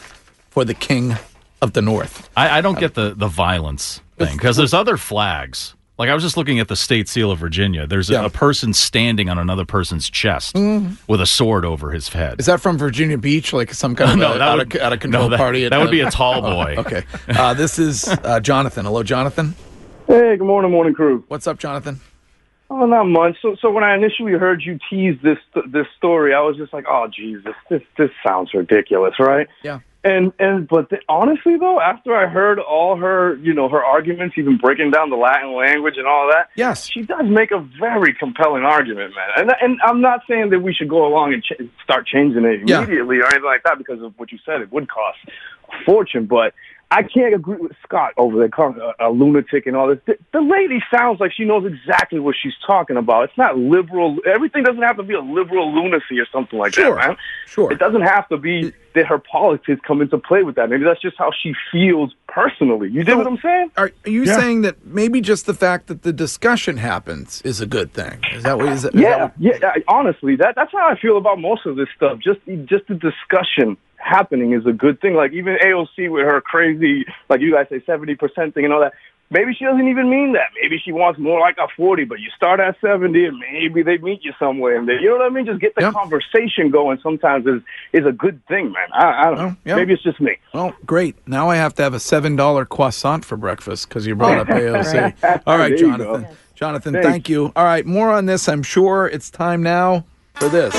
for 0.51 0.65
the 0.65 0.75
King 0.75 1.17
of 1.63 1.73
the 1.73 1.83
North. 1.83 2.29
I, 2.37 2.59
I 2.59 2.61
don't 2.61 2.79
get 2.79 2.95
the, 2.95 3.15
the 3.17 3.27
violence 3.29 4.01
thing 4.19 4.37
because 4.37 4.57
there's 4.57 4.75
other 4.75 4.97
flags. 4.97 5.75
Like 5.97 6.09
I 6.09 6.15
was 6.15 6.25
just 6.25 6.37
looking 6.37 6.59
at 6.59 6.67
the 6.67 6.75
state 6.75 7.09
seal 7.09 7.31
of 7.31 7.39
Virginia. 7.39 7.87
There's 7.87 8.11
a, 8.11 8.25
a 8.25 8.31
person 8.31 8.73
standing 8.73 9.29
on 9.29 9.39
another 9.39 9.65
person's 9.65 10.11
chest 10.11 10.57
Mhm. 10.57 10.97
with 11.09 11.21
a 11.21 11.27
sword 11.27 11.65
over 11.65 11.93
his 11.93 12.09
head. 12.09 12.41
Is 12.41 12.47
that 12.47 12.61
from 12.61 12.77
Virginia 12.79 13.17
Beach, 13.17 13.53
like 13.53 13.73
some 13.73 13.95
kind 13.95 14.11
of 14.13 14.19
No, 14.19 14.31
a, 14.35 14.39
that 14.39 14.43
out, 14.43 14.59
would- 14.59 14.75
of, 14.75 14.81
out 14.83 14.93
of 14.93 14.99
control 15.01 15.23
no, 15.25 15.29
that- 15.31 15.37
party? 15.37 15.69
that 15.69 15.79
would 15.79 15.93
be 15.93 16.01
a 16.01 16.11
tall 16.11 16.35
Oh, 16.45 16.65
boy. 16.65 16.75
okay, 16.79 17.05
uh, 17.29 17.55
this 17.55 17.79
is 17.79 18.09
uh, 18.09 18.41
Jonathan. 18.41 18.85
Hello, 18.87 19.05
Jonathan. 19.05 19.55
Hey, 20.09 20.37
good 20.37 20.47
morning, 20.47 20.73
morning 20.73 20.95
crew. 20.95 21.23
What's 21.29 21.47
up, 21.47 21.59
Jonathan? 21.59 22.01
Oh, 22.71 22.87
not 22.87 23.05
much. 23.05 23.37
So, 23.41 23.57
so 23.61 23.71
when 23.71 23.85
I 23.85 23.95
initially 23.95 24.33
heard 24.33 24.63
you 24.63 24.79
tease 24.91 25.17
this 25.23 25.39
this 25.69 25.87
story, 25.97 26.35
I 26.35 26.41
was 26.41 26.57
just 26.57 26.73
like, 26.73 26.87
"Oh, 26.89 27.07
Jesus, 27.15 27.55
this 27.71 27.83
this 27.97 28.11
sounds 28.27 28.53
ridiculous, 28.53 29.15
right?" 29.21 29.47
Yeah. 29.63 29.79
And 30.05 30.33
and 30.39 30.69
but 30.69 30.91
th- 30.91 31.03
honestly, 31.09 31.57
though, 31.57 31.81
after 31.81 32.15
I 32.15 32.27
heard 32.27 32.59
all 32.59 32.97
her, 32.97 33.37
you 33.37 33.55
know, 33.55 33.71
her 33.71 33.83
arguments, 33.83 34.35
even 34.37 34.59
breaking 34.59 34.91
down 34.91 35.09
the 35.09 35.17
Latin 35.17 35.55
language 35.57 35.95
and 35.97 36.07
all 36.07 36.29
that, 36.31 36.51
yes, 36.57 36.87
she 36.87 37.01
does 37.03 37.25
make 37.27 37.51
a 37.53 37.59
very 37.81 38.13
compelling 38.13 38.65
argument, 38.65 39.15
man. 39.17 39.29
And 39.39 39.53
and 39.63 39.81
I'm 39.83 40.03
not 40.03 40.21
saying 40.29 40.51
that 40.51 40.61
we 40.61 40.75
should 40.75 40.91
go 40.91 41.07
along 41.07 41.33
and 41.33 41.43
ch- 41.43 41.53
start 41.83 42.07
changing 42.07 42.45
it 42.45 42.69
Yeah. 42.69 42.83
immediately 42.83 43.17
or 43.19 43.25
anything 43.25 43.45
like 43.45 43.63
that 43.65 43.79
because 43.79 44.03
of 44.03 44.13
what 44.19 44.31
you 44.31 44.39
said. 44.45 44.61
It 44.61 44.71
would 44.73 44.91
cost 44.91 45.19
a 45.73 45.85
fortune, 45.87 46.27
but 46.27 46.53
I 46.91 47.03
can't 47.03 47.35
agree 47.35 47.57
with 47.57 47.73
Scott 47.83 48.13
over 48.17 48.39
there 48.39 48.49
calling 48.49 48.79
a, 48.81 49.09
a 49.09 49.11
lunatic 49.11 49.67
and 49.67 49.77
all 49.77 49.89
this. 49.89 49.99
The, 50.07 50.17
the 50.33 50.41
lady 50.41 50.81
sounds 50.95 51.19
like 51.19 51.33
she 51.33 51.45
knows 51.45 51.65
exactly 51.67 52.21
what 52.21 52.37
she's 52.41 52.53
talking 52.67 52.97
about. 52.97 53.25
It's 53.25 53.39
not 53.39 53.59
liberal. 53.59 54.19
Everything 54.27 54.63
doesn't 54.63 54.83
have 54.83 54.97
to 54.99 55.03
be 55.03 55.15
a 55.15 55.21
liberal 55.21 55.75
lunacy 55.75 56.21
or 56.21 56.27
something 56.33 56.59
like 56.59 56.75
Sure. 56.75 56.95
that, 56.95 57.09
man. 57.09 57.17
Sure. 57.47 57.73
It 57.73 57.79
doesn't 57.81 58.03
have 58.03 58.29
to 58.29 58.37
be 58.37 58.73
that 58.95 59.07
her 59.07 59.19
politics 59.19 59.81
come 59.85 60.03
into 60.03 60.19
play 60.19 60.45
with 60.45 60.55
that. 60.55 60.71
Maybe 60.71 60.85
that's 60.85 61.01
just 61.03 61.17
how 61.19 61.33
she 61.43 61.53
feels 61.73 62.15
personally. 62.29 62.89
You 62.91 63.03
dig 63.03 63.17
what 63.17 63.27
I'm 63.27 63.39
saying? 63.39 63.73
Are, 63.77 63.91
are 64.07 64.11
you 64.11 64.25
saying 64.27 64.63
that 64.63 64.87
maybe 64.87 65.21
just 65.21 65.47
the 65.47 65.55
fact 65.55 65.89
that 65.89 66.03
the 66.03 66.13
discussion 66.13 66.77
happens 66.77 67.43
is 67.43 67.61
a 67.61 67.67
good 67.67 67.93
thing? 67.93 68.21
Is 68.33 68.45
that 68.45 68.57
what 68.57 68.69
is 68.69 68.83
that? 68.83 68.95
is 68.95 69.01
that 69.01 69.09
Yeah, 69.09 69.23
what- 69.25 69.33
yeah. 69.63 69.73
I- 69.75 69.83
Honestly, 69.89 70.37
that 70.37 70.55
that's 70.55 70.71
how 70.71 70.89
I 70.89 70.97
feel 70.99 71.17
about 71.17 71.41
most 71.41 71.67
of 71.67 71.75
this 71.77 71.89
stuff. 71.97 72.19
Just 72.21 72.39
just 72.67 72.87
the 72.87 72.95
discussion 72.95 73.77
happening 74.05 74.53
is 74.53 74.67
a 74.67 74.73
good 74.73 75.01
thing. 75.01 75.15
Like 75.15 75.33
even 75.33 75.57
AOC 75.57 76.11
with 76.11 76.25
her 76.25 76.41
crazy, 76.41 77.05
like 77.29 77.41
you 77.41 77.53
guys 77.53 77.67
say, 77.71 77.83
seventy 77.87 78.15
percent 78.15 78.55
thing 78.55 78.65
and 78.65 78.73
all 78.73 78.81
that. 78.81 78.93
Maybe 79.31 79.55
she 79.55 79.65
doesn't 79.65 79.89
even 79.89 80.11
mean 80.11 80.35
that. 80.35 80.51
Maybe 80.61 80.79
she 80.85 80.93
wants 80.93 81.19
more 81.19 81.41
like 81.41 81.57
a 81.57 81.67
forty, 81.77 82.05
but 82.05 82.21
you 82.21 82.29
start 82.37 82.61
at 82.61 82.77
seventy, 82.81 83.25
and 83.25 83.39
maybe 83.39 83.83
they 83.83 83.97
meet 83.99 84.23
you 84.23 84.33
somewhere. 84.39 84.77
And 84.77 84.87
they, 84.87 84.95
you 85.01 85.09
know 85.09 85.17
what 85.17 85.25
I 85.27 85.31
mean? 85.31 85.47
Just 85.47 85.61
get 85.61 85.75
the 85.75 85.91
conversation 85.91 86.71
going. 86.71 87.01
Sometimes 87.03 87.47
is 87.47 87.63
is 87.95 88.07
a 88.07 88.13
good 88.13 88.45
thing, 88.47 88.71
man. 88.71 88.89
I, 88.93 89.07
I 89.07 89.25
don't 89.31 89.39
know. 89.39 89.57
yeah. 89.65 89.77
Maybe 89.77 89.95
it's 89.95 90.03
just 90.03 90.21
me. 90.21 90.37
Well, 90.53 90.75
great. 90.85 91.17
Now 91.27 91.49
I 91.49 91.57
have 91.57 91.75
to 91.77 91.83
have 91.83 91.95
a 91.95 92.01
seven 92.01 92.37
dollar 92.37 92.67
croissant 92.67 93.25
for 93.25 93.37
breakfast 93.39 93.89
because 93.89 94.07
you 94.07 94.15
brought 94.15 94.39
up 94.39 94.47
AOC. 94.49 95.23
Right. 95.23 95.43
All 95.47 95.57
right, 95.59 95.77
Jonathan. 95.77 96.27
Jonathan, 96.55 96.93
Thanks. 96.93 97.09
thank 97.09 97.29
you. 97.29 97.51
All 97.57 97.65
right, 97.65 97.85
more 97.85 98.13
on 98.13 98.27
this. 98.27 98.49
I'm 98.49 98.63
sure 98.63 99.09
it's 99.09 99.31
time 99.31 99.63
now 99.63 100.05
for 100.35 100.49
this. 100.49 100.73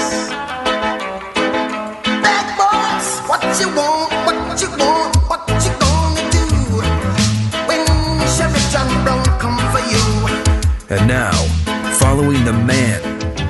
And 10.90 11.08
now, 11.08 11.32
following 11.98 12.44
the 12.44 12.52
man 12.52 13.02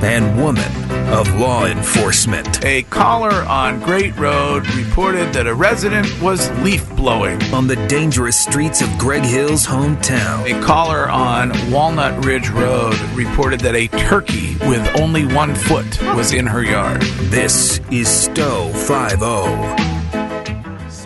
and 0.03 0.37
woman 0.39 0.71
of 1.11 1.27
law 1.39 1.65
enforcement. 1.65 2.63
A 2.63 2.83
caller 2.83 3.43
on 3.47 3.79
Great 3.79 4.15
Road 4.17 4.67
reported 4.75 5.33
that 5.33 5.47
a 5.47 5.55
resident 5.55 6.07
was 6.21 6.51
leaf 6.59 6.87
blowing 6.95 7.41
on 7.53 7.65
the 7.65 7.75
dangerous 7.87 8.39
streets 8.39 8.81
of 8.81 8.97
Greg 8.99 9.23
Hill's 9.23 9.65
hometown. 9.65 10.45
A 10.45 10.63
caller 10.63 11.09
on 11.09 11.51
Walnut 11.71 12.23
Ridge 12.23 12.49
Road 12.49 12.99
reported 13.15 13.59
that 13.61 13.75
a 13.75 13.87
turkey 13.87 14.55
with 14.67 14.99
only 14.99 15.25
one 15.25 15.55
foot 15.55 15.99
was 16.15 16.31
in 16.31 16.45
her 16.45 16.63
yard. 16.63 17.01
This 17.31 17.79
is 17.89 18.07
Stow 18.07 18.71
50. 18.73 19.94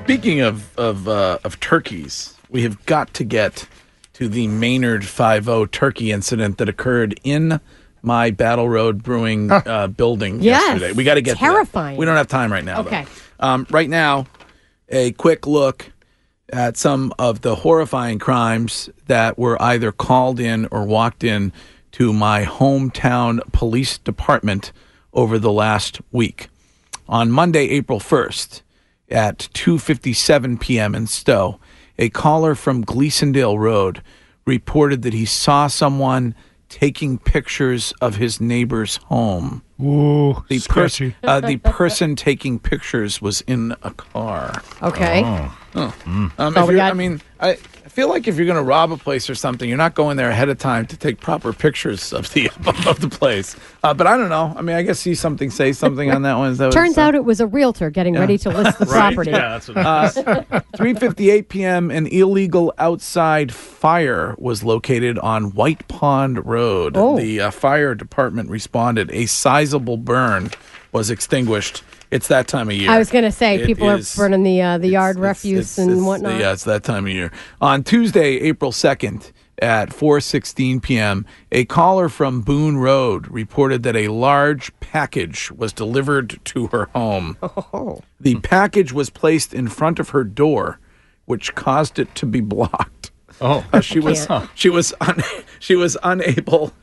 Speaking 0.10 0.42
of 0.42 0.76
of 0.76 1.08
uh, 1.08 1.38
of 1.44 1.60
turkeys, 1.60 2.34
we 2.50 2.64
have 2.64 2.84
got 2.88 3.14
to 3.14 3.24
get 3.24 3.68
to 4.14 4.28
the 4.28 4.48
Maynard 4.48 5.06
Five 5.06 5.48
O 5.48 5.68
turkey 5.68 6.12
incident 6.12 6.58
that 6.58 6.68
occurred 6.68 7.20
in 7.24 7.60
my 8.02 8.32
Battle 8.32 8.68
Road 8.68 9.04
Brewing 9.04 9.52
uh, 9.52 9.86
building 9.86 10.42
Yes. 10.42 10.64
yesterday. 10.64 10.94
We 10.94 11.04
got 11.04 11.14
to 11.14 11.22
get 11.22 11.34
to. 11.34 11.38
Terrifying. 11.38 11.96
We 11.96 12.08
don't 12.08 12.16
have 12.16 12.28
time 12.28 12.52
right 12.52 12.64
now. 12.64 12.80
Okay. 12.82 13.06
Um, 13.40 13.68
right 13.70 13.88
now, 13.88 14.26
a 14.88 15.12
quick 15.12 15.46
look 15.46 15.92
at 16.52 16.76
some 16.76 17.14
of 17.20 17.42
the 17.42 17.54
horrifying 17.54 18.18
crimes 18.18 18.90
that 19.06 19.38
were 19.38 19.62
either 19.62 19.92
called 19.92 20.40
in 20.40 20.68
or 20.72 20.86
walked 20.86 21.24
in 21.24 21.54
to 21.92 22.14
my 22.14 22.46
hometown 22.46 23.42
police 23.52 24.00
department 24.00 24.72
over 25.14 25.38
the 25.38 25.52
last 25.52 26.02
week. 26.12 26.50
On 27.08 27.30
Monday, 27.30 27.70
April 27.70 28.00
1st, 28.00 28.64
at 29.12 29.50
2:57 29.54 30.60
p.m. 30.60 30.96
in 30.96 31.08
Stow, 31.08 31.60
a 31.98 32.10
caller 32.10 32.56
from 32.56 32.84
Gleasondale 32.86 33.58
Road 33.58 34.02
reported 34.46 35.02
that 35.04 35.14
he 35.14 35.26
saw 35.26 35.68
someone 35.68 36.36
taking 36.70 37.18
pictures 37.18 37.94
of 38.00 38.16
his 38.18 38.40
neighbor's 38.40 38.98
home. 39.06 39.64
Ooh, 39.82 40.44
the 40.50 40.60
sketchy. 40.60 41.16
uh, 41.24 41.40
the 41.40 41.58
person 41.58 42.16
taking 42.16 42.60
pictures 42.60 43.22
was 43.22 43.42
in 43.42 43.74
a 43.82 43.92
car. 43.92 44.62
Okay. 44.84 45.22
Oh. 45.26 45.94
Um, 46.06 46.32
So 46.54 46.66
we 46.66 46.76
got- 46.76 46.92
I 46.92 46.94
mean, 46.94 47.22
I 47.40 47.52
I 47.52 47.58
feel 48.00 48.08
like 48.08 48.30
if 48.30 48.38
you're 48.38 48.46
going 48.46 48.56
to 48.56 48.64
rob 48.64 48.94
a 48.94 48.98
place 48.98 49.30
or 49.30 49.36
something, 49.36 49.68
you're 49.68 49.78
not 49.78 49.94
going 49.94 50.16
there 50.16 50.30
ahead 50.30 50.48
of 50.48 50.58
time 50.58 50.86
to 50.88 50.96
take 50.96 51.20
proper 51.20 51.52
pictures 51.52 52.14
of 52.14 52.32
the 52.34 52.48
of 52.88 53.02
the 53.02 53.10
place. 53.10 53.58
Uh, 53.84 53.94
but 53.94 54.08
I 54.08 54.16
don't 54.16 54.30
know. 54.30 54.54
I 54.56 54.62
mean, 54.62 54.78
I 54.78 54.84
guess 54.84 55.00
see 55.00 55.16
something, 55.16 55.50
say 55.50 55.74
something 55.74 56.10
on 56.10 56.22
that 56.22 56.36
one. 56.38 56.52
Is 56.52 56.60
that 56.60 56.72
Turns 56.72 56.92
it 56.92 56.96
said? 56.96 57.02
out 57.10 57.16
it 57.16 57.26
was 57.26 57.42
a 57.42 57.48
realtor 57.48 57.90
getting 57.90 58.14
Yeah. 58.14 58.22
ready 58.22 58.38
to 58.38 58.50
list 58.52 58.80
the 58.80 58.86
Right. 58.90 59.14
property. 59.14 59.32
Yeah, 59.32 59.60
that's 59.60 59.68
what 59.68 59.78
it 59.78 59.86
Uh, 60.50 60.62
3:58 60.78 61.50
p.m. 61.50 61.92
An 61.92 62.08
illegal 62.08 62.74
outside 62.78 63.52
fire 63.54 64.34
was 64.38 64.64
located 64.64 65.20
on 65.20 65.52
White 65.54 65.86
Pond 65.90 66.46
Road. 66.46 66.94
Oh. 66.96 67.18
The 67.18 67.42
uh, 67.42 67.52
fire 67.52 67.96
department 67.96 68.50
responded. 68.50 69.12
A 69.12 69.26
sizable 69.26 69.98
burn 69.98 70.52
was 70.94 71.10
extinguished. 71.10 71.84
It's 72.12 72.28
that 72.30 72.48
time 72.48 72.70
of 72.70 72.76
year. 72.76 72.90
I 72.90 72.98
was 72.98 73.12
going 73.12 73.24
to 73.26 73.32
say 73.32 73.56
It 73.62 73.66
people 73.68 73.90
is- 73.92 74.16
are 74.18 74.24
burning 74.24 74.44
the 74.44 74.62
uh, 74.62 74.78
the 74.80 74.88
yard 74.90 75.20
refuse 75.20 75.78
and 75.78 75.92
it's- 75.92 76.04
whatnot. 76.04 76.40
Yeah, 76.40 76.54
it's 76.54 76.64
that 76.64 76.84
time 76.84 77.06
of 77.06 77.12
year. 77.12 77.32
On 77.62 77.84
Tuesday, 77.84 78.38
April 78.40 78.72
2nd 78.72 79.32
at 79.62 79.90
4:16 79.90 80.82
p.m., 80.82 81.26
a 81.52 81.66
caller 81.66 82.10
from 82.10 82.42
Boone 82.42 82.78
Road 82.78 83.28
reported 83.28 83.84
that 83.84 83.96
a 83.96 84.08
large 84.08 84.72
package 84.80 85.52
was 85.52 85.72
delivered 85.74 86.40
to 86.46 86.68
her 86.68 86.86
home. 86.96 87.38
Oh. 87.74 88.02
The 88.20 88.36
package 88.38 88.92
was 88.92 89.10
placed 89.10 89.54
in 89.54 89.68
front 89.68 90.00
of 90.00 90.10
her 90.10 90.24
door, 90.24 90.80
which 91.26 91.54
caused 91.56 92.00
it 92.00 92.14
to 92.16 92.26
be 92.26 92.42
blocked. 92.42 93.12
Oh, 93.40 93.64
Uh, 93.72 93.80
she 93.82 94.00
was 94.00 94.28
she 94.56 94.70
was 94.70 94.94
un- 95.00 95.22
she 95.60 95.76
was 95.76 95.96
unable 96.04 96.74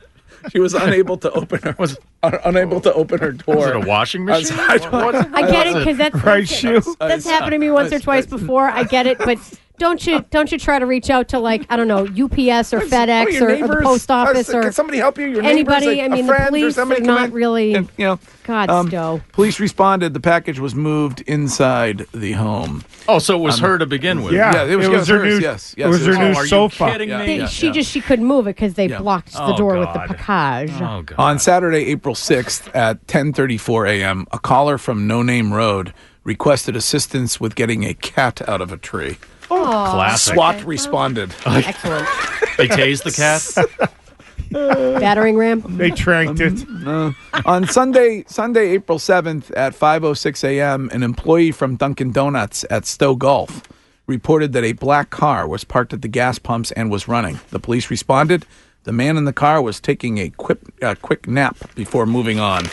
she 0.51 0.59
was 0.59 0.73
unable 0.73 1.17
to 1.17 1.31
open 1.31 1.61
her 1.63 1.75
was 1.77 1.97
un- 2.23 2.39
unable 2.45 2.79
to 2.81 2.93
open 2.93 3.19
her 3.19 3.31
door. 3.31 3.55
Was 3.57 3.65
it 3.67 3.75
a 3.75 3.79
washing 3.79 4.29
I 4.29 4.37
was- 4.37 4.51
machine? 4.51 4.65
I 4.69 4.77
don't- 4.77 5.35
I 5.35 5.51
get 5.51 5.67
it 5.67 5.73
because 5.75 5.97
that's 5.97 6.15
Right 6.15 6.47
that's, 6.47 6.51
shoe. 6.59 6.95
that's 6.99 7.25
happened 7.25 7.51
to 7.51 7.59
me 7.59 7.69
once 7.71 7.91
or 7.93 7.99
twice 7.99 8.25
before. 8.25 8.69
I 8.69 8.83
get 8.83 9.07
it, 9.07 9.17
but 9.19 9.37
don't 9.77 10.05
you 10.07 10.25
don't 10.31 10.51
you 10.51 10.57
try 10.57 10.79
to 10.79 10.85
reach 10.85 11.09
out 11.09 11.29
to 11.29 11.39
like 11.39 11.65
I 11.69 11.75
don't 11.77 11.87
know 11.87 12.01
UPS 12.03 12.73
or 12.73 12.79
FedEx 12.81 13.39
or, 13.41 13.63
or 13.63 13.67
the 13.67 13.81
post 13.83 14.09
office 14.11 14.49
Uh, 14.53 14.57
or 14.57 14.61
can 14.63 14.73
somebody 14.73 14.97
help 14.97 15.17
you? 15.17 15.25
Your 15.27 15.41
neighbors, 15.43 15.51
anybody? 15.51 15.85
like 15.87 15.99
I 15.99 16.03
a 16.05 16.09
mean, 16.09 16.25
the 16.25 16.33
friend 16.33 16.43
or 16.45 16.47
police 16.49 16.75
somebody 16.75 17.01
are 17.01 17.05
not 17.05 17.25
in 17.25 17.31
really. 17.33 17.73
and, 17.75 17.89
you 17.97 18.05
know, 18.05 18.19
God, 18.45 18.69
um, 18.69 18.87
Stow. 18.87 19.21
Police 19.33 19.59
responded. 19.59 20.13
The 20.13 20.19
package 20.19 20.59
was 20.59 20.73
moved 20.73 21.21
inside 21.27 22.05
the 22.13 22.31
home. 22.33 22.83
Oh, 23.07 23.19
so 23.19 23.35
it 23.37 23.41
was 23.41 23.55
Um, 23.61 23.69
her 23.69 23.77
to 23.77 23.85
begin 23.85 24.23
with. 24.23 24.33
Yeah, 24.33 24.63
it 24.63 24.75
was, 24.77 24.87
it 24.87 24.91
was 24.91 25.07
her 25.09 25.19
hers, 25.19 25.35
new- 25.39 25.41
Yes, 25.45 25.73
it 25.73 25.79
yes, 25.79 25.87
was 25.89 26.01
her 26.05 26.09
was 26.11 26.17
new 26.19 26.33
hers. 26.33 26.49
sofa. 26.49 26.91
kidding 26.91 27.09
Yeah, 27.09 27.25
They, 27.25 27.37
yeah, 27.39 27.47
she 27.47 27.67
yeah. 27.67 27.73
just 27.73 27.91
she 27.91 28.01
couldn't 28.01 28.25
move 28.25 28.47
it 28.47 28.55
because 28.55 28.73
they 28.75 28.87
Yeah. 28.87 28.99
blocked 28.99 29.33
the 29.33 29.43
Oh, 29.43 29.57
door 29.57 29.77
with 29.77 29.91
the 29.93 30.13
package. 30.15 30.71
Oh, 30.81 31.01
God. 31.03 31.15
On 31.19 31.39
Saturday, 31.39 31.85
April 31.87 32.15
6th 32.15 32.73
at 32.75 33.05
10:34 33.07 33.87
a.m., 33.89 34.25
a 34.31 34.39
caller 34.39 34.77
from 34.77 35.07
No 35.07 35.21
Name 35.21 35.53
Road 35.53 35.93
requested 36.23 36.75
assistance 36.75 37.39
with 37.39 37.55
getting 37.55 37.83
a 37.85 37.93
cat 37.93 38.41
out 38.49 38.59
of 38.61 38.71
a 38.71 38.77
tree. 38.77 39.17
Oh, 39.49 39.87
Classic. 39.91 40.33
SWAT 40.33 40.63
responded. 40.65 41.33
excellent. 41.45 42.07
They 42.57 42.67
tased 42.67 43.03
the 43.03 43.11
cat. 43.11 43.91
Battering 44.99 45.37
ram. 45.37 45.61
They 45.77 45.91
tranked 45.91 46.39
it. 46.39 46.65
Uh, 46.87 47.11
on 47.45 47.67
Sunday, 47.67 48.23
Sunday, 48.27 48.69
April 48.69 48.97
7th 48.97 49.51
at 49.55 49.73
5:06 49.73 50.43
a.m., 50.43 50.89
an 50.91 51.03
employee 51.03 51.51
from 51.51 51.75
Dunkin' 51.75 52.11
Donuts 52.11 52.65
at 52.71 52.87
Stow 52.87 53.15
Golf 53.15 53.61
reported 54.07 54.53
that 54.53 54.63
a 54.63 54.71
black 54.71 55.09
car 55.11 55.47
was 55.47 55.63
parked 55.63 55.93
at 55.93 56.01
the 56.01 56.07
gas 56.07 56.39
pumps 56.39 56.71
and 56.71 56.89
was 56.89 57.07
running. 57.07 57.39
The 57.51 57.59
police 57.59 57.91
responded. 57.91 58.45
The 58.85 58.93
man 58.93 59.17
in 59.17 59.25
the 59.25 59.33
car 59.33 59.61
was 59.61 59.79
taking 59.81 60.17
a 60.17 60.29
quick, 60.29 60.59
uh, 60.81 60.95
quick 61.01 61.27
nap 61.27 61.57
before 61.75 62.05
moving 62.05 62.39
on. 62.39 62.63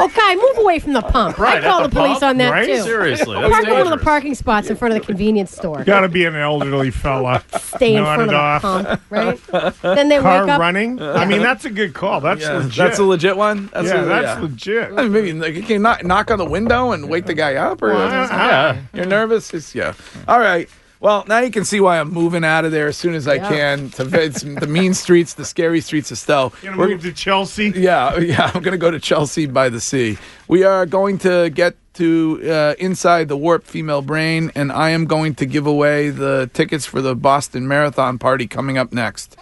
Oh, 0.00 0.04
okay, 0.06 0.34
move 0.36 0.58
away 0.64 0.78
from 0.78 0.92
the 0.92 1.02
pump. 1.02 1.38
Right, 1.38 1.62
I 1.62 1.68
call 1.68 1.82
the, 1.82 1.88
the 1.88 1.94
police 1.96 2.18
pump? 2.20 2.22
on 2.24 2.36
that 2.38 2.50
Right? 2.50 2.66
too. 2.66 2.82
Seriously, 2.82 3.40
that's 3.40 3.52
Park 3.52 3.66
in 3.66 3.72
one 3.72 3.92
of 3.92 3.98
the 3.98 4.04
parking 4.04 4.34
spots 4.34 4.70
in 4.70 4.76
front 4.76 4.94
of 4.94 5.00
the 5.00 5.06
convenience 5.06 5.54
store. 5.54 5.84
Got 5.84 6.00
to 6.00 6.08
be 6.08 6.24
an 6.24 6.34
elderly 6.36 6.90
fella. 6.90 7.42
Stay 7.58 7.94
in 7.96 8.04
front 8.04 8.22
of 8.22 8.28
Nodded 8.28 8.30
the 8.30 8.36
off. 8.36 8.62
pump, 8.62 9.00
right? 9.10 9.72
then 9.96 10.08
they 10.08 10.18
Car 10.18 10.42
wake 10.42 10.50
up. 10.50 10.60
running. 10.60 11.00
I 11.02 11.24
mean, 11.24 11.42
that's 11.42 11.64
a 11.64 11.70
good 11.70 11.94
call. 11.94 12.20
That's 12.20 12.40
Yeah, 12.42 12.58
legit. 12.58 12.76
that's 12.76 12.98
a 12.98 13.04
legit 13.04 13.36
one. 13.36 13.68
That's 13.72 13.88
yeah, 13.88 14.02
a- 14.02 14.04
that's 14.06 14.38
yeah. 14.38 14.40
legit. 14.42 14.92
I 14.92 15.02
mean, 15.02 15.12
maybe 15.12 15.32
like, 15.34 15.54
you 15.54 15.62
can 15.62 15.82
knock, 15.82 16.04
knock 16.04 16.30
on 16.30 16.38
the 16.38 16.44
window 16.44 16.92
and 16.92 17.08
wake 17.08 17.26
the 17.26 17.34
guy 17.34 17.54
up, 17.56 17.82
or 17.82 17.94
Well, 17.94 18.28
I- 18.30 18.78
you're 18.94 19.06
nervous. 19.06 19.52
It's, 19.54 19.74
yeah. 19.74 19.94
All 20.28 20.40
right. 20.40 20.68
Well, 21.02 21.24
now 21.26 21.38
you 21.38 21.50
can 21.50 21.64
see 21.64 21.80
why 21.80 21.98
I'm 21.98 22.12
moving 22.12 22.44
out 22.44 22.66
of 22.66 22.72
there 22.72 22.86
as 22.86 22.96
soon 22.96 23.14
as 23.14 23.26
I 23.26 23.36
Yeah. 23.36 23.48
can 23.48 23.90
to 23.92 24.02
it's 24.22 24.42
the 24.42 24.66
mean 24.66 24.92
streets, 24.92 25.32
the 25.32 25.46
scary 25.46 25.80
streets 25.80 26.10
of 26.10 26.18
Stow. 26.18 26.52
Gonna 26.62 26.76
We're- 26.76 26.92
move 26.92 27.02
to 27.04 27.12
Chelsea. 27.12 27.72
yeah, 27.74 28.18
yeah. 28.18 28.50
I'm 28.54 28.62
going 28.62 28.72
to 28.72 28.78
go 28.78 28.90
to 28.90 29.00
Chelsea 29.00 29.46
by 29.46 29.70
the 29.70 29.80
sea. 29.80 30.18
We 30.46 30.62
are 30.62 30.84
going 30.84 31.16
to 31.20 31.48
get 31.48 31.74
to 31.94 32.40
uh, 32.46 32.74
inside 32.78 33.28
the 33.28 33.36
warped 33.36 33.66
female 33.66 34.02
brain, 34.02 34.52
and 34.54 34.70
I 34.70 34.90
am 34.90 35.06
going 35.06 35.34
to 35.36 35.46
give 35.46 35.66
away 35.66 36.10
the 36.10 36.50
tickets 36.52 36.84
for 36.84 37.00
the 37.00 37.14
Boston 37.16 37.66
Marathon 37.66 38.18
party 38.18 38.46
coming 38.46 38.76
up 38.76 38.92
next. 38.92 39.38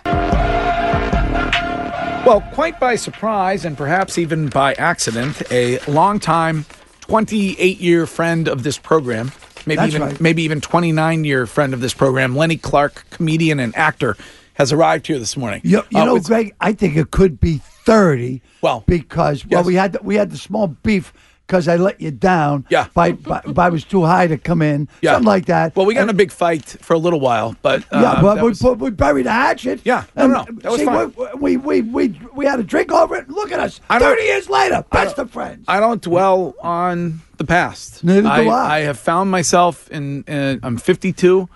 Well, 2.24 2.40
quite 2.52 2.78
by 2.78 2.94
surprise, 2.94 3.64
and 3.64 3.76
perhaps 3.76 4.16
even 4.18 4.48
by 4.48 4.74
accident, 4.74 5.42
a 5.50 5.78
longtime 5.88 6.66
28 7.00 7.80
year 7.80 8.06
friend 8.06 8.46
of 8.48 8.62
this 8.62 8.76
program, 8.78 9.32
maybe 9.68 9.76
That's 9.76 9.94
even 9.94 10.02
right. 10.08 10.20
maybe 10.20 10.42
even 10.42 10.60
29 10.60 11.24
year 11.24 11.46
friend 11.46 11.72
of 11.74 11.80
this 11.80 11.94
program, 11.94 12.34
Lenny 12.36 12.56
Clarke, 12.56 13.04
comedian 13.10 13.60
and 13.60 13.74
actor, 13.76 14.16
has 14.54 14.72
arrived 14.72 15.06
here 15.06 15.18
this 15.18 15.36
morning. 15.36 15.60
You, 15.64 15.82
you 15.90 15.98
Uh, 16.00 16.04
know, 16.04 16.18
Greg, 16.18 16.54
I 16.60 16.72
think 16.72 16.96
it 16.96 17.10
could 17.12 17.38
be 17.40 17.58
thirty. 17.84 18.42
Well, 18.60 18.82
because 18.86 19.46
well, 19.46 19.60
yes. 19.60 19.66
we 19.66 19.74
had 19.76 19.92
the, 19.92 20.00
we 20.02 20.16
had 20.16 20.30
the 20.30 20.36
small 20.38 20.66
beef 20.66 21.12
because 21.48 21.66
I 21.66 21.76
let 21.76 21.98
you 22.00 22.10
down. 22.10 22.66
Yeah. 22.68 22.88
by, 22.92 23.12
by, 23.12 23.40
by 23.40 23.66
I 23.66 23.68
was 23.70 23.82
too 23.82 24.04
high 24.04 24.26
to 24.26 24.36
come 24.36 24.60
in. 24.60 24.86
Yeah. 25.00 25.12
something 25.14 25.26
like 25.26 25.46
that. 25.46 25.74
Well, 25.74 25.86
we 25.86 25.94
got 25.94 26.02
in 26.02 26.10
a 26.10 26.12
big 26.12 26.30
fight 26.30 26.64
for 26.64 26.92
a 26.92 26.98
little 26.98 27.20
while, 27.20 27.56
but 27.62 27.82
uh, 27.90 28.00
yeah, 28.00 28.20
but 28.20 28.36
we, 28.36 28.50
was- 28.50 28.60
put, 28.60 28.78
we 28.78 28.90
buried 28.90 29.26
a 29.26 29.32
hatchet. 29.32 29.80
Yeah, 29.82 30.04
no, 30.14 30.24
And 30.24 30.32
no, 30.32 30.42
no, 30.42 30.52
that 30.60 30.70
was 30.70 30.80
see, 30.80 30.84
fine. 30.84 31.14
We, 31.40 31.56
we, 31.56 31.80
we, 31.80 31.80
we, 31.80 32.20
we 32.34 32.44
had 32.46 32.60
a 32.60 32.62
drink 32.62 32.92
over 32.92 33.16
it. 33.16 33.30
Look 33.30 33.50
at 33.50 33.60
us. 33.60 33.80
30 33.88 34.22
years 34.22 34.50
later, 34.50 34.84
best 34.92 35.18
of 35.18 35.30
friends. 35.30 35.64
I 35.66 35.80
don't 35.80 36.02
dwell 36.02 36.54
on 36.60 37.22
the 37.38 37.44
past. 37.44 38.04
Neither 38.04 38.22
do 38.22 38.28
I. 38.28 38.42
I. 38.44 38.76
I 38.76 38.80
have 38.80 38.98
found 38.98 39.30
myself 39.30 39.90
in. 39.90 40.24
in 40.24 40.60
I'm 40.62 40.76
52. 40.76 41.48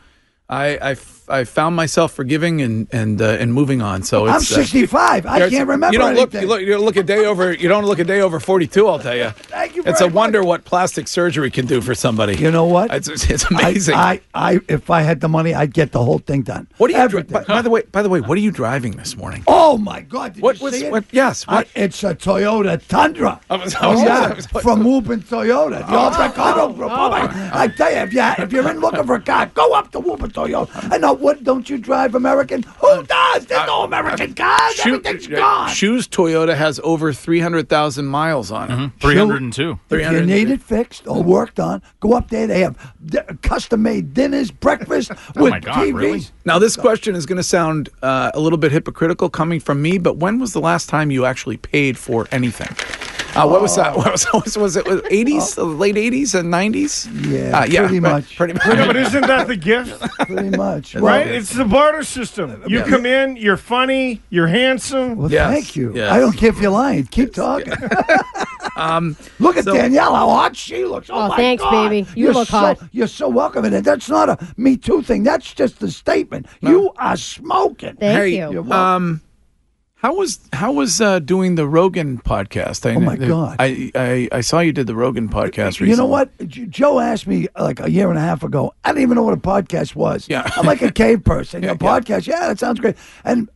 I, 0.49 0.79
I, 0.91 0.95
I 1.33 1.45
found 1.45 1.75
myself 1.77 2.13
forgiving 2.13 2.61
and 2.61 2.87
and 2.93 3.21
uh, 3.23 3.41
and 3.41 3.53
moving 3.55 3.81
on. 3.83 4.03
So 4.03 4.27
I'm 4.27 4.37
uh, 4.37 4.41
65. 4.41 5.27
I 5.27 5.49
can't 5.49 5.67
remember 5.69 5.93
You 5.95 5.99
don't 5.99 6.15
look. 6.15 6.35
anything. 6.35 6.43
You 6.43 6.49
look. 6.49 6.61
You 6.61 6.67
don't 6.69 6.85
look 6.85 6.97
a 6.97 7.03
day 7.03 7.25
over. 7.25 7.53
You 7.53 7.69
don't 7.69 7.85
look 7.87 7.99
a 7.99 8.05
day 8.05 8.21
over 8.21 8.39
42. 8.39 8.87
I'll 8.87 8.99
tell 8.99 9.17
you. 9.17 9.31
Thank 9.51 9.77
you 9.77 9.83
It's 9.87 10.01
a 10.01 10.05
very 10.05 10.13
wonder 10.15 10.45
what 10.45 10.65
plastic 10.65 11.09
surgery 11.09 11.51
can 11.51 11.67
do 11.67 11.81
for 11.81 11.95
somebody. 11.95 12.37
You 12.37 12.51
know 12.51 12.67
what? 12.67 12.93
It's, 12.93 13.09
it's 13.31 13.45
amazing. 13.51 13.95
I, 13.95 14.21
I, 14.35 14.53
I, 14.55 14.61
if 14.69 14.91
I 14.91 15.03
had 15.03 15.21
the 15.21 15.29
money, 15.29 15.55
I'd 15.55 15.73
get 15.73 15.93
the 15.93 16.05
whole 16.05 16.19
thing 16.19 16.43
done. 16.43 16.69
what 16.79 16.91
are 16.93 17.03
you? 17.03 17.09
Dri- 17.09 17.23
by, 17.23 17.45
by 17.45 17.63
the 17.63 17.71
way, 17.71 17.83
by 17.91 18.03
the 18.03 18.09
way, 18.09 18.21
what 18.21 18.37
are 18.37 18.41
you 18.41 18.51
driving 18.51 18.93
this 18.93 19.17
morning? 19.17 19.43
Oh 19.47 19.79
my 19.79 20.03
God! 20.03 20.35
Did 20.35 20.43
What 20.43 20.59
you 20.61 20.65
was- 20.65 20.75
see 20.79 20.87
it? 20.87 20.93
what- 20.93 21.05
yes, 21.11 21.45
I- 21.49 21.65
it's 21.75 22.05
a 22.05 22.15
Toyota 22.15 22.87
Tundra. 22.89 23.41
I 23.51 23.57
was- 23.57 23.75
I 23.75 23.79
oh 23.87 24.05
yeah, 24.05 24.35
was- 24.35 24.47
from 24.47 24.83
Whoopin 24.83 25.21
Toyota, 25.25 25.87
the 25.89 25.97
old 25.99 26.19
Ricardo 26.19 26.73
Group. 26.75 26.91
Oh, 26.93 27.11
my! 27.11 27.51
I 27.53 27.69
tell 27.69 27.91
you, 27.91 27.99
if 27.99 28.13
you 28.13 28.23
if 28.45 28.53
you're 28.53 28.69
in 28.71 28.81
looking 28.81 29.05
for 29.05 29.15
a 29.17 29.21
car, 29.21 29.47
go 29.47 29.73
up 29.73 29.91
to 29.93 30.01
Whoopin 30.01 30.33
Toyota. 30.33 30.93
And 30.93 31.01
now, 31.03 31.15
what? 31.23 31.43
Don't 31.45 31.69
you 31.71 31.79
drive 31.79 32.15
American? 32.15 32.63
Who 32.63 33.03
does? 33.05 33.47
There's 33.47 33.67
no 33.67 33.83
American 33.85 34.35
cars. 34.35 34.75
Shoe- 34.75 34.97
Everything's 34.97 35.27
uh, 35.29 35.37
gone. 35.37 35.69
Shoes 35.71 36.07
Toyota 36.09 36.55
has 36.57 36.81
over 36.85 37.13
300,000 37.13 38.05
miles 38.07 38.51
on 38.51 38.71
it. 38.71 38.75
Mm-hmm. 38.75 38.99
302. 38.99 39.79
If 39.91 40.13
you 40.13 40.27
need 40.27 40.51
it 40.51 40.63
fixed 40.63 41.07
or 41.07 41.23
worked 41.23 41.59
on, 41.61 41.81
go 42.01 42.13
up 42.15 42.29
there. 42.31 42.47
They 42.47 42.61
have 42.61 42.77
d- 43.07 43.19
custom-made 43.43 44.15
dinners, 44.15 44.51
breakfast 44.51 45.13
Oh 45.37 45.43
with 45.45 45.51
my 45.53 45.61
God, 45.61 45.77
TVs. 45.79 45.95
really? 45.95 46.23
Now, 46.45 46.59
this 46.59 46.77
question 46.77 47.15
is 47.15 47.25
going 47.27 47.37
to 47.39 47.43
sound 47.43 47.89
uh, 48.03 48.31
a 48.35 48.41
little 48.41 48.59
bit 48.59 48.73
hypocritical 48.73 49.31
coming 49.31 49.61
from 49.61 49.81
me, 49.81 49.99
but 49.99 50.17
when 50.17 50.39
was 50.39 50.53
the 50.53 50.61
last 50.61 50.89
time 50.89 51.11
you 51.11 51.25
actually 51.25 51.57
paid 51.57 51.97
for 51.97 52.27
anything? 52.33 52.69
Uh, 53.35 53.47
what 53.49 53.63
was 53.63 53.77
that? 53.77 53.97
What 54.03 54.13
was, 54.13 54.27
was, 54.35 54.59
was 54.59 54.77
it? 54.77 54.87
Was 54.87 55.01
80s, 55.03 55.57
uh, 55.59 55.63
late 55.63 55.95
80s 55.97 56.39
and 56.39 56.53
90s? 56.53 57.09
Yeah, 57.31 57.61
Uh, 57.61 57.65
yeah, 57.65 57.81
pretty 57.81 58.01
right, 58.01 58.13
much. 58.13 58.37
Pretty 58.37 58.53
much. 58.55 58.67
Yeah, 58.67 58.87
but 58.87 58.97
isn't 58.97 59.27
that 59.27 59.47
the 59.47 59.57
gift? 59.57 60.01
Pretty 60.27 60.57
much. 60.57 60.95
right? 60.95 61.27
Well, 61.27 61.35
It's 61.35 61.53
the 61.53 61.65
barter 61.65 62.03
system. 62.05 62.63
You 62.67 62.79
Yeah. 62.81 62.89
come 62.89 63.07
in, 63.07 63.37
you're 63.37 63.57
funny, 63.57 64.21
you're 64.31 64.49
handsome. 64.49 65.17
Well, 65.17 65.31
Yes, 65.31 65.51
thank 65.53 65.77
you. 65.77 65.93
yes. 65.95 66.13
I 66.13 66.19
don't 66.21 66.33
care 66.37 66.51
if 66.51 66.59
you're 66.61 66.71
lying. 66.71 67.05
Keep 67.07 67.35
talking. 67.35 67.73
Um, 68.77 69.17
Look 69.39 69.57
at 69.59 69.65
So- 69.65 69.75
Danielle, 69.75 70.15
how 70.15 70.29
hot 70.31 70.57
she 70.57 70.85
looks. 70.87 71.11
Oh, 71.11 71.15
Oh, 71.15 71.29
my 71.29 71.37
thanks, 71.37 71.63
God. 71.63 71.89
baby. 71.91 72.09
You 72.17 72.25
You're 72.27 72.35
look 72.35 72.49
so, 72.49 72.57
hot. 72.59 72.79
You're 72.93 73.07
so 73.07 73.29
welcome. 73.29 73.65
And 73.67 73.85
that's 73.85 74.09
not 74.09 74.29
a 74.31 74.39
Me 74.57 74.77
Too 74.77 75.03
thing. 75.03 75.25
That's 75.25 75.53
just 75.53 75.83
a 75.83 75.91
statement. 75.91 76.47
You 76.63 76.91
are 76.97 77.17
smoking. 77.17 77.97
Thank 77.97 78.19
hey, 78.19 78.29
you. 78.31 78.51
You're 78.51 78.63
welcome. 78.63 78.73
um, 78.73 79.21
how 80.03 80.15
was 80.17 80.41
how 80.53 80.73
was 80.73 81.01
uh, 81.01 81.21
doing 81.21 81.55
the 81.55 81.67
Rogan 81.69 82.19
podcast? 82.19 82.85
I, 82.91 82.97
Oh, 82.97 83.01
my 83.01 83.17
God. 83.17 83.57
I, 83.61 83.93
I 83.95 84.29
I 84.33 84.41
saw 84.41 84.59
you 84.59 84.73
did 84.73 84.89
the 84.89 84.97
Rogan 84.97 85.29
podcast 85.29 85.79
recently. 85.81 85.91
You 85.91 85.97
know 85.97 86.07
what? 86.07 86.37
Joe 86.49 86.99
asked 86.99 87.29
me 87.29 87.47
like 87.57 87.79
a 87.79 87.89
year 87.89 88.11
and 88.11 88.19
a 88.19 88.21
half 88.21 88.43
ago. 88.43 88.75
I 88.85 88.89
didn't 88.91 89.03
even 89.03 89.15
know 89.15 89.23
what 89.23 89.35
a 89.35 89.37
podcast 89.41 89.95
was. 89.95 90.27
Yeah. 90.29 90.43
I'm 90.57 90.67
like 90.67 90.83
a 90.83 90.91
cave 91.03 91.23
person. 91.23 91.63
Yeah, 91.63 91.71
a 91.71 91.75
podcast, 91.77 92.27
yeah. 92.27 92.49
that 92.49 92.59
sounds 92.59 92.81
great. 92.81 92.97
And 93.25 93.49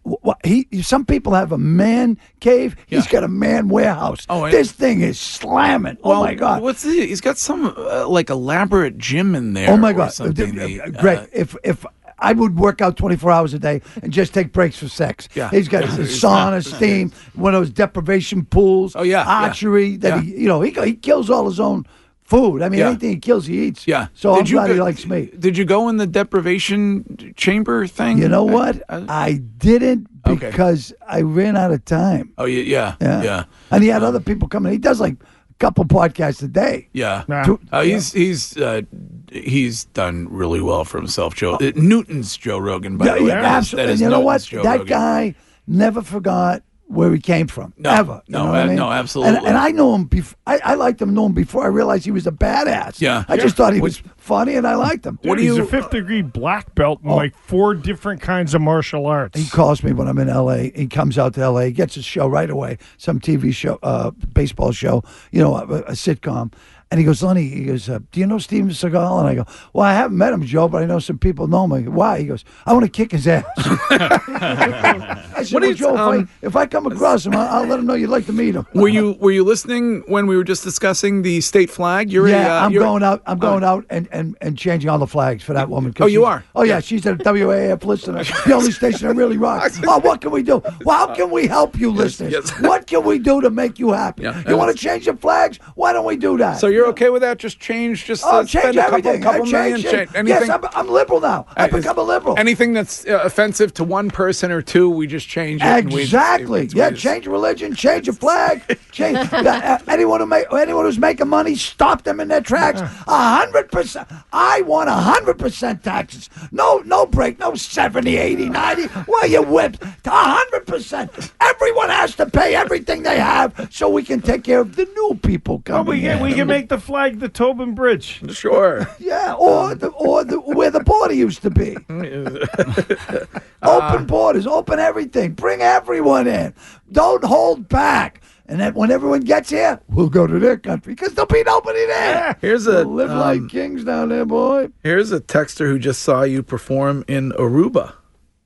he, 0.44 0.68
some 0.82 1.04
people 1.04 1.34
have 1.34 1.50
a 1.50 1.58
man 1.58 2.16
cave. 2.38 2.76
He's 2.86 3.06
Yeah. 3.06 3.10
got 3.12 3.24
a 3.24 3.28
man 3.28 3.66
warehouse. 3.68 4.24
Oh, 4.28 4.48
this 4.48 4.70
thing 4.70 5.00
is 5.00 5.18
slamming. 5.18 5.98
oh 6.04 6.22
my 6.22 6.34
god. 6.34 6.62
What's 6.62 6.82
the, 6.84 6.90
he's 7.06 7.20
got 7.20 7.38
some 7.38 7.74
uh, 7.76 8.06
like 8.08 8.30
elaborate 8.30 8.98
gym 8.98 9.34
in 9.34 9.54
there. 9.54 9.68
Oh 9.70 9.76
my 9.76 9.92
God. 9.92 10.12
Uh, 10.20 10.26
uh, 10.26 10.90
Greg! 11.00 11.18
uh, 11.18 11.26
if 11.32 11.56
if 11.64 11.84
I 12.18 12.32
would 12.32 12.58
work 12.58 12.80
out 12.80 12.96
24 12.96 13.30
hours 13.30 13.54
a 13.54 13.58
day 13.58 13.82
and 14.02 14.12
just 14.12 14.32
take 14.32 14.52
breaks 14.52 14.78
for 14.78 14.88
sex. 14.88 15.28
Yeah. 15.34 15.50
He's 15.50 15.68
got 15.68 15.84
his 15.88 16.20
sauna, 16.22 16.64
steam, 16.64 17.12
one 17.34 17.54
of 17.54 17.60
those 17.60 17.70
deprivation 17.70 18.44
pools. 18.44 18.96
Oh 18.96 19.02
yeah, 19.02 19.24
yeah. 19.24 19.44
archery. 19.46 19.96
That 19.96 20.08
Yeah. 20.16 20.20
he, 20.22 20.42
you 20.42 20.48
know, 20.48 20.60
he 20.62 20.70
he 20.70 20.94
kills 20.94 21.28
all 21.30 21.46
his 21.46 21.60
own 21.60 21.84
food. 22.24 22.60
I 22.62 22.68
mean, 22.68 22.80
Yeah. 22.80 22.88
anything 22.88 23.10
he 23.10 23.16
kills, 23.18 23.46
he 23.46 23.66
eats. 23.66 23.86
Yeah. 23.86 24.08
So 24.14 24.32
I'm 24.32 24.38
Did 24.38 24.50
you 24.50 24.56
glad 24.56 24.70
he 24.70 24.76
go- 24.76 24.84
likes 24.84 25.06
me. 25.06 25.30
Did 25.38 25.56
you 25.56 25.64
go 25.64 25.88
in 25.88 25.96
the 25.98 26.06
deprivation 26.08 27.32
chamber 27.36 27.86
thing? 27.86 28.18
You 28.18 28.28
know 28.28 28.48
uh, 28.48 28.52
what? 28.52 28.82
Uh, 28.88 29.04
I 29.08 29.34
didn't 29.58 30.08
Okay. 30.26 30.50
because 30.50 30.92
I 31.06 31.20
ran 31.20 31.56
out 31.56 31.70
of 31.70 31.84
time. 31.84 32.32
Oh 32.38 32.46
yeah, 32.46 32.62
yeah, 32.62 32.94
Yeah. 33.00 33.22
yeah. 33.22 33.44
And 33.70 33.82
he 33.82 33.88
had 33.90 34.02
other 34.02 34.18
people 34.20 34.48
coming. 34.48 34.72
He 34.72 34.78
does 34.78 35.00
like 35.00 35.16
couple 35.58 35.84
podcasts 35.84 36.42
a 36.42 36.48
day. 36.48 36.88
Yeah, 36.92 37.24
Two- 37.44 37.60
uh, 37.72 37.82
he's 37.82 38.12
he's 38.12 38.56
uh, 38.56 38.82
he's 39.30 39.84
done 39.86 40.28
really 40.30 40.60
well 40.60 40.84
for 40.84 40.98
himself. 40.98 41.34
Joe 41.34 41.54
uh, 41.54 41.72
Newton's 41.76 42.36
Joe 42.36 42.58
Rogan, 42.58 42.96
by 42.98 43.06
Yeah, 43.06 43.14
the 43.16 43.22
way. 43.22 43.28
yeah, 43.28 43.42
absolutely. 43.56 43.86
that 43.86 43.92
is 43.94 44.00
And 44.02 44.10
you 44.10 44.16
know 44.16 44.20
what? 44.20 44.42
Joe 44.42 44.62
that 44.62 44.72
Rogan. 44.80 44.86
guy 44.86 45.34
never 45.66 46.02
forgot 46.02 46.62
where 46.88 47.12
he 47.12 47.18
came 47.18 47.46
from. 47.46 47.74
No, 47.76 47.90
ever. 47.90 48.22
You 48.26 48.32
no, 48.32 48.46
know 48.46 48.52
I 48.52 48.62
uh, 48.62 48.66
mean? 48.66 48.76
no, 48.76 48.90
absolutely. 48.90 49.36
And, 49.38 49.46
and 49.46 49.58
I 49.58 49.70
know 49.70 49.94
him 49.94 50.04
before. 50.04 50.38
I, 50.46 50.60
I 50.64 50.74
liked 50.74 51.02
him, 51.02 51.14
know 51.14 51.26
him 51.26 51.32
before 51.32 51.64
I 51.64 51.66
realized 51.66 52.04
he 52.04 52.10
was 52.10 52.26
a 52.26 52.32
badass. 52.32 53.00
Yeah. 53.00 53.24
I 53.28 53.36
just 53.36 53.56
thought 53.56 53.74
he 53.74 53.80
was 53.80 54.02
funny, 54.16 54.54
and 54.54 54.66
I 54.66 54.76
liked 54.76 55.04
him. 55.04 55.18
Dude, 55.22 55.38
he's 55.38 55.58
a 55.58 55.64
fifth 55.64 55.90
degree 55.90 56.22
black 56.22 56.74
belt 56.74 57.00
in 57.02 57.10
like 57.10 57.36
four 57.36 57.74
different 57.74 58.20
kinds 58.20 58.54
of 58.54 58.60
martial 58.60 59.06
arts. 59.06 59.38
He 59.38 59.48
calls 59.48 59.82
me 59.82 59.92
when 59.92 60.08
I'm 60.08 60.18
in 60.18 60.28
LA. 60.28 60.70
He 60.74 60.86
comes 60.86 61.18
out 61.18 61.34
to 61.34 61.50
LA, 61.50 61.62
he 61.62 61.72
gets 61.72 61.96
his 61.96 62.04
show 62.04 62.28
right 62.28 62.50
away, 62.50 62.78
some 62.98 63.20
TV 63.20 63.52
show, 63.52 63.78
uh, 63.82 64.10
baseball 64.10 64.72
show, 64.72 65.02
you 65.32 65.40
know, 65.40 65.56
a, 65.56 65.62
a 65.62 65.92
sitcom. 65.92 66.52
And 66.88 67.00
he 67.00 67.06
goes, 67.06 67.20
Lenny, 67.20 67.48
he 67.48 67.64
goes, 67.64 67.88
uh, 67.88 67.98
do 68.12 68.20
you 68.20 68.26
know 68.26 68.38
Steven 68.38 68.70
Seagal? 68.70 69.18
And 69.18 69.28
I 69.28 69.34
go, 69.34 69.44
well, 69.72 69.84
I 69.84 69.92
haven't 69.92 70.16
met 70.16 70.32
him, 70.32 70.44
Joe, 70.44 70.68
but 70.68 70.84
I 70.84 70.86
know 70.86 71.00
some 71.00 71.18
people 71.18 71.48
know 71.48 71.64
him. 71.64 71.72
I 71.72 71.80
go, 71.80 71.90
Why? 71.90 72.20
He 72.20 72.26
goes, 72.26 72.44
I 72.64 72.72
want 72.72 72.84
to 72.84 72.90
kick 72.90 73.10
his 73.10 73.26
ass. 73.26 73.44
I 73.56 75.42
said, 75.42 75.52
What 75.52 75.62
well, 75.62 75.70
is, 75.70 75.78
Joe, 75.78 75.94
if, 75.94 76.00
um, 76.00 76.30
I, 76.42 76.46
if 76.46 76.54
I 76.56 76.66
come 76.66 76.86
across 76.86 77.26
him, 77.26 77.34
I'll, 77.34 77.48
I'll 77.62 77.66
let 77.66 77.80
him 77.80 77.86
know 77.86 77.94
you'd 77.94 78.10
like 78.10 78.26
to 78.26 78.32
meet 78.32 78.54
him. 78.54 78.66
Were 78.72 78.88
you 78.88 79.16
were 79.18 79.32
you 79.32 79.42
listening 79.42 80.04
when 80.06 80.28
we 80.28 80.36
were 80.36 80.44
just 80.44 80.62
discussing 80.62 81.22
the 81.22 81.40
state 81.40 81.70
flag? 81.70 82.12
You're 82.12 82.28
yeah, 82.28 82.46
a, 82.46 82.62
uh, 82.62 82.66
I'm 82.66 82.72
going 82.72 83.02
out. 83.02 83.22
I'm 83.26 83.38
going 83.38 83.64
out 83.64 83.84
and, 83.90 84.08
and, 84.12 84.36
and 84.40 84.56
changing 84.56 84.88
all 84.88 84.98
the 84.98 85.08
flags 85.08 85.42
for 85.42 85.54
that 85.54 85.68
woman. 85.68 85.92
Oh, 85.98 86.06
you 86.06 86.24
are? 86.24 86.44
Oh 86.54 86.62
yeah, 86.62 86.78
she's 86.78 87.04
a 87.06 87.14
WAAF 87.14 87.84
listener. 87.84 88.22
the 88.22 88.52
only 88.54 88.70
station 88.70 89.08
that 89.08 89.14
really 89.14 89.38
rocks. 89.38 89.80
Oh, 89.88 90.00
what 90.00 90.20
can 90.20 90.30
we 90.32 90.42
do? 90.42 90.62
Well, 90.84 91.06
how 91.06 91.14
can 91.14 91.30
we 91.30 91.46
help 91.46 91.78
you, 91.78 91.90
listeners? 91.90 92.32
yes. 92.32 92.60
What 92.60 92.86
can 92.86 93.04
we 93.04 93.18
do 93.18 93.40
to 93.40 93.50
make 93.50 93.78
you 93.78 93.92
happy? 93.92 94.24
Yeah, 94.24 94.42
you 94.48 94.56
want 94.56 94.76
to 94.76 94.82
change 94.82 95.06
the 95.06 95.16
flags? 95.16 95.58
Why 95.74 95.92
don't 95.92 96.04
we 96.04 96.16
do 96.16 96.36
that? 96.38 96.58
So 96.58 96.66
you're 96.76 96.86
okay 96.88 97.10
with 97.10 97.22
that? 97.22 97.38
Just 97.38 97.58
change, 97.60 98.04
just 98.04 98.24
Oh, 98.24 98.28
uh, 98.40 98.44
change 98.44 98.50
spend 98.62 98.76
a 98.76 98.80
couple, 98.82 98.98
everything. 98.98 99.22
couple 99.22 99.42
I 99.42 99.50
million. 99.50 99.76
change 99.82 99.90
change 99.94 100.08
anything. 100.14 100.48
Yes, 100.48 100.50
I'm, 100.50 100.64
I'm 100.74 100.88
liberal 100.88 101.20
now. 101.20 101.46
I've 101.56 101.72
Uh, 101.72 101.76
become 101.78 101.98
a 101.98 102.02
liberal. 102.02 102.38
Anything 102.38 102.72
that's 102.72 103.06
uh, 103.06 103.20
offensive 103.24 103.74
to 103.74 103.84
one 103.84 104.10
person 104.10 104.50
or 104.52 104.62
two, 104.62 104.88
we 104.90 105.06
just 105.06 105.28
change 105.28 105.60
it. 105.62 105.66
and 105.66 105.92
we- 105.92 106.02
Exactly. 106.02 106.60
it's- 106.62 106.74
Yeah, 106.74 106.88
we 106.88 106.94
just- 106.94 107.02
change 107.02 107.26
religion, 107.26 107.74
change 107.74 108.08
a 108.08 108.12
flag, 108.12 108.62
change 108.92 109.18
uh, 109.32 109.78
anyone 109.88 110.20
who 110.20 110.26
make 110.26 110.46
anyone 110.52 110.84
who's 110.84 110.98
making 110.98 111.28
money, 111.28 111.54
stop 111.54 112.02
them 112.04 112.20
in 112.20 112.28
their 112.28 112.40
tracks. 112.40 112.80
A 112.80 113.36
hundred 113.38 113.70
percent. 113.72 114.08
I 114.32 114.60
want 114.62 114.88
a 114.88 114.92
hundred 114.94 115.38
percent 115.38 115.82
taxes. 115.84 116.28
No, 116.52 116.82
no 116.84 117.06
break. 117.06 117.38
No 117.38 117.54
70, 117.54 118.16
80, 118.16 118.48
90. 118.48 118.82
Why 119.06 119.24
you 119.24 119.42
whipped? 119.42 119.82
A 119.82 120.10
hundred 120.10 120.66
percent. 120.66 121.10
Everyone 121.40 121.88
has 121.88 122.14
to 122.16 122.26
pay 122.26 122.54
everything 122.54 123.02
they 123.02 123.18
have 123.18 123.68
so 123.70 123.88
we 123.88 124.02
can 124.02 124.20
take 124.20 124.44
care 124.44 124.60
of 124.60 124.76
the 124.76 124.84
new 124.84 125.18
people 125.22 125.62
Well, 125.66 125.84
coming. 125.84 125.86
we 125.96 126.00
can, 126.02 126.20
we 126.22 126.34
can 126.34 126.46
make 126.48 126.65
the 126.68 126.78
flag 126.78 127.20
the 127.20 127.28
Tobin 127.28 127.74
Bridge. 127.74 128.22
Sure. 128.34 128.88
Yeah, 128.98 129.34
or 129.34 129.74
the, 129.74 129.88
or 129.88 130.24
the, 130.24 130.40
where 130.40 130.70
the 130.70 130.80
border 130.80 131.14
used 131.14 131.42
to 131.42 131.50
be. 131.50 131.76
open 133.62 134.06
borders, 134.06 134.46
open 134.46 134.78
everything, 134.78 135.32
bring 135.32 135.60
everyone 135.60 136.26
in. 136.26 136.54
Don't 136.90 137.22
hold 137.24 137.68
back. 137.68 138.20
And 138.46 138.60
then 138.60 138.74
when 138.74 138.90
everyone 138.90 139.20
gets 139.20 139.50
here, 139.50 139.80
we'll 139.88 140.08
go 140.08 140.26
to 140.26 140.38
their 140.38 140.56
country 140.56 140.94
because 140.94 141.14
there'll 141.14 141.26
be 141.26 141.42
nobody 141.44 141.86
there. 141.86 142.36
Here's 142.40 142.66
a 142.66 142.86
We'll 142.86 142.94
live 142.94 143.10
like 143.10 143.40
um, 143.40 143.48
kings 143.48 143.84
down 143.84 144.08
there, 144.08 144.24
boy. 144.24 144.70
Here's 144.82 145.12
a 145.12 145.20
texter 145.20 145.66
who 145.66 145.78
just 145.78 146.02
saw 146.02 146.22
you 146.22 146.42
perform 146.42 147.04
in 147.06 147.32
Aruba. 147.32 147.94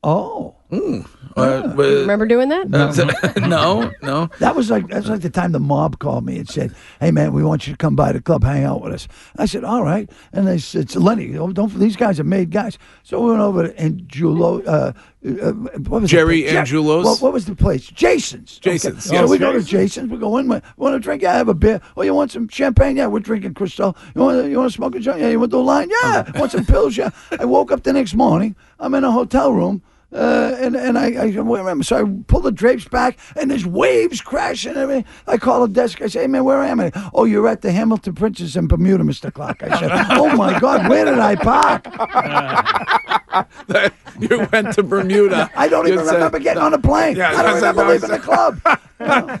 Oh. 0.03 0.55
Mm. 0.71 1.05
Uh, 1.37 1.73
Remember 1.75 2.25
doing 2.25 2.49
that? 2.49 2.73
Uh, 2.73 3.39
no, 3.47 3.91
no. 4.01 4.29
That 4.39 4.55
was 4.55 4.69
like 4.69 4.87
that's 4.87 5.07
like 5.07 5.21
the 5.21 5.29
time 5.29 5.51
the 5.53 5.59
mob 5.59 5.99
called 5.99 6.25
me 6.25 6.37
and 6.37 6.47
said, 6.49 6.73
"Hey 6.99 7.11
man, 7.11 7.33
we 7.33 7.43
want 7.43 7.67
you 7.67 7.73
to 7.73 7.77
come 7.77 7.95
by 7.95 8.11
the 8.11 8.21
club, 8.21 8.43
hang 8.43 8.63
out 8.63 8.81
with 8.81 8.93
us." 8.93 9.07
I 9.37 9.45
said, 9.45 9.63
"All 9.63 9.83
right." 9.83 10.09
And 10.33 10.47
they 10.47 10.57
said, 10.57 10.89
"So 10.89 10.99
Lenny, 10.99 11.37
oh, 11.37 11.51
don't 11.51 11.73
these 11.77 11.95
guys 11.95 12.19
are 12.19 12.25
made 12.25 12.51
guys." 12.51 12.77
So 13.03 13.21
we 13.21 13.29
went 13.31 13.41
over 13.41 13.67
to 13.67 13.79
Angulo. 13.79 14.61
Uh, 14.63 14.93
uh, 15.25 15.51
what 15.51 16.01
was 16.01 16.09
Jerry 16.09 16.37
the 16.37 16.43
place? 16.43 16.53
Ja- 16.53 16.59
Angelo's? 16.59 17.05
What, 17.05 17.21
what 17.21 17.33
was 17.33 17.45
the 17.45 17.55
place? 17.55 17.87
Jason's. 17.87 18.57
Okay. 18.57 18.71
Jason's, 18.73 19.05
So 19.05 19.13
yes. 19.13 19.29
we 19.29 19.37
go 19.37 19.51
to 19.51 19.59
Jason's. 19.59 19.69
Jason's. 19.71 20.11
We 20.11 20.17
go 20.17 20.37
in. 20.37 20.47
We 20.49 20.61
want 20.77 20.95
to 20.95 20.99
drink? 20.99 21.21
Yeah, 21.21 21.33
have 21.33 21.47
a 21.49 21.53
beer. 21.53 21.79
Oh, 21.95 22.01
you 22.01 22.13
want 22.13 22.31
some 22.31 22.47
champagne? 22.49 22.97
Yeah, 22.97 23.07
we're 23.07 23.19
drinking 23.19 23.53
Cristal. 23.53 23.95
You 24.15 24.21
want 24.21 24.49
you 24.49 24.57
want 24.57 24.69
to 24.71 24.75
smoke 24.75 24.95
a 24.95 24.99
joint? 24.99 25.19
Yeah, 25.21 25.29
you 25.29 25.39
want 25.39 25.51
to 25.51 25.57
do 25.57 25.61
a 25.61 25.63
line? 25.63 25.89
Yeah. 26.03 26.39
want 26.39 26.51
some 26.51 26.65
pills? 26.65 26.97
Yeah. 26.97 27.11
I 27.39 27.45
woke 27.45 27.71
up 27.71 27.83
the 27.83 27.93
next 27.93 28.15
morning. 28.15 28.55
I'm 28.79 28.93
in 28.95 29.03
a 29.03 29.11
hotel 29.11 29.53
room. 29.53 29.81
Uh, 30.13 30.55
and 30.59 30.75
and 30.75 30.97
I, 30.97 31.13
I 31.13 31.25
remember, 31.27 31.83
so 31.85 31.97
I 31.97 32.03
pull 32.27 32.41
the 32.41 32.51
drapes 32.51 32.85
back, 32.87 33.17
and 33.37 33.49
there's 33.49 33.65
waves 33.65 34.19
crashing. 34.19 34.71
and 34.71 34.79
everything. 34.79 35.05
I 35.25 35.37
call 35.37 35.65
the 35.65 35.73
desk. 35.73 36.01
I 36.01 36.07
say, 36.07 36.21
"Hey 36.21 36.27
man, 36.27 36.43
where 36.43 36.61
am 36.61 36.81
I?" 36.81 36.91
Oh, 37.13 37.23
you're 37.23 37.47
at 37.47 37.61
the 37.61 37.71
Hamilton 37.71 38.15
Princess 38.15 38.57
in 38.57 38.67
Bermuda, 38.67 39.05
Mister 39.05 39.31
Clarke. 39.31 39.63
I 39.63 39.79
said, 39.79 39.89
"Oh 40.17 40.35
my 40.35 40.59
God, 40.59 40.89
where 40.89 41.05
did 41.05 41.19
I 41.19 41.35
park?" 41.35 41.85
you 44.19 44.45
went 44.51 44.73
to 44.73 44.83
Bermuda. 44.83 45.49
I 45.55 45.69
don't 45.69 45.87
even 45.87 45.99
You 45.99 46.05
said- 46.05 46.15
remember 46.15 46.39
getting 46.39 46.61
on 46.61 46.73
a 46.73 46.79
plane. 46.79 47.15
Yeah, 47.15 47.29
I 47.29 47.43
don't 47.43 47.61
that's- 47.61 47.75
remember 47.75 47.93
that's- 47.93 48.01
leaving 48.01 48.17
the 48.17 48.23
club. 48.23 48.59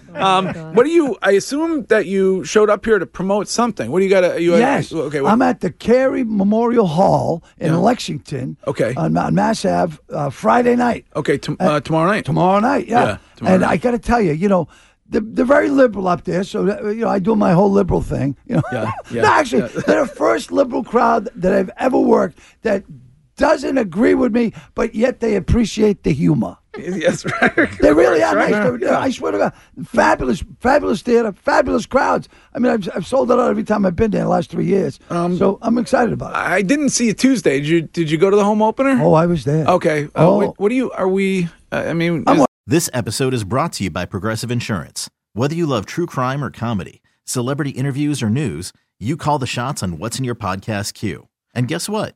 Um, 0.21 0.75
what 0.75 0.83
do 0.85 0.89
you? 0.89 1.17
I 1.21 1.31
assume 1.31 1.85
that 1.85 2.05
you 2.05 2.43
showed 2.43 2.69
up 2.69 2.85
here 2.85 2.99
to 2.99 3.05
promote 3.05 3.47
something. 3.47 3.91
What 3.91 3.99
do 3.99 4.05
you 4.05 4.09
got? 4.09 4.21
to 4.21 4.41
You 4.41 4.55
yes. 4.57 4.93
Okay. 4.93 5.21
What, 5.21 5.31
I'm 5.31 5.41
at 5.41 5.61
the 5.61 5.71
Cary 5.71 6.23
Memorial 6.23 6.87
Hall 6.87 7.43
in 7.57 7.79
Lexington. 7.81 8.57
Okay. 8.67 8.93
On, 8.95 9.15
on 9.17 9.35
Mass 9.35 9.65
Ave, 9.65 9.97
uh, 10.09 10.29
Friday 10.29 10.75
night. 10.75 11.05
okay. 11.15 11.37
T- 11.37 11.55
uh, 11.59 11.79
tomorrow 11.79 12.09
night. 12.09 12.25
Tomorrow 12.25 12.59
night, 12.59 12.87
yeah. 12.87 13.03
Yeah, 13.03 13.17
tomorrow 13.35 13.53
and 13.55 13.61
night. 13.61 13.71
I 13.71 13.77
got 13.77 13.91
to 13.91 13.99
tell 13.99 14.21
you, 14.21 14.33
you 14.33 14.47
know, 14.47 14.67
they're, 15.09 15.21
they're 15.23 15.45
very 15.45 15.69
liberal 15.69 16.07
up 16.07 16.23
there. 16.23 16.43
So 16.43 16.63
that, 16.65 16.83
you 16.83 17.01
know, 17.01 17.09
I 17.09 17.19
do 17.19 17.35
my 17.35 17.51
whole 17.53 17.71
liberal 17.71 18.01
thing. 18.01 18.37
You 18.45 18.55
know, 18.57 18.61
Yeah, 18.71 18.91
yeah, 19.11 19.21
no, 19.23 19.27
actually, 19.29 19.61
yeah. 19.63 19.81
they're 19.85 20.05
the 20.05 20.11
first 20.13 20.51
liberal 20.51 20.83
crowd 20.83 21.29
that 21.35 21.53
I've 21.53 21.71
ever 21.77 21.99
worked 21.99 22.39
that 22.61 22.83
doesn't 23.35 23.77
agree 23.77 24.13
with 24.13 24.33
me, 24.33 24.53
but 24.75 24.93
yet 24.93 25.19
they 25.19 25.35
appreciate 25.35 26.03
the 26.03 26.13
humor. 26.13 26.57
Yes, 26.77 27.25
right. 27.41 27.69
They 27.81 27.93
really 27.93 28.23
are 28.23 28.35
Right, 28.35 28.51
nice. 28.51 28.63
They're- 28.63 28.77
they're- 28.77 28.93
I 28.93 29.09
swear 29.11 29.31
to 29.33 29.37
God, 29.37 29.53
fabulous, 29.85 30.43
fabulous 30.59 31.01
theater, 31.01 31.31
fabulous 31.33 31.85
crowds. 31.85 32.29
I 32.53 32.59
mean, 32.59 32.71
I've, 32.71 32.89
I've 32.95 33.05
sold 33.07 33.29
it 33.31 33.39
out 33.39 33.49
every 33.49 33.63
time 33.63 33.85
I've 33.85 33.95
been 33.95 34.11
there 34.11 34.21
in 34.21 34.25
the 34.27 34.31
last 34.31 34.49
three 34.49 34.65
years. 34.65 34.99
so 35.09 35.59
I'm 35.61 35.77
excited 35.77 36.13
about 36.13 36.31
it. 36.31 36.37
I 36.37 36.61
didn't 36.61 36.89
see 36.89 37.07
you 37.07 37.13
Tuesday. 37.13 37.59
Did 37.59 37.67
you? 37.67 37.81
Did 37.81 38.09
you 38.11 38.17
go 38.17 38.29
to 38.29 38.35
the 38.35 38.45
home 38.45 38.61
opener? 38.61 38.97
Oh, 39.01 39.13
I 39.13 39.25
was 39.25 39.43
there. 39.43 39.65
Okay. 39.67 40.05
Uh, 40.05 40.09
Oh. 40.15 40.37
what, 40.37 40.59
what 40.59 40.69
do 40.69 40.75
you? 40.75 40.91
Are 40.91 41.07
we? 41.07 41.49
Uh, 41.71 41.85
I 41.87 41.93
mean, 41.93 42.23
I'm 42.27 42.39
is- 42.41 42.45
This 42.67 42.89
episode 42.93 43.33
is 43.33 43.43
brought 43.43 43.73
to 43.73 43.83
you 43.83 43.89
by 43.89 44.05
Progressive 44.05 44.51
Insurance. 44.51 45.09
Whether 45.33 45.55
you 45.55 45.65
love 45.65 45.85
true 45.85 46.05
crime 46.05 46.43
or 46.43 46.51
comedy, 46.51 47.01
celebrity 47.25 47.71
interviews 47.71 48.21
or 48.21 48.29
news, 48.29 48.71
you 48.99 49.17
call 49.17 49.39
the 49.39 49.47
shots 49.47 49.81
on 49.81 49.97
what's 49.97 50.19
in 50.19 50.25
your 50.25 50.35
podcast 50.35 50.93
queue. 50.93 51.27
And 51.53 51.67
guess 51.67 51.89
what? 51.89 52.15